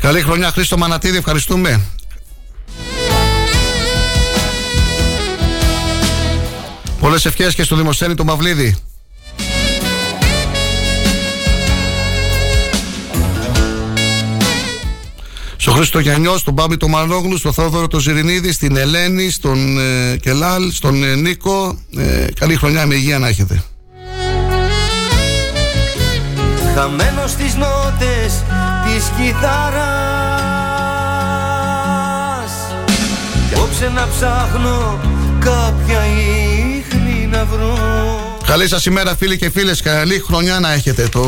[0.00, 1.80] Καλή χρονιά Χρήστο Μανατίδη, ευχαριστούμε.
[7.00, 8.76] Πολλές ευχές και στο Δημοσθένη το Μαυλίδη.
[15.56, 20.16] Στο Χρήστο Γιαννιό, στον Μπάμπη το Μανόγλου, στον Θόδωρο το Ζηρινίδη, στην Ελένη, στον ε,
[20.16, 21.78] Κελάλ, στον ε, Νίκο.
[21.96, 23.62] Ε, καλή χρονιά με υγεία να έχετε.
[26.74, 28.42] Χαμένος στις νότες
[28.94, 29.70] της κιθάρας.
[33.54, 35.00] Απόψε να ψάχνω
[35.38, 36.00] κάποια
[36.78, 37.78] ίχνη να βρω.
[38.46, 41.08] Καλή σας ημέρα φίλοι και φίλες, καλή χρονιά να έχετε.
[41.08, 41.22] Το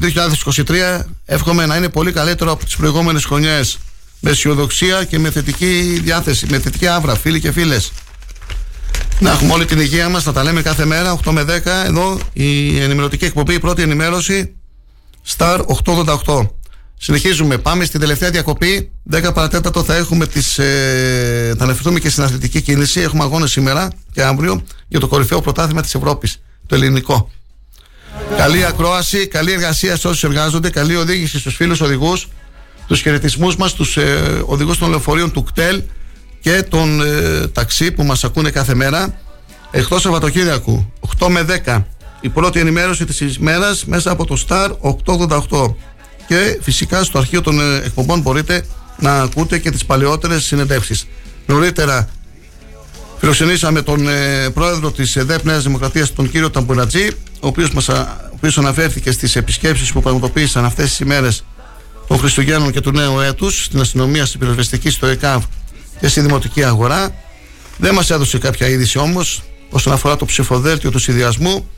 [0.00, 3.78] 2023 εύχομαι να είναι πολύ καλύτερο από τις προηγούμενες χρονιές.
[4.20, 7.92] Με αισιοδοξία και με θετική διάθεση, με θετική άβρα φίλοι και φίλες.
[9.18, 12.18] Να έχουμε όλη την υγεία μας, θα τα λέμε κάθε μέρα 8 με 10 εδώ
[12.32, 14.56] η ενημερωτική εκπομπή, η πρώτη ενημέρωση
[15.26, 16.55] Star 888
[16.98, 18.90] Συνεχίζουμε, πάμε στην τελευταία διακοπή.
[19.10, 23.00] 10 παρατέτατο θα έχουμε τις, ε, θα αναφερθούμε και στην αθλητική κίνηση.
[23.00, 27.30] Έχουμε αγώνες σήμερα και αύριο για το κορυφαίο πρωτάθλημα της Ευρώπης Το ελληνικό.
[28.36, 32.28] Καλή ακρόαση, καλή εργασία σε όσους εργάζονται Καλή οδήγηση στους φίλους οδηγούς
[32.86, 35.82] Τους χαιρετισμούς μας, τους ε, οδηγούς των λεωφορείων του ΚΤΕΛ
[36.40, 39.20] Και των ε, ταξί που μας ακούνε κάθε μέρα.
[39.70, 41.82] Εκτός Σαββατοκύριακου 8 με 10
[42.20, 44.70] η πρώτη ενημέρωση της ημέρας μέσα από το Star
[45.04, 45.74] 888
[46.26, 48.64] και φυσικά στο αρχείο των ε, εκπομπών μπορείτε
[48.98, 51.06] να ακούτε και τις παλαιότερες συνεντεύξεις.
[51.46, 52.08] Νωρίτερα
[53.18, 57.08] φιλοξενήσαμε τον ε, πρόεδρο της ΕΔΕΠ Νέας Δημοκρατίας, τον κύριο Ταμπουρατζή,
[57.40, 61.44] ο οποίος, μας, ο οποίος αναφέρθηκε στις επισκέψεις που πραγματοποίησαν αυτές τις ημέρες
[62.06, 65.44] των Χριστουγέννων και του νέου έτους στην αστυνομία, στην πυροσβεστική, στο ΕΚΑΒ
[66.00, 67.14] και στη δημοτική αγορά.
[67.76, 71.68] Δεν μας έδωσε κάποια είδηση όμως όσον αφορά το ψηφοδέλτιο του συνδυασμού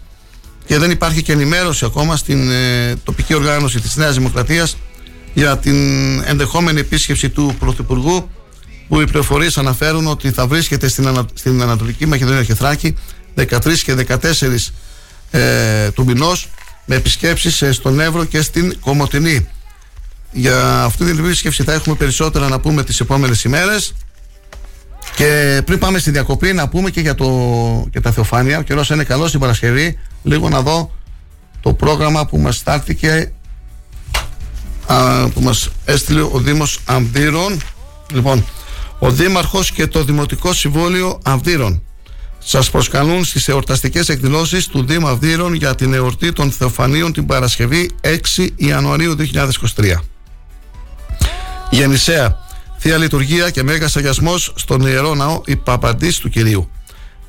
[0.69, 4.77] και δεν υπάρχει και ενημέρωση ακόμα στην ε, τοπική οργάνωση της Νέας Δημοκρατίας
[5.35, 5.77] για την
[6.25, 8.31] ενδεχόμενη επίσκεψη του Πρωθυπουργού
[8.89, 12.97] που οι πληροφορίες αναφέρουν ότι θα βρίσκεται στην, Ανα, στην Ανατολική Μακεδονία και Θράκη
[13.37, 14.17] 13 και 14
[15.31, 16.33] ε, του μηνό
[16.85, 19.49] με επισκέψεις ε, στον Εύρο και στην Κομωτινή.
[20.33, 23.95] Για αυτή την επίσκεψη θα έχουμε περισσότερα να πούμε τις επόμενες ημέρες
[25.19, 27.29] και πριν πάμε στη διακοπή να πούμε και για, το,
[27.91, 28.59] και τα Θεοφάνεια.
[28.59, 29.99] Ο καιρός είναι καλός στην Παρασκευή.
[30.23, 30.91] Λίγο να δω
[31.61, 33.33] το πρόγραμμα που μας στάλθηκε
[34.87, 37.61] α, που μας έστειλε ο Δήμος Αμβύρων.
[38.13, 38.45] Λοιπόν,
[38.99, 41.83] ο Δήμαρχος και το Δημοτικό Συμβούλιο Αμβύρων
[42.39, 47.91] σας προσκαλούν στις εορταστικές εκδηλώσεις του Δήμου Αυδείρων για την εορτή των Θεοφανίων την Παρασκευή
[48.37, 49.17] 6 Ιανουαρίου
[49.77, 49.95] 2023.
[51.71, 52.47] Γεννησέα
[52.79, 56.71] Θεία Λειτουργία και Μέγας Αγιασμός στον Ιερό Ναό η Παπαντής του Κυρίου.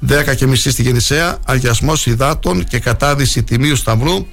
[0.08, 4.26] 10 και μισή στη Γεννησέα, Αγιασμός Υδάτων και κατάδυση Τιμίου Σταυρού.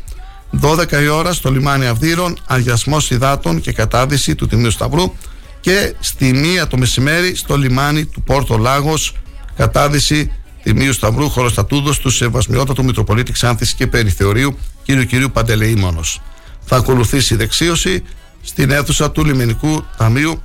[0.61, 5.13] 12 η ώρα στο λιμάνι Αυδείρων, Αγιασμός Υδάτων και κατάδυση του Τιμίου Σταυρού.
[5.61, 9.15] Και στη μία το μεσημέρι στο λιμάνι του Πόρτο Λάγος,
[9.57, 10.33] κατάδυση
[10.63, 15.07] Τιμίου Σταυρού, χωροστατούδο του Σεβασμιότατου Μητροπολίτη Ξάνθης και Περιθεωρίου κ.
[15.07, 16.21] κυρίου Παντελεήμονος.
[16.65, 18.03] Θα ακολουθήσει η δεξίωση
[18.43, 20.43] στην αίθουσα του Λιμενικού Ταμείου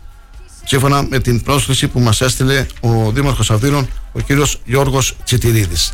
[0.64, 5.94] σύμφωνα με την πρόσκληση που μας έστειλε ο Δήμαρχος Αυδείρων, ο κύριος Γιώργος Τσιτηρίδης.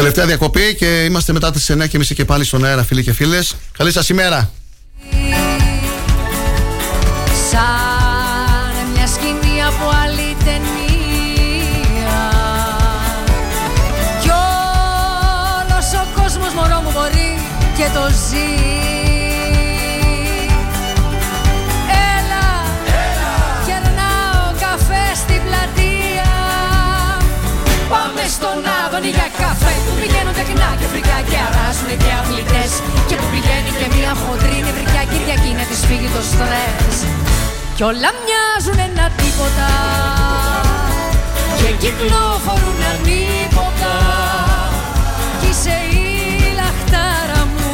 [0.00, 3.56] Τελευταία διακοπή και είμαστε μετά τις 9.30 και πάλι στον αέρα φίλοι και φίλες.
[3.72, 4.50] Καλή σας ημέρα.
[7.52, 12.18] Σαν μια σκηνή από άλλη ταινία.
[14.22, 17.30] Κι όλος ο κόσμος μωρό μου μπορεί
[17.78, 18.52] και το ζει.
[22.14, 22.46] Έλα,
[23.04, 23.34] Έλα.
[23.68, 26.30] κερνάω καφέ στην πλατεία.
[27.92, 29.74] Πάμε στον Άδωνη για καφέ.
[29.84, 32.72] Του πηγαίνουν τεκνά και φρικά και αράζουνε και αθλητές.
[33.08, 36.98] Και του πηγαίνει και μια χοντρή νευρικιά Κυριακή να της φύγει το στρες
[37.80, 39.68] Κι όλα μοιάζουν ένα τίποτα.
[41.58, 43.94] Και κυκλοφορούν ανίποτα.
[45.40, 46.04] Κι είσαι η
[46.60, 47.72] λαχτάρα μου.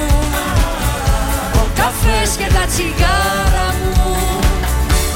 [1.63, 4.15] Ο καφές και τα τσιγάρα μου.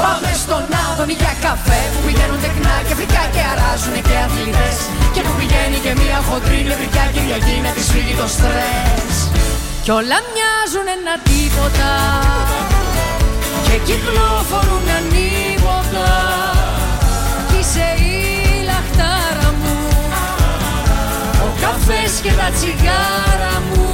[0.00, 4.76] Πάμε στον Άδωνη για καφέ Που πηγαίνουν τεκνά και φρικιά και αράζουνε και αθλητές.
[5.14, 9.14] Και που πηγαίνει και μία χοντρή νευρικιά Κυριακή να της φύγει το στρες.
[9.84, 11.90] Κι όλα μοιάζουν ένα τίποτα
[13.70, 16.08] Και κυκλοφορούν ανίποτα
[17.48, 19.78] Κι είσαι η λαχτάρα μου
[21.44, 23.89] Ο καφές και τα τσιγάρα μου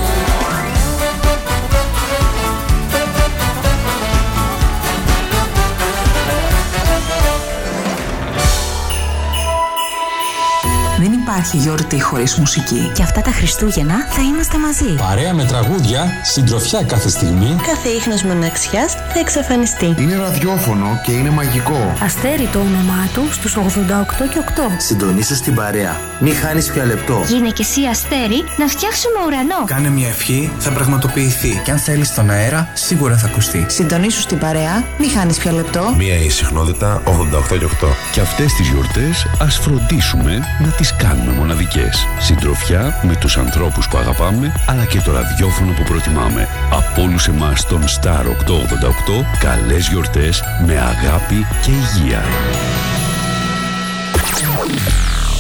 [11.37, 12.91] υπάρχει γιορτή χωρίς μουσική.
[12.95, 14.95] Και αυτά τα Χριστούγεννα θα είμαστε μαζί.
[15.09, 17.57] Παρέα με τραγούδια, συντροφιά κάθε στιγμή.
[17.67, 19.95] Κάθε ίχνος μοναξιάς θα εξαφανιστεί.
[19.99, 21.95] Είναι ραδιόφωνο και είναι μαγικό.
[22.03, 24.77] Αστέρι το όνομά του στους 88 και 8.
[24.79, 26.01] Συντονίστε στην παρέα.
[26.21, 27.23] Μη χάνεις πια λεπτό.
[27.27, 29.65] Γίνε και εσύ αστέρι να φτιάξουμε ουρανό.
[29.67, 31.61] Κάνε μια ευχή, θα πραγματοποιηθεί.
[31.65, 33.67] Και αν θέλεις τον αέρα, σίγουρα θα ακουστεί.
[33.69, 35.95] Συντονίσου στην παρέα, μη χάνεις πια λεπτό.
[35.97, 37.89] Μία η συχνότητα 88 και 8.
[38.13, 42.07] Και αυτές τις γιορτές ας φροντίσουμε να τις κάνουμε μοναδικές.
[42.19, 46.49] Συντροφιά με τους ανθρώπους που αγαπάμε, αλλά και το ραδιόφωνο που προτιμάμε.
[46.71, 52.25] Από όλους εμάς τον Star 888, καλές γιορτές με αγάπη και υγεία.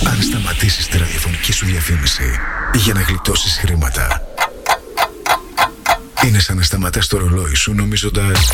[0.06, 2.38] Αν σταματήσεις τη ραδιοφωνική σου διαφήμιση
[2.74, 4.22] για να γλιτώσεις χρήματα,
[6.26, 8.52] είναι σαν να σταματάς το ρολόι σου νομίζοντας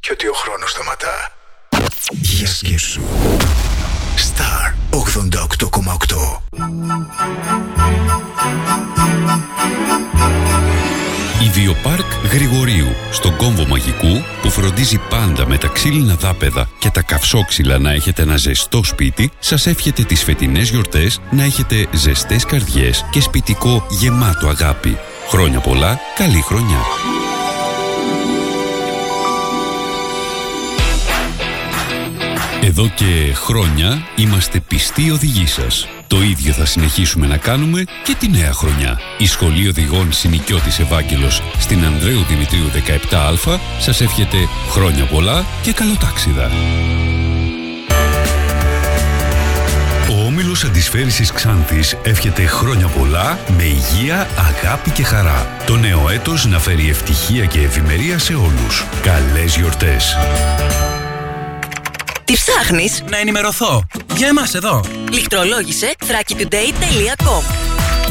[0.00, 1.32] και ότι ο χρόνος σταματά.
[2.10, 3.00] Για σκέψου.
[4.16, 6.40] Star 88,8
[11.42, 17.02] Η Βιοπάρκ Γρηγορίου, στον κόμβο μαγικού που φροντίζει πάντα με τα ξύλινα δάπεδα και τα
[17.02, 23.04] καυσόξυλα να έχετε ένα ζεστό σπίτι, σας εύχεται τις φετινές γιορτές να έχετε ζεστές καρδιές
[23.10, 24.98] και σπιτικό γεμάτο αγάπη.
[25.28, 26.80] Χρόνια πολλά, καλή χρονιά.
[32.80, 35.88] Εδώ και χρόνια είμαστε πιστοί οδηγοί σας.
[36.06, 39.00] Το ίδιο θα συνεχίσουμε να κάνουμε και τη νέα χρονιά.
[39.18, 44.36] Η Σχολή Οδηγών Συνοικιώτης Ευάγγελος στην Ανδρέου Δημητρίου 17α σας εύχεται
[44.68, 46.50] χρόνια πολλά και καλοτάξιδα.
[50.10, 55.56] Ο Όμιλος Αντισφαίρησης Ξάνθης εύχεται χρόνια πολλά με υγεία, αγάπη και χαρά.
[55.66, 58.84] Το νέο έτος να φέρει ευτυχία και ευημερία σε όλους.
[59.02, 60.16] Καλές γιορτές!
[62.30, 63.86] Τι ψάχνεις; Να ενημερωθώ.
[64.16, 64.80] Για εμάς εδώ.
[65.12, 67.42] Λιχτρολόγησε thrakitoday.com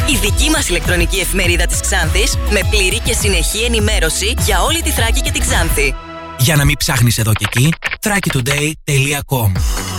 [0.09, 4.89] Η δική μας ηλεκτρονική εφημερίδα της Ξάνθης με πλήρη και συνεχή ενημέρωση για όλη τη
[4.89, 5.95] Θράκη και την Ξάνθη.
[6.39, 9.51] Για να μην ψάχνεις εδώ και εκεί, thrakitoday.com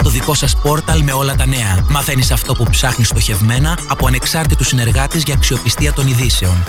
[0.02, 1.86] Το δικό σας πόρταλ με όλα τα νέα.
[1.88, 6.64] Μαθαίνεις αυτό που ψάχνεις στοχευμένα από ανεξάρτητους συνεργάτες για αξιοπιστία των ειδήσεων.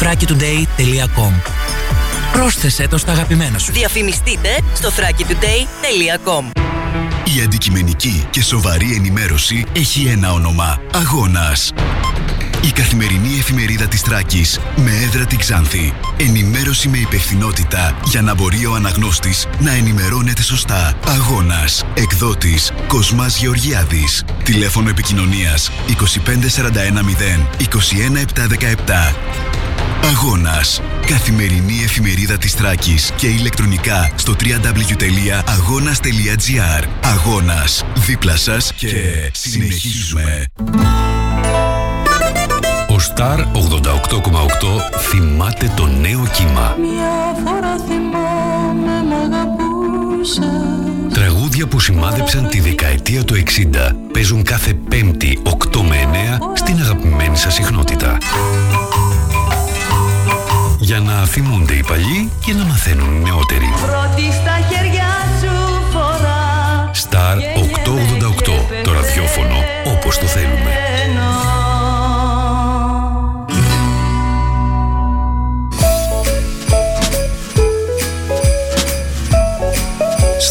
[0.00, 1.32] thrakitoday.com
[2.32, 3.72] Πρόσθεσέ το στα αγαπημένα σου.
[3.72, 6.65] Διαφημιστείτε στο thrakitoday.com
[7.34, 10.80] Η αντικειμενική και σοβαρή ενημέρωση έχει ένα όνομα.
[10.94, 11.72] Αγώνας.
[12.64, 15.92] Η καθημερινή εφημερίδα της Τράκης με έδρα την Ξάνθη.
[16.16, 20.94] Ενημέρωση με υπευθυνότητα για να μπορεί ο αναγνώστης να ενημερώνεται σωστά.
[21.06, 21.84] Αγώνας.
[21.94, 24.24] Εκδότης Κοσμάς Γεωργιάδης.
[24.42, 29.14] Τηλέφωνο επικοινωνίας 25410 21717.
[30.04, 30.80] Αγώνας.
[31.06, 37.84] Καθημερινή εφημερίδα της Τράκης και ηλεκτρονικά στο www.agonas.gr Αγώνας.
[37.94, 38.90] Δίπλα σας και
[39.32, 40.44] συνεχίζουμε.
[42.88, 43.44] Ο Star 88,8
[44.98, 46.76] θυμάται το νέο κύμα.
[46.80, 50.50] Μια φορά θυμάμαι μ' αγαπούσα
[51.12, 53.40] Τραγούδια που σημάδεψαν τη δεκαετία του 60
[54.12, 55.96] παίζουν κάθε Πέμπτη 8 με
[56.52, 58.18] 9 στην αγαπημένη σας συχνότητα.
[60.86, 63.74] Για να θυμούνται οι παλιοί και να μαθαίνουν οι νεότεροι.
[63.86, 65.08] Πρώτη στα χέρια
[65.40, 68.82] σου φορά Star 888.
[68.82, 69.56] Το ραδιόφωνο
[69.96, 70.70] όπως το θέλουμε.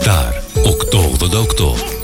[0.01, 0.33] Star
[1.89, 1.94] 888.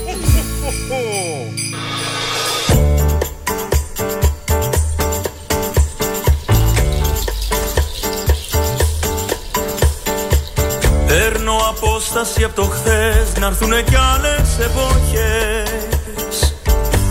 [12.14, 13.38] Απόσταση από το χθες.
[13.40, 16.54] Να έρθουνε κι άλλες εποχές.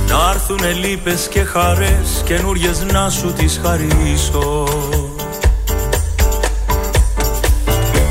[0.08, 4.68] Να έρθουνε λύπες και χαρές Καινούριες να σου τις χαρίσω.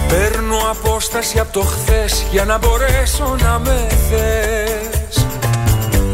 [0.09, 5.27] Παίρνω απόσταση από το χθες για να μπορέσω να με θες.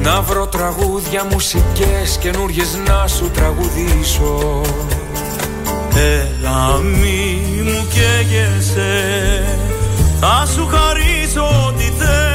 [0.02, 4.60] Να βρω τραγούδια, μουσικές καινούριες να σου τραγουδήσω.
[5.94, 9.65] Έλα μη μου καίγεσαι
[10.20, 12.26] Θα σου χαρίσω ό,τι θες.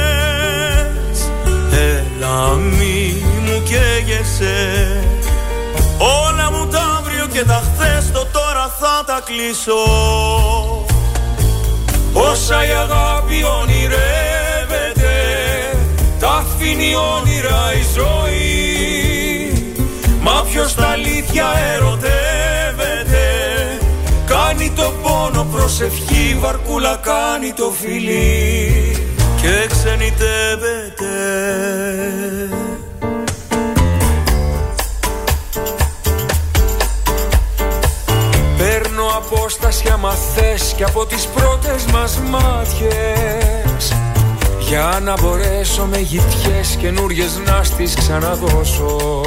[4.22, 5.02] Κλείσε
[5.98, 9.82] Όλα μου τα αύριο και τα χθες το τώρα θα τα κλείσω.
[12.12, 15.14] Όσα η αγάπη ονειρεύεται
[16.20, 18.52] Τα αφήνει όνειρα η ζωή.
[20.20, 22.51] Μα ποιος τα αλήθεια ερωτεύεται
[24.62, 28.96] Κάνει το πόνο προσευχή Βαρκούλα κάνει το φιλί.
[29.40, 31.06] Και ξενιτεύεται.
[38.58, 43.92] Παίρνω απόσταση άμα θες Και από τις πρώτες μας μάτιες.
[44.58, 49.22] Για να μπορέσω με γητιές καινούριες να στις ξαναδώσω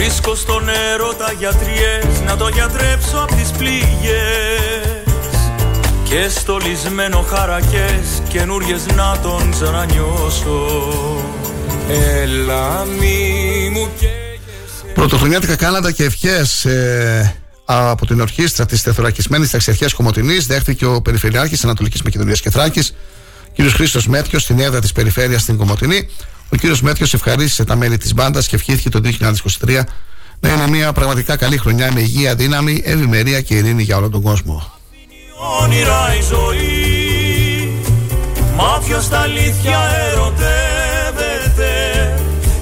[0.00, 5.04] Βρίσκω στον έρωτα γιατριές Να το γιατρέψω απ' τις πληγές
[6.04, 10.88] Και στολισμένο χαρακές καινούριες να τον ξανανιώσω
[11.88, 13.88] Έλα μη μου
[14.94, 21.64] Πρωτοχρονιάτικα κάναντα και ευχές ε, από την ορχήστρα της τεθωρακισμένης ταξιαρχία Κομωτινή δέχτηκε ο Περιφερειάρχης
[21.64, 22.80] Ανατολικής Μακεδονίας και Θράκη,
[23.56, 23.62] κ.
[23.72, 26.08] Χρήστος Μέτιος, στην έδρα της Περιφέρειας στην Κομωτινή.
[26.52, 26.78] Ο κ.
[26.80, 29.00] Μέτιο ευχαρίστησε τα μέλη της μπάντας και ευχήθηκε το
[29.60, 29.80] 2023
[30.40, 34.22] να είναι μια πραγματικά καλή χρονιά με υγεία, δύναμη, ευημερία και ειρήνη για όλο τον
[34.22, 34.72] κόσμο.
[35.62, 37.00] όνειρα η ζωή
[38.56, 39.78] Μα ποιος τα αλήθεια
[40.12, 41.72] ερωτεύεται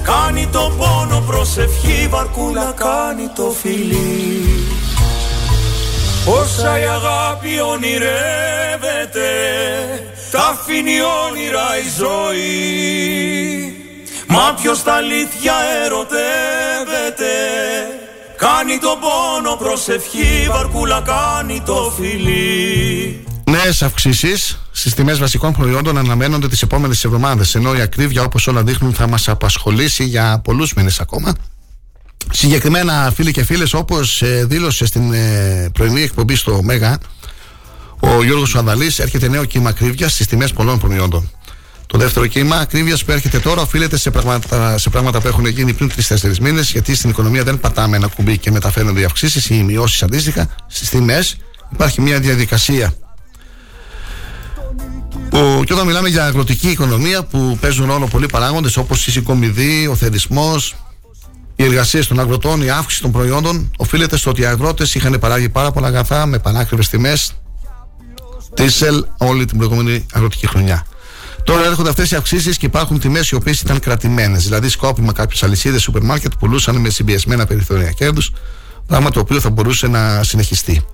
[0.03, 4.43] Κάνει το πόνο προσευχή Βαρκούλα κάνει το φιλί
[6.25, 9.29] Όσα η αγάπη ονειρεύεται
[10.31, 10.97] Τα αφήνει
[11.27, 13.78] όνειρα η ζωή
[14.31, 15.53] Μα ποιος τα αλήθεια
[15.85, 17.33] ερωτεύεται
[18.37, 26.47] Κάνει το πόνο προσευχή Βαρκούλα κάνει το φιλί Νέες αυξήσεις στις τιμές βασικών προϊόντων αναμένονται
[26.47, 27.55] τις επόμενες εβδομάδες.
[27.55, 31.35] Ενώ η ακρίβεια, όπως όλα δείχνουν, θα μας απασχολήσει για πολλούς μήνες ακόμα.
[32.31, 36.97] Συγκεκριμένα, φίλοι και φίλες, όπως δήλωσε στην ε, πρωινή εκπομπή στο Μέγα,
[37.99, 41.31] ο Γιώργος Ανδαλή, έρχεται νέο κύμα ακρίβειας στις τιμές πολλών προϊόντων.
[41.91, 45.73] Το δεύτερο κύμα ακρίβειας που έρχεται τώρα οφείλεται σε πράγματα, σε πράγματα που έχουν γίνει
[45.73, 49.55] πριν 3-4 μήνες, γιατί στην οικονομία δεν πατάμε ένα κουμπί και μεταφέρονται οι αυξήσεις ή
[49.55, 51.37] οι μειώσεις αντίστοιχα στις τιμές.
[51.73, 52.93] Υπάρχει μια διαδικασία
[55.31, 59.87] ο, και όταν μιλάμε για αγροτική οικονομία που παίζουν ρόλο πολλοί παράγοντες όπως η συγκομιδή,
[59.87, 60.55] ο θερισμό,
[61.55, 65.49] οι εργασίες των αγροτών, η αύξηση των προϊόντων, οφείλεται στο ότι οι αγρότες είχαν παράγει
[65.49, 67.33] πάρα πολλά αγαθά με πανάκριβες τιμές
[68.53, 70.85] τίσελ όλη την προηγούμενη αγροτική χρονιά.
[71.43, 74.43] Τώρα έρχονται αυτές οι αυξήσεις και υπάρχουν τιμές οι οποίες ήταν κρατημένες.
[74.43, 78.31] Δηλαδή, σκόπιμα κάποιες αλυσίδες σούπερ μάρκετ πουλούσαν με συμπιεσμένα περιθώρια κέρδους,
[78.87, 80.85] πράγμα το οποίο θα μπορούσε να συνεχιστεί.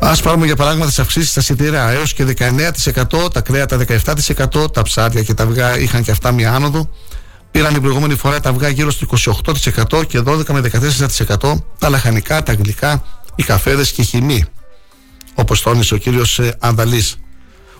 [0.00, 4.82] Α πάρουμε για παράδειγμα τις αυξήσεις στα σιτηρά έως και 19%, τα κρέατα 17%, τα
[4.82, 6.90] ψάρια και τα αυγά είχαν και αυτά μία άνοδο.
[7.50, 9.06] Πήραν την προηγούμενη φορά τα αυγά γύρω στο
[9.96, 10.70] 28% και 12 με
[11.38, 13.04] 14% τα λαχανικά, τα γλυκά,
[13.34, 14.44] οι καφέδες και η χυμή.
[15.34, 17.16] Όπως τόνισε ο κύριος Ανδαλής.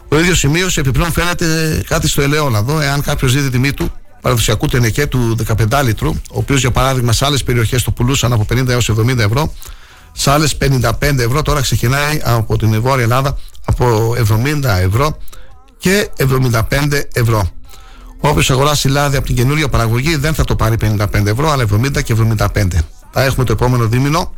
[0.08, 2.80] Ο ίδιο σημείωσε επιπλέον φαίνεται κάτι στο ελαιόλαδο.
[2.80, 5.36] Εάν κάποιος δει τη τιμή του παραδοσιακού τενεκέ του
[5.70, 9.18] 15 λίτρου, ο οποίος για παράδειγμα σε άλλες περιοχές το πουλούσαν από 50 έως 70
[9.18, 9.52] ευρώ,
[10.12, 11.42] σε άλλες 55 ευρώ.
[11.42, 14.14] Τώρα ξεκινάει από την Βόρεια Ελλάδα από
[14.62, 15.18] 70 ευρώ
[15.78, 16.60] και 75
[17.12, 17.48] ευρώ.
[18.20, 22.02] Όποιο αγοράσει λάδι από την καινούργια παραγωγή δεν θα το πάρει 55 ευρώ, αλλά 70
[22.02, 22.46] και 75.
[23.10, 24.34] Θα έχουμε το επόμενο δίμηνο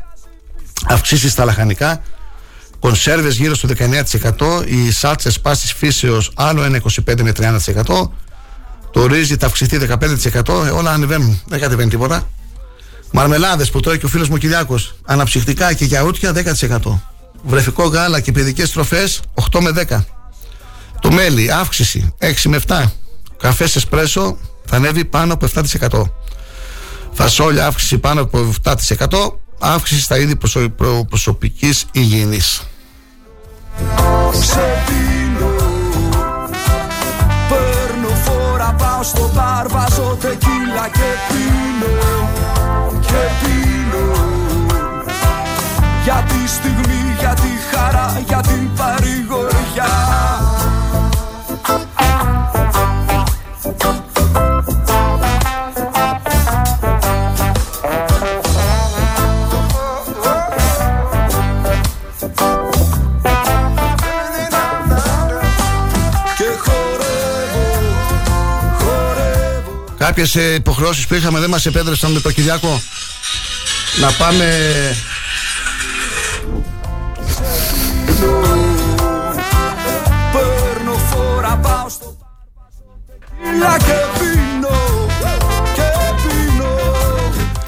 [0.88, 2.02] αυξήσεις στα λαχανικά,
[2.80, 7.32] κονσέρβες γύρω στο 19%, οι σάλτσες πάσης φύσεως άλλο ένα 25 με
[7.86, 8.10] 30%,
[8.90, 12.28] το ρύζι θα αυξηθεί 15%, ε, όλα ανεβαίνουν, δεν κατεβαίνει τίποτα.
[13.12, 14.94] Μαρμελάδες που τρώει και ο φίλος μου Κυριάκος.
[15.04, 17.02] Αναψυχτικά και γιαούρτια 10%.
[17.42, 19.08] Βρεφικό γάλα και παιδικές τροφέ
[19.50, 20.04] 8 με 10.
[21.00, 22.84] Το μέλι, αύξηση 6 με 7.
[23.38, 26.02] Καφές εσπρέσο θα ανέβει πάνω από 7%.
[27.12, 28.74] Φασόλια αύξηση πάνω από 7%.
[29.58, 30.68] Αύξηση στα είδη προσω...
[30.68, 31.06] προ...
[33.96, 35.70] προσωπική υγιεινή.
[37.48, 42.28] Παίρνω φόρα, πάω στο μπαρ, βάζω τεκίλα και πίνω.
[43.00, 44.04] Και πίνω.
[46.04, 49.92] Για τη στιγμή, για τη χαρά, για την παρηγοριά
[70.20, 72.82] κάποιες ε, υποχρεώσεις που είχαμε δεν μας επέτρεψαν με το Κυριακό
[74.00, 74.46] να πάμε.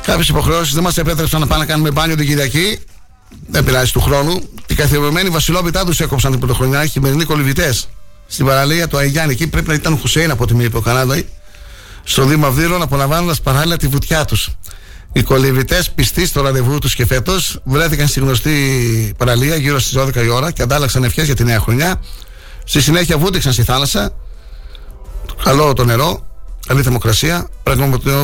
[0.02, 2.78] Κάποιες υποχρεώσεις δεν μας επέτρεψαν να πάμε να κάνουμε μπάνιο την Κυριακή.
[3.48, 4.48] Δεν πειράζει του χρόνου.
[4.66, 6.86] Την καθιερωμένη βασιλόπιτά τους έκοψαν την πρωτοχρονιά.
[6.86, 7.88] Χειμερινοί κολυβητές
[8.26, 9.32] στην παραλία του Αϊγιάννη.
[9.32, 11.14] Εκεί πρέπει να ήταν Χουσέιν από ό,τι μου είπε ο Κανάδο.
[12.04, 14.48] Στο Δήμο Αυδείρων απολαμβάνοντας παράλληλα τη βουτιά τους.
[15.12, 20.24] Οι κολυβητές πιστοί στο ραντεβού τους και φέτος βρέθηκαν στη γνωστή παραλία γύρω στις 12
[20.24, 22.00] η ώρα και αντάλλαξαν ευχές για τη νέα χρονιά.
[22.64, 24.14] Στη συνέχεια βούτυξαν στη θάλασσα.
[25.44, 26.26] Καλό το νερό,
[26.66, 27.48] καλή θερμοκρασία,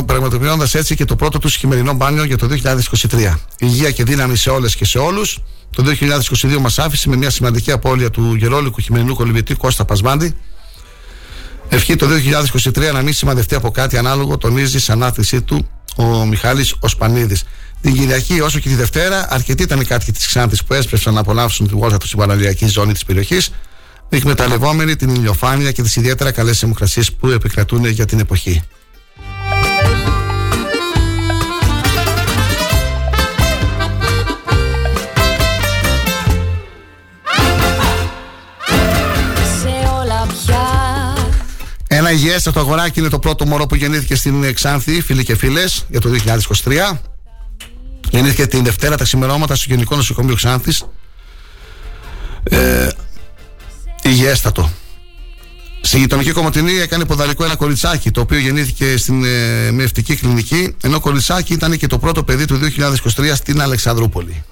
[0.05, 3.39] πραγματοποιώντας έτσι και το πρώτο τους χειμερινό μπάνιο για το 2023.
[3.59, 5.39] Υγεία και δύναμη σε όλες και σε όλους.
[5.69, 10.35] Το 2022 μας άφησε με μια σημαντική απώλεια του γερόλικου χειμερινού κολυβητή Κώστα Πασμάντη.
[11.69, 12.07] Ευχή το
[12.75, 17.43] 2023 να μην σημαδευτεί από κάτι ανάλογο, τονίζει σαν ανάθεσή του ο Μιχάλης Οσπανίδης.
[17.81, 21.19] Την Κυριακή, όσο και τη Δευτέρα, αρκετοί ήταν οι κάτοικοι της Ξάνθης που έσπευσαν να
[21.19, 23.51] απολαύσουν τη βόλτα τους στην παραλιακή ζώνη της περιοχής,
[24.09, 28.61] εκμεταλλευόμενοι την ηλιοφάνεια και τις ιδιαίτερα καλές θερμοκρασίε που επικρατούν για την εποχή.
[42.09, 45.99] Ένα υγιέστατο αγοράκι είναι το πρώτο μωρό που γεννήθηκε στην Ξάνθη, φίλοι και φίλες, για
[45.99, 46.09] το
[46.63, 46.97] 2023.
[48.09, 50.85] Γεννήθηκε την Δευτέρα τα ξημερώματα στο Γενικό Νοσοκομείο Ξάνθης.
[52.43, 52.87] Ε,
[54.01, 54.69] υγιέστατο.
[55.81, 60.99] Στη γειτονική Κομωτινή έκανε ποδαρικό ένα κοριτσάκι το οποίο γεννήθηκε στην ε, μευτική κλινική ενώ
[60.99, 62.59] κοριτσάκι ήταν και το πρώτο παιδί του
[63.15, 64.43] 2023 στην Αλεξανδρούπολη.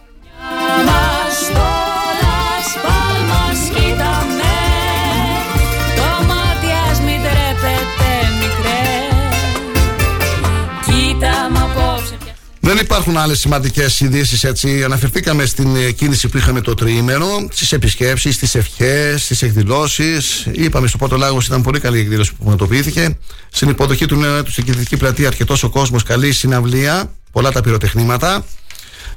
[12.68, 14.84] Δεν υπάρχουν άλλες σημαντικές ειδήσεις έτσι.
[14.84, 20.48] Αναφερθήκαμε στην ε, κίνηση που είχαμε το τριήμερο, στις επισκέψεις, στις ευχές, στις εκδηλώσεις.
[20.52, 23.18] Είπαμε στο πρώτο λάγος ήταν πολύ καλή η εκδήλωση που πραγματοποιήθηκε.
[23.52, 27.62] Στην υποδοχή του νέου έτους στην κεντρική πλατεία, αρκετός ο κόσμος, καλή συναυλία, πολλά τα
[27.62, 28.46] πυροτεχνήματα.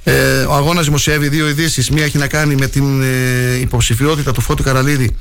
[0.03, 1.91] Ε, ο αγώνας δημοσιεύει δύο ειδήσεις.
[1.91, 5.17] Μία έχει να κάνει με την ε, υποψηφιότητα του Φώτου Καραλίδη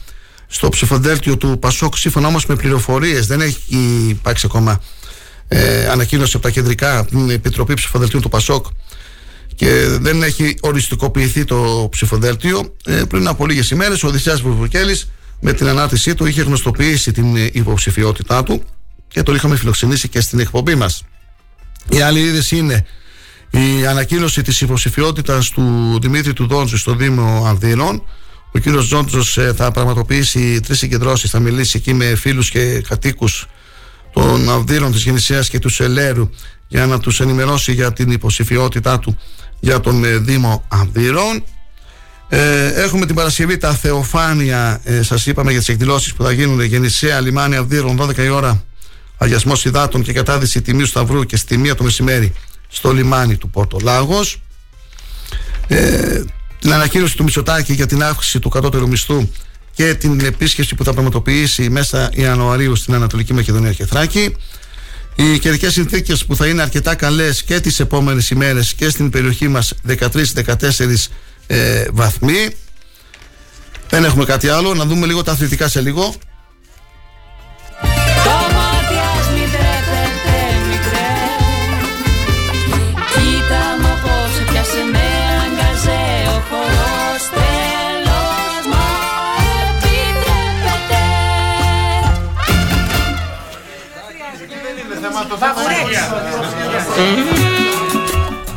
[0.47, 1.97] στο ψηφοδέλτιο του Πασόκ.
[1.97, 3.75] Σύμφωνα όμως με πληροφορίες, δεν έχει
[4.09, 4.81] υπάρξει ακόμα
[5.51, 8.65] ε, ανακοίνωση από τα κεντρικά την Επιτροπή Ψηφοδελτίου του Πασόκ
[9.55, 12.75] και δεν έχει οριστικοποιηθεί το ψηφοδέλτιο.
[12.85, 14.99] Ε, πριν από λίγες ημέρες, ο Οδυσσέα Βουρβουκέλη
[15.39, 18.63] με την ανάρτησή του είχε γνωστοποιήσει την υποψηφιότητά του
[19.07, 21.03] και το είχαμε φιλοξενήσει και στην εκπομπή μας.
[21.89, 22.85] Η άλλη είδηση είναι
[23.49, 28.03] η ανακοίνωση της υποψηφιότητας του Δημήτρη του Δόντζου στο Δήμο Ανδύρων.
[28.51, 33.47] Ο κύριος Τζόντζο ε, θα πραγματοποιήσει τρεις συγκεντρώσεις, θα μιλήσει εκεί με φίλους και κατοίκους
[34.13, 36.29] των Αυδείρων της Γεννησίας και του Σελέρου
[36.67, 39.17] για να τους ενημερώσει για την υποψηφιότητά του
[39.59, 41.43] για τον ε, Δήμο Αυδείρων
[42.31, 44.81] ε, έχουμε την Παρασκευή τα Θεοφάνεια.
[44.83, 46.61] Ε, σας είπαμε για τις εκδηλώσεις που θα γίνουν.
[46.61, 48.63] Γεννησία, Λιμάνι Αυδείρων 12 η ώρα.
[49.17, 52.33] Αγιασμός υδάτων και κατάδυση τιμίου Σταυρού και στη μία το μεσημέρι
[52.67, 54.41] στο λιμάνι του Πόρτο Λάγος.
[55.67, 56.23] Ε,
[56.59, 59.29] την ανακοίνωση του Μητσοτάκη για την αύξηση του κατώτερου μισθού
[59.79, 64.35] και την επίσκεψη που θα πραγματοποιήσει μέσα Ιανουαρίου στην Ανατολική Μακεδονία και Θράκη.
[65.15, 69.47] Οι καιρικές συνθήκες που θα είναι αρκετά καλές και τις επόμενες ημέρες και στην περιοχή
[69.47, 69.97] μας 13-14
[71.47, 72.49] ε, βαθμοί.
[73.89, 74.73] Δεν έχουμε κάτι άλλο.
[74.73, 76.15] Να δούμε λίγο τα αθλητικά σε λίγο.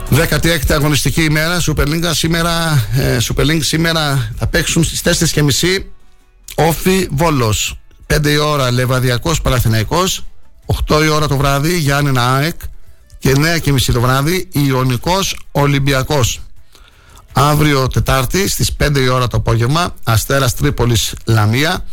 [0.09, 5.85] Δέκατη έκτη αγωνιστική ημέρα Super League σήμερα, ε, Super League σήμερα θα παίξουν στις 4.30
[6.55, 7.79] Όφι Βόλος.
[8.07, 10.25] 5 η ώρα Λεβαδιακός Παλαθηναϊκός
[10.89, 12.61] 8 η ώρα το βράδυ Γιάννενα ΑΕΚ
[13.19, 16.41] και 9.30 το βράδυ Ιωνικός Ολυμπιακός.
[17.33, 21.85] Αύριο Τετάρτη στις 5 η ώρα το απόγευμα Αστέρας Τρίπολης Λαμία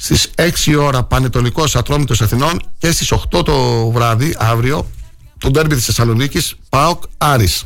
[0.00, 4.86] στις 6 ώρα Πανετολικός Ατρόμητος Αθηνών και στις 8 το βράδυ αύριο
[5.38, 7.64] το ντέρμπι της Θεσσαλονίκης ΠΑΟΚ Άρης.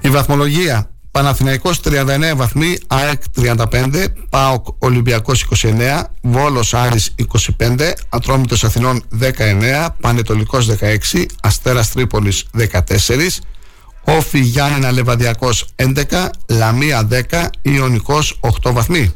[0.00, 9.02] Η βαθμολογία Παναθηναϊκός 39 βαθμοί, ΑΕΚ 35, ΠΑΟΚ Ολυμπιακός 29, Βόλος Άρης 25, Ατρόμητος Αθηνών
[9.10, 13.40] 19, Πανετολικός 16, Αστέρας Τρίπολης 14,
[14.06, 15.92] Όφι Γιάννενα Λεβαδιακός 11,
[16.48, 19.14] Λαμία 10, Ιωνικός 8 βαθμοί.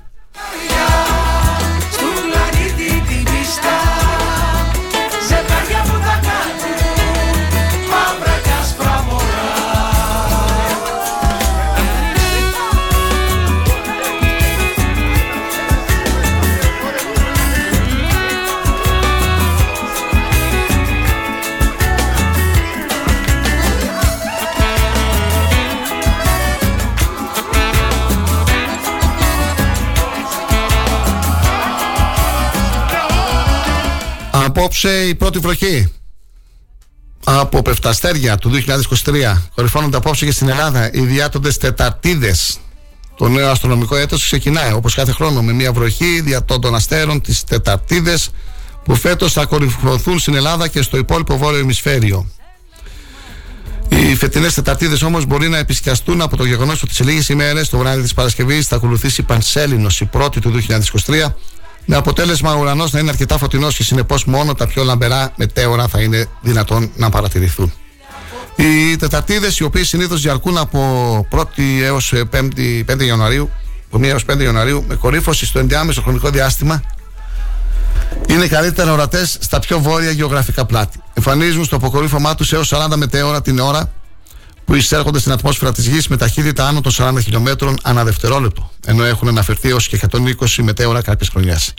[34.60, 35.92] Απόψε η πρώτη βροχή.
[37.24, 38.50] Από Πεφταστέρια του
[39.04, 42.58] 2023 κορυφώνονται απόψε και στην Ελλάδα οι διάτοντες τεταρτίδες.
[43.16, 48.30] Το νέο αστρονομικό έτος ξεκινάει όπως κάθε χρόνο με μια βροχή διατών αστέρων τις τεταρτίδες
[48.84, 52.30] που φέτος θα κορυφωθούν στην Ελλάδα και στο υπόλοιπο βόρειο ημισφαίριο.
[53.88, 57.78] Οι φετινές Τεταρτίδες όμως μπορεί να επισκιαστούν από το γεγονός ότι σε λίγες ημέρες, το
[57.78, 61.34] βράδυ της Παρασκευής, θα ακολουθήσει Πανσέλινος, η πρώτη του 2023,
[61.84, 65.88] με αποτέλεσμα ο ουρανός να είναι αρκετά φωτεινός και συνεπώς μόνο τα πιο λαμπερά μετέωρα
[65.88, 67.72] θα είναι δυνατόν να παρατηρηθούν.
[68.56, 70.80] Οι Τεταρτίδες, οι οποίες συνήθως διαρκούν από
[71.30, 73.50] 1η έως 5η, 5 Ιανουαρίου,
[73.86, 76.82] από 1 έως 5 Ιανουαρίου, με κορύφωση στο ενδιάμεσο χρονικό διάστημα,
[78.26, 81.00] είναι καλύτερα ορατές στα πιο βόρεια γεωγραφικά πλάτη.
[81.14, 83.92] Εμφανίζουν στο αποκορύφωμά τους έως 40 μετέωρα την ώρα
[84.70, 89.04] που εισέρχονται στην ατμόσφαιρα της γης με ταχύτητα άνω των 40 χιλιόμετρων ανά δευτερόλεπτο, ενώ
[89.04, 91.74] έχουν αναφερθεί έως και 120 μετέωρα κάποιες χρονιές.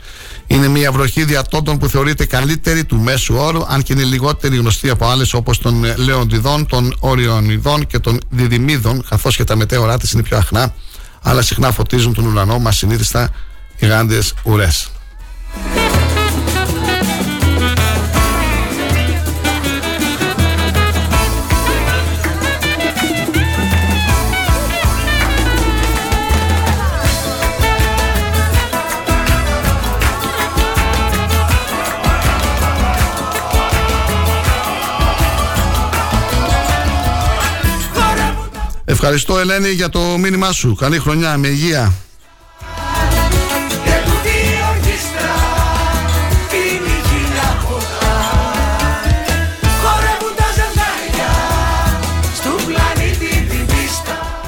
[0.46, 4.90] Είναι μια βροχή διατόντων που θεωρείται καλύτερη του μέσου όρου, αν και είναι λιγότερη γνωστή
[4.90, 10.12] από άλλες όπως των Λεοντιδών, των Οριονιδών και των Διδυμίδων, καθώς και τα μετέωρά της
[10.12, 10.74] είναι πιο αχνά,
[11.22, 13.30] αλλά συχνά φωτίζουν τον ουρανό μας συνήθιστα
[13.78, 14.90] γιγάντιε ουρές.
[38.92, 40.74] Ευχαριστώ Ελένη για το μήνυμά σου.
[40.74, 41.92] Καλή χρονιά, με υγεία.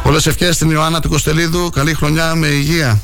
[0.03, 1.71] Πολλές ευχές στην Ιωάννα του Κοστελίδου.
[1.71, 3.01] Καλή χρονιά με υγεία.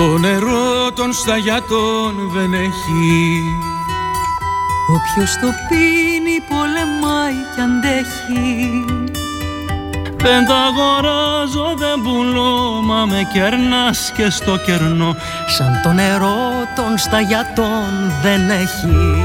[0.00, 3.42] Το νερό των σταγιάτων δεν έχει.
[4.88, 8.84] Όποιος το πίνει πολεμάει κι αντέχει.
[10.16, 15.16] Δεν τα αγοράζω δεν πουλώ Μα με κερνάς και στο κερνό.
[15.46, 16.38] Σαν το νερό
[16.76, 19.22] των σταγιάτων δεν έχει.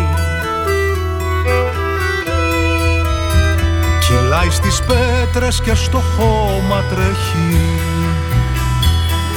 [4.07, 7.94] Κυλάει στις πέτρες και στο χώμα τρέχει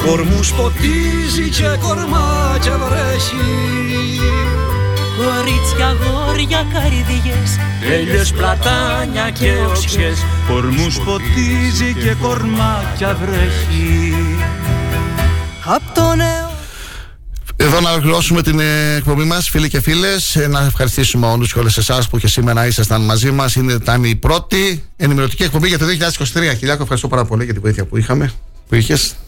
[0.07, 4.21] Κορμούς ποτίζει και κορμάκια βρέχει
[5.17, 7.59] Κορίτσια, γόρια, καρδιές
[7.93, 14.15] Έλιες, πλατάνια και οξιές Κορμούς ποτίζει και κορμάκια βρέχει
[15.65, 16.57] Απ' το νέο
[17.61, 20.37] εδώ να ολοκληρώσουμε την ε, εκπομπή μας, φίλοι και φίλες.
[20.37, 23.55] Ε, να ευχαριστήσουμε όλους και όλες εσάς που και σήμερα ήσασταν μαζί μας.
[23.55, 26.57] Ήταν η πρώτη ενημερωτική εκπομπή για το 2023.
[26.59, 28.33] Χιλιάκο, ευχαριστώ πάρα πολύ για την βοήθεια που είχαμε,
[28.69, 29.17] που είχες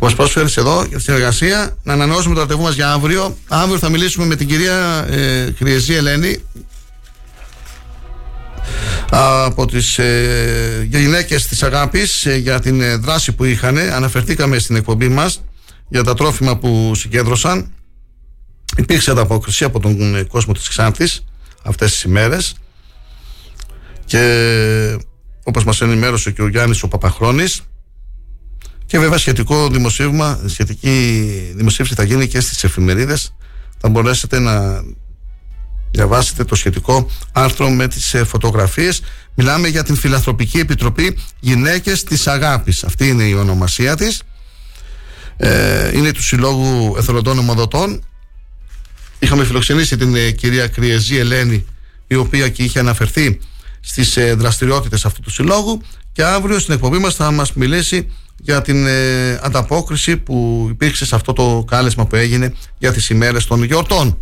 [0.00, 1.76] μα πρόσφερες εδώ για τη συνεργασία.
[1.82, 3.36] Να ανανεώσουμε το ραντεβού μας για αύριο.
[3.48, 6.42] Αύριο θα μιλήσουμε με την κυρία ε, Χρυεζή Ελένη
[9.10, 14.76] από τις ε, γυναίκες της αγάπης ε, για την ε, δράση που είχαν αναφερθήκαμε στην
[14.76, 15.42] εκπομπή μας
[15.88, 17.72] για τα τρόφιμα που συγκέντρωσαν
[18.76, 21.24] υπήρξε ανταπόκριση από τον ε, κόσμο της Ξάνθης
[21.62, 22.54] αυτές τις ημέρες
[24.04, 24.98] και
[25.44, 27.60] όπως μας ενημέρωσε και ο Γιάννης ο Παπαχρόνης
[28.90, 30.92] και βέβαια σχετικό δημοσίευμα, σχετική
[31.56, 33.34] δημοσίευση θα γίνει και στις εφημερίδες.
[33.78, 34.82] Θα μπορέσετε να
[35.90, 39.02] διαβάσετε το σχετικό άρθρο με τις ε, φωτογραφίες.
[39.34, 42.84] Μιλάμε για την Φιλαθροπική Επιτροπή Γυναίκες της Αγάπης.
[42.84, 44.22] Αυτή είναι η ονομασία της.
[45.36, 48.04] Ε, είναι του Συλλόγου Εθελοντών Ομοδοτών.
[49.18, 51.66] Είχαμε φιλοξενήσει την ε, κυρία Κριεζή Ελένη,
[52.06, 53.40] η οποία και είχε αναφερθεί
[53.80, 58.10] στις ε, δραστηριότητες αυτού του συλλόγου και αύριο στην εκπομπή μας θα μας μιλήσει
[58.42, 63.46] για την ε, ανταπόκριση που υπήρξε σε αυτό το κάλεσμα που έγινε για τις ημέρες
[63.46, 64.18] των γιορτών.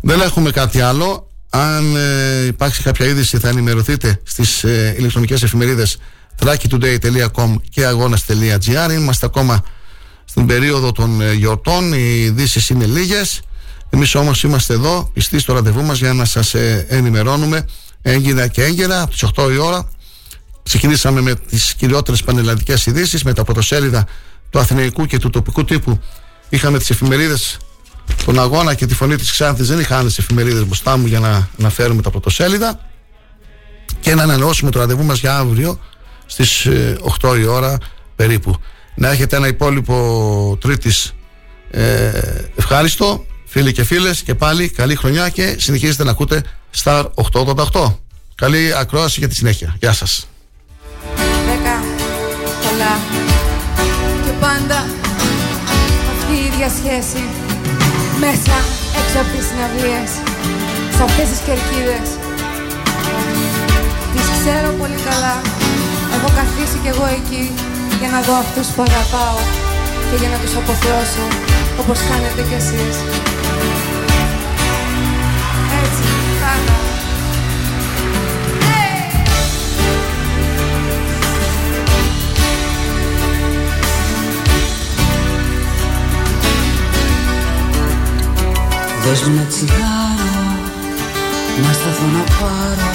[0.00, 1.30] Δεν έχουμε κάτι άλλο.
[1.50, 5.98] Αν ε, υπάρξει κάποια είδηση θα ενημερωθείτε στις ε, ηλεκτρονικές εφημερίδες
[6.44, 9.64] thrakitoday.com και αγώνας.gr Είμαστε ακόμα
[10.24, 13.40] στην περίοδο των ε, γιορτών, οι ειδήσεις είναι λίγες.
[13.90, 17.66] Εμείς όμως είμαστε εδώ πιστοί στο ραντεβού μας για να σας ε, ενημερώνουμε
[18.02, 19.88] έγκυρα και έγκαιρα από τις 8 η ώρα
[20.66, 24.06] Ξεκινήσαμε με τις κυριότερες πανελλαδικές ειδήσεις, με τα πρωτοσέλιδα
[24.50, 26.00] του Αθηναϊκού και του τοπικού τύπου.
[26.48, 27.56] Είχαμε τις εφημερίδες
[28.24, 31.48] τον αγώνα και τη φωνή της Ξάνθης δεν είχα άλλες εφημερίδες μπροστά μου για να
[31.58, 32.80] αναφέρουμε τα πρωτοσέλιδα
[34.00, 35.78] και να ανανεώσουμε το ραντεβού μας για αύριο
[36.26, 36.66] στις
[37.20, 37.78] 8 ε, η ώρα
[38.16, 38.56] περίπου.
[38.94, 41.12] Να έχετε ένα υπόλοιπο τρίτης
[41.70, 42.10] ε,
[42.56, 46.42] ευχάριστο φίλοι και φίλες και πάλι καλή χρονιά και συνεχίζετε να ακούτε
[46.82, 47.94] Star 888.
[48.34, 49.76] Καλή ακρόαση για τη συνέχεια.
[49.78, 50.26] Γεια σας.
[52.76, 52.96] Δέκα, πολλά
[54.24, 54.78] και πάντα
[56.12, 57.22] αυτή η ίδια σχέση
[58.24, 58.56] μέσα
[59.00, 60.10] έξω από τις συναυλίες
[60.94, 62.08] σε αυτές τις κερκίδες.
[64.12, 65.36] Τις ξέρω πολύ καλά.
[66.16, 67.44] Έχω καθίσει κι εγώ εκεί
[68.00, 69.38] για να δω αυτούς που αγαπάω
[70.08, 71.24] και για να τους αποθεώσω
[71.80, 72.96] όπως κάνετε κι εσείς
[89.08, 90.46] Δώσ' μου ένα τσιγάρο
[91.62, 92.90] Να σταθώ να πάρω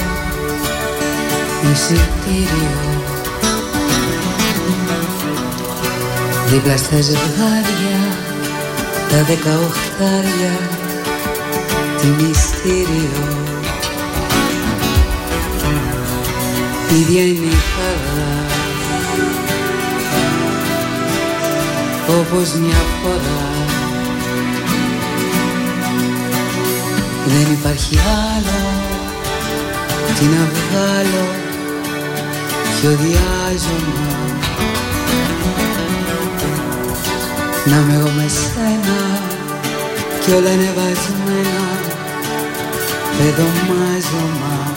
[1.72, 2.80] Εισιτήριο.
[6.46, 8.00] Δίπλα στα ζευγάρια
[9.10, 10.58] Τα δεκαοχτάρια
[12.00, 13.40] Τι μυστήριο.
[17.00, 18.46] Ίδια είναι η χαρά.
[22.20, 23.51] Όπως μια φορά
[27.26, 28.60] Δεν υπάρχει άλλο.
[30.18, 31.26] Τι να βγάλω.
[32.80, 34.14] Ποιο διάζωμα
[37.64, 39.30] Να με εγώ με σένα.
[40.24, 41.66] Κι όλα είναι βασμένα
[43.18, 44.72] Πεδομάζωμα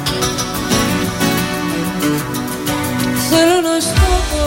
[3.30, 4.45] Θέλω να σου πω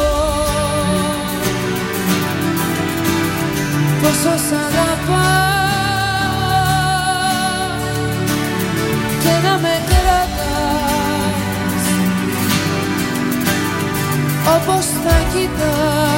[4.03, 5.48] Πόσο σ' αγαπάω
[14.57, 16.18] όπως θα κοιτάς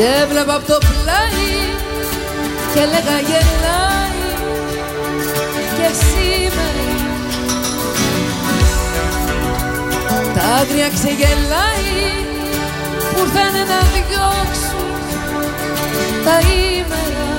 [0.00, 1.50] Σε έβλεπα απ' το πλάι
[2.72, 4.20] και έλεγα γελάει
[5.76, 6.88] και σήμερα
[10.34, 12.00] τα άγρια ξεγελάει
[13.12, 14.90] που ήρθανε να διώξουν
[16.24, 17.30] τα ήμερα.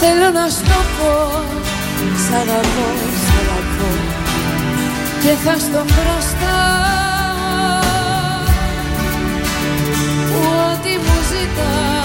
[0.00, 1.14] Θέλω να σου το πω
[2.24, 2.88] Σ' αγαπώ,
[3.22, 3.90] σ' αγαπώ
[5.22, 6.95] Και θα στο χρωστάω
[11.56, 11.95] μου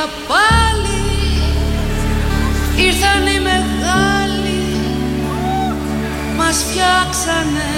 [0.00, 1.00] νύχτα πάλι
[2.86, 4.62] ήρθαν οι μεγάλοι
[6.36, 7.72] μας φτιάξανε.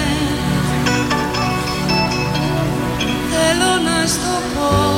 [3.31, 4.93] Θέλω να στο πω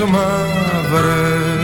[0.00, 0.10] μας
[0.90, 1.58] μαύρες.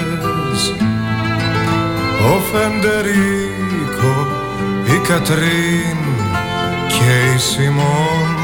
[2.24, 4.26] Ο Φεντερίκο,
[4.84, 5.98] η Κατρίν
[6.88, 8.36] και η Σιμών.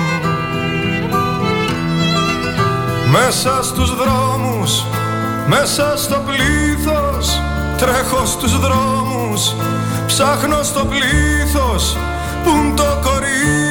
[3.10, 4.84] Μέσα στους δρόμους,
[5.48, 7.40] μέσα στο πλήθος
[7.78, 9.54] Τρέχω στους δρόμους,
[10.06, 11.96] ψάχνω στο πλήθος
[12.44, 13.63] Πουν το κορί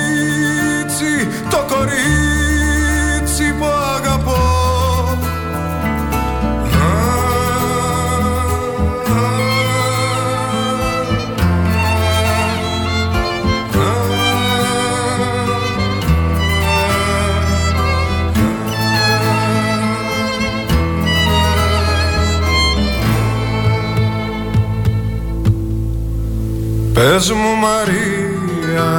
[27.24, 28.92] Πες μου Μαρία.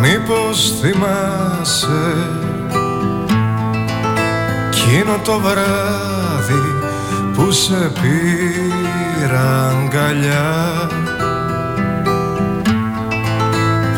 [0.00, 2.28] Μήπως θυμάσαι
[4.70, 6.74] Κείνο το βράδυ
[7.34, 10.88] που σε πήρα αγκαλιά;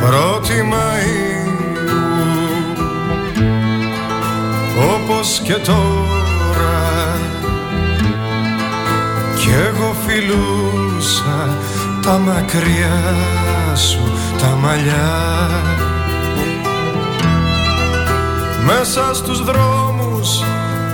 [0.00, 1.52] Πρώτη Μαΐου
[4.94, 7.18] όπως και τώρα
[9.36, 9.94] κι εγώ
[11.02, 11.58] φιλούσα
[12.02, 13.16] τα μακριά
[13.74, 15.50] σου τα μαλλιά.
[18.64, 20.42] Μέσα στους δρόμους,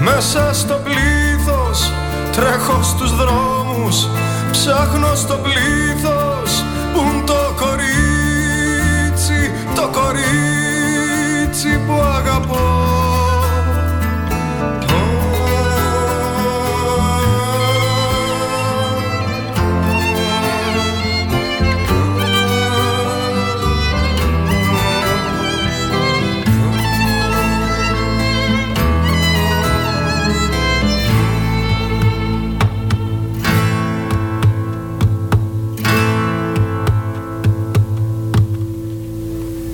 [0.00, 1.92] μέσα στο πλήθος
[2.32, 4.08] Τρέχω στους δρόμους,
[4.50, 6.64] ψάχνω στο πλήθος
[6.94, 12.97] Πουν το κορίτσι, το κορίτσι που αγαπώ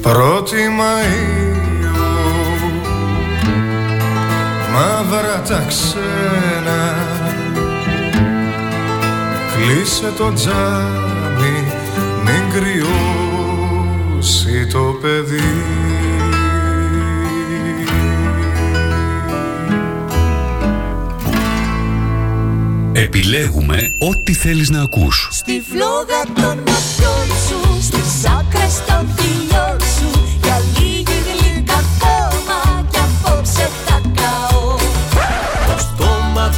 [0.04, 1.96] Πρώτη Μαΐου
[4.72, 6.80] Μαύρα τα ξένα.
[9.54, 11.56] Κλείσε το τζάμι
[12.24, 15.52] Μην κρυώσει το παιδί.
[22.92, 25.28] Επιλέγουμε ό,τι θέλεις να ακούς.
[25.30, 29.63] Στη φλόγα των ματιών σου Στις άκρες των φιλιών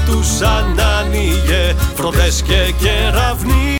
[0.06, 3.66] Το στόμα τους σαν άνοιγε Φροντές και κεραυνοί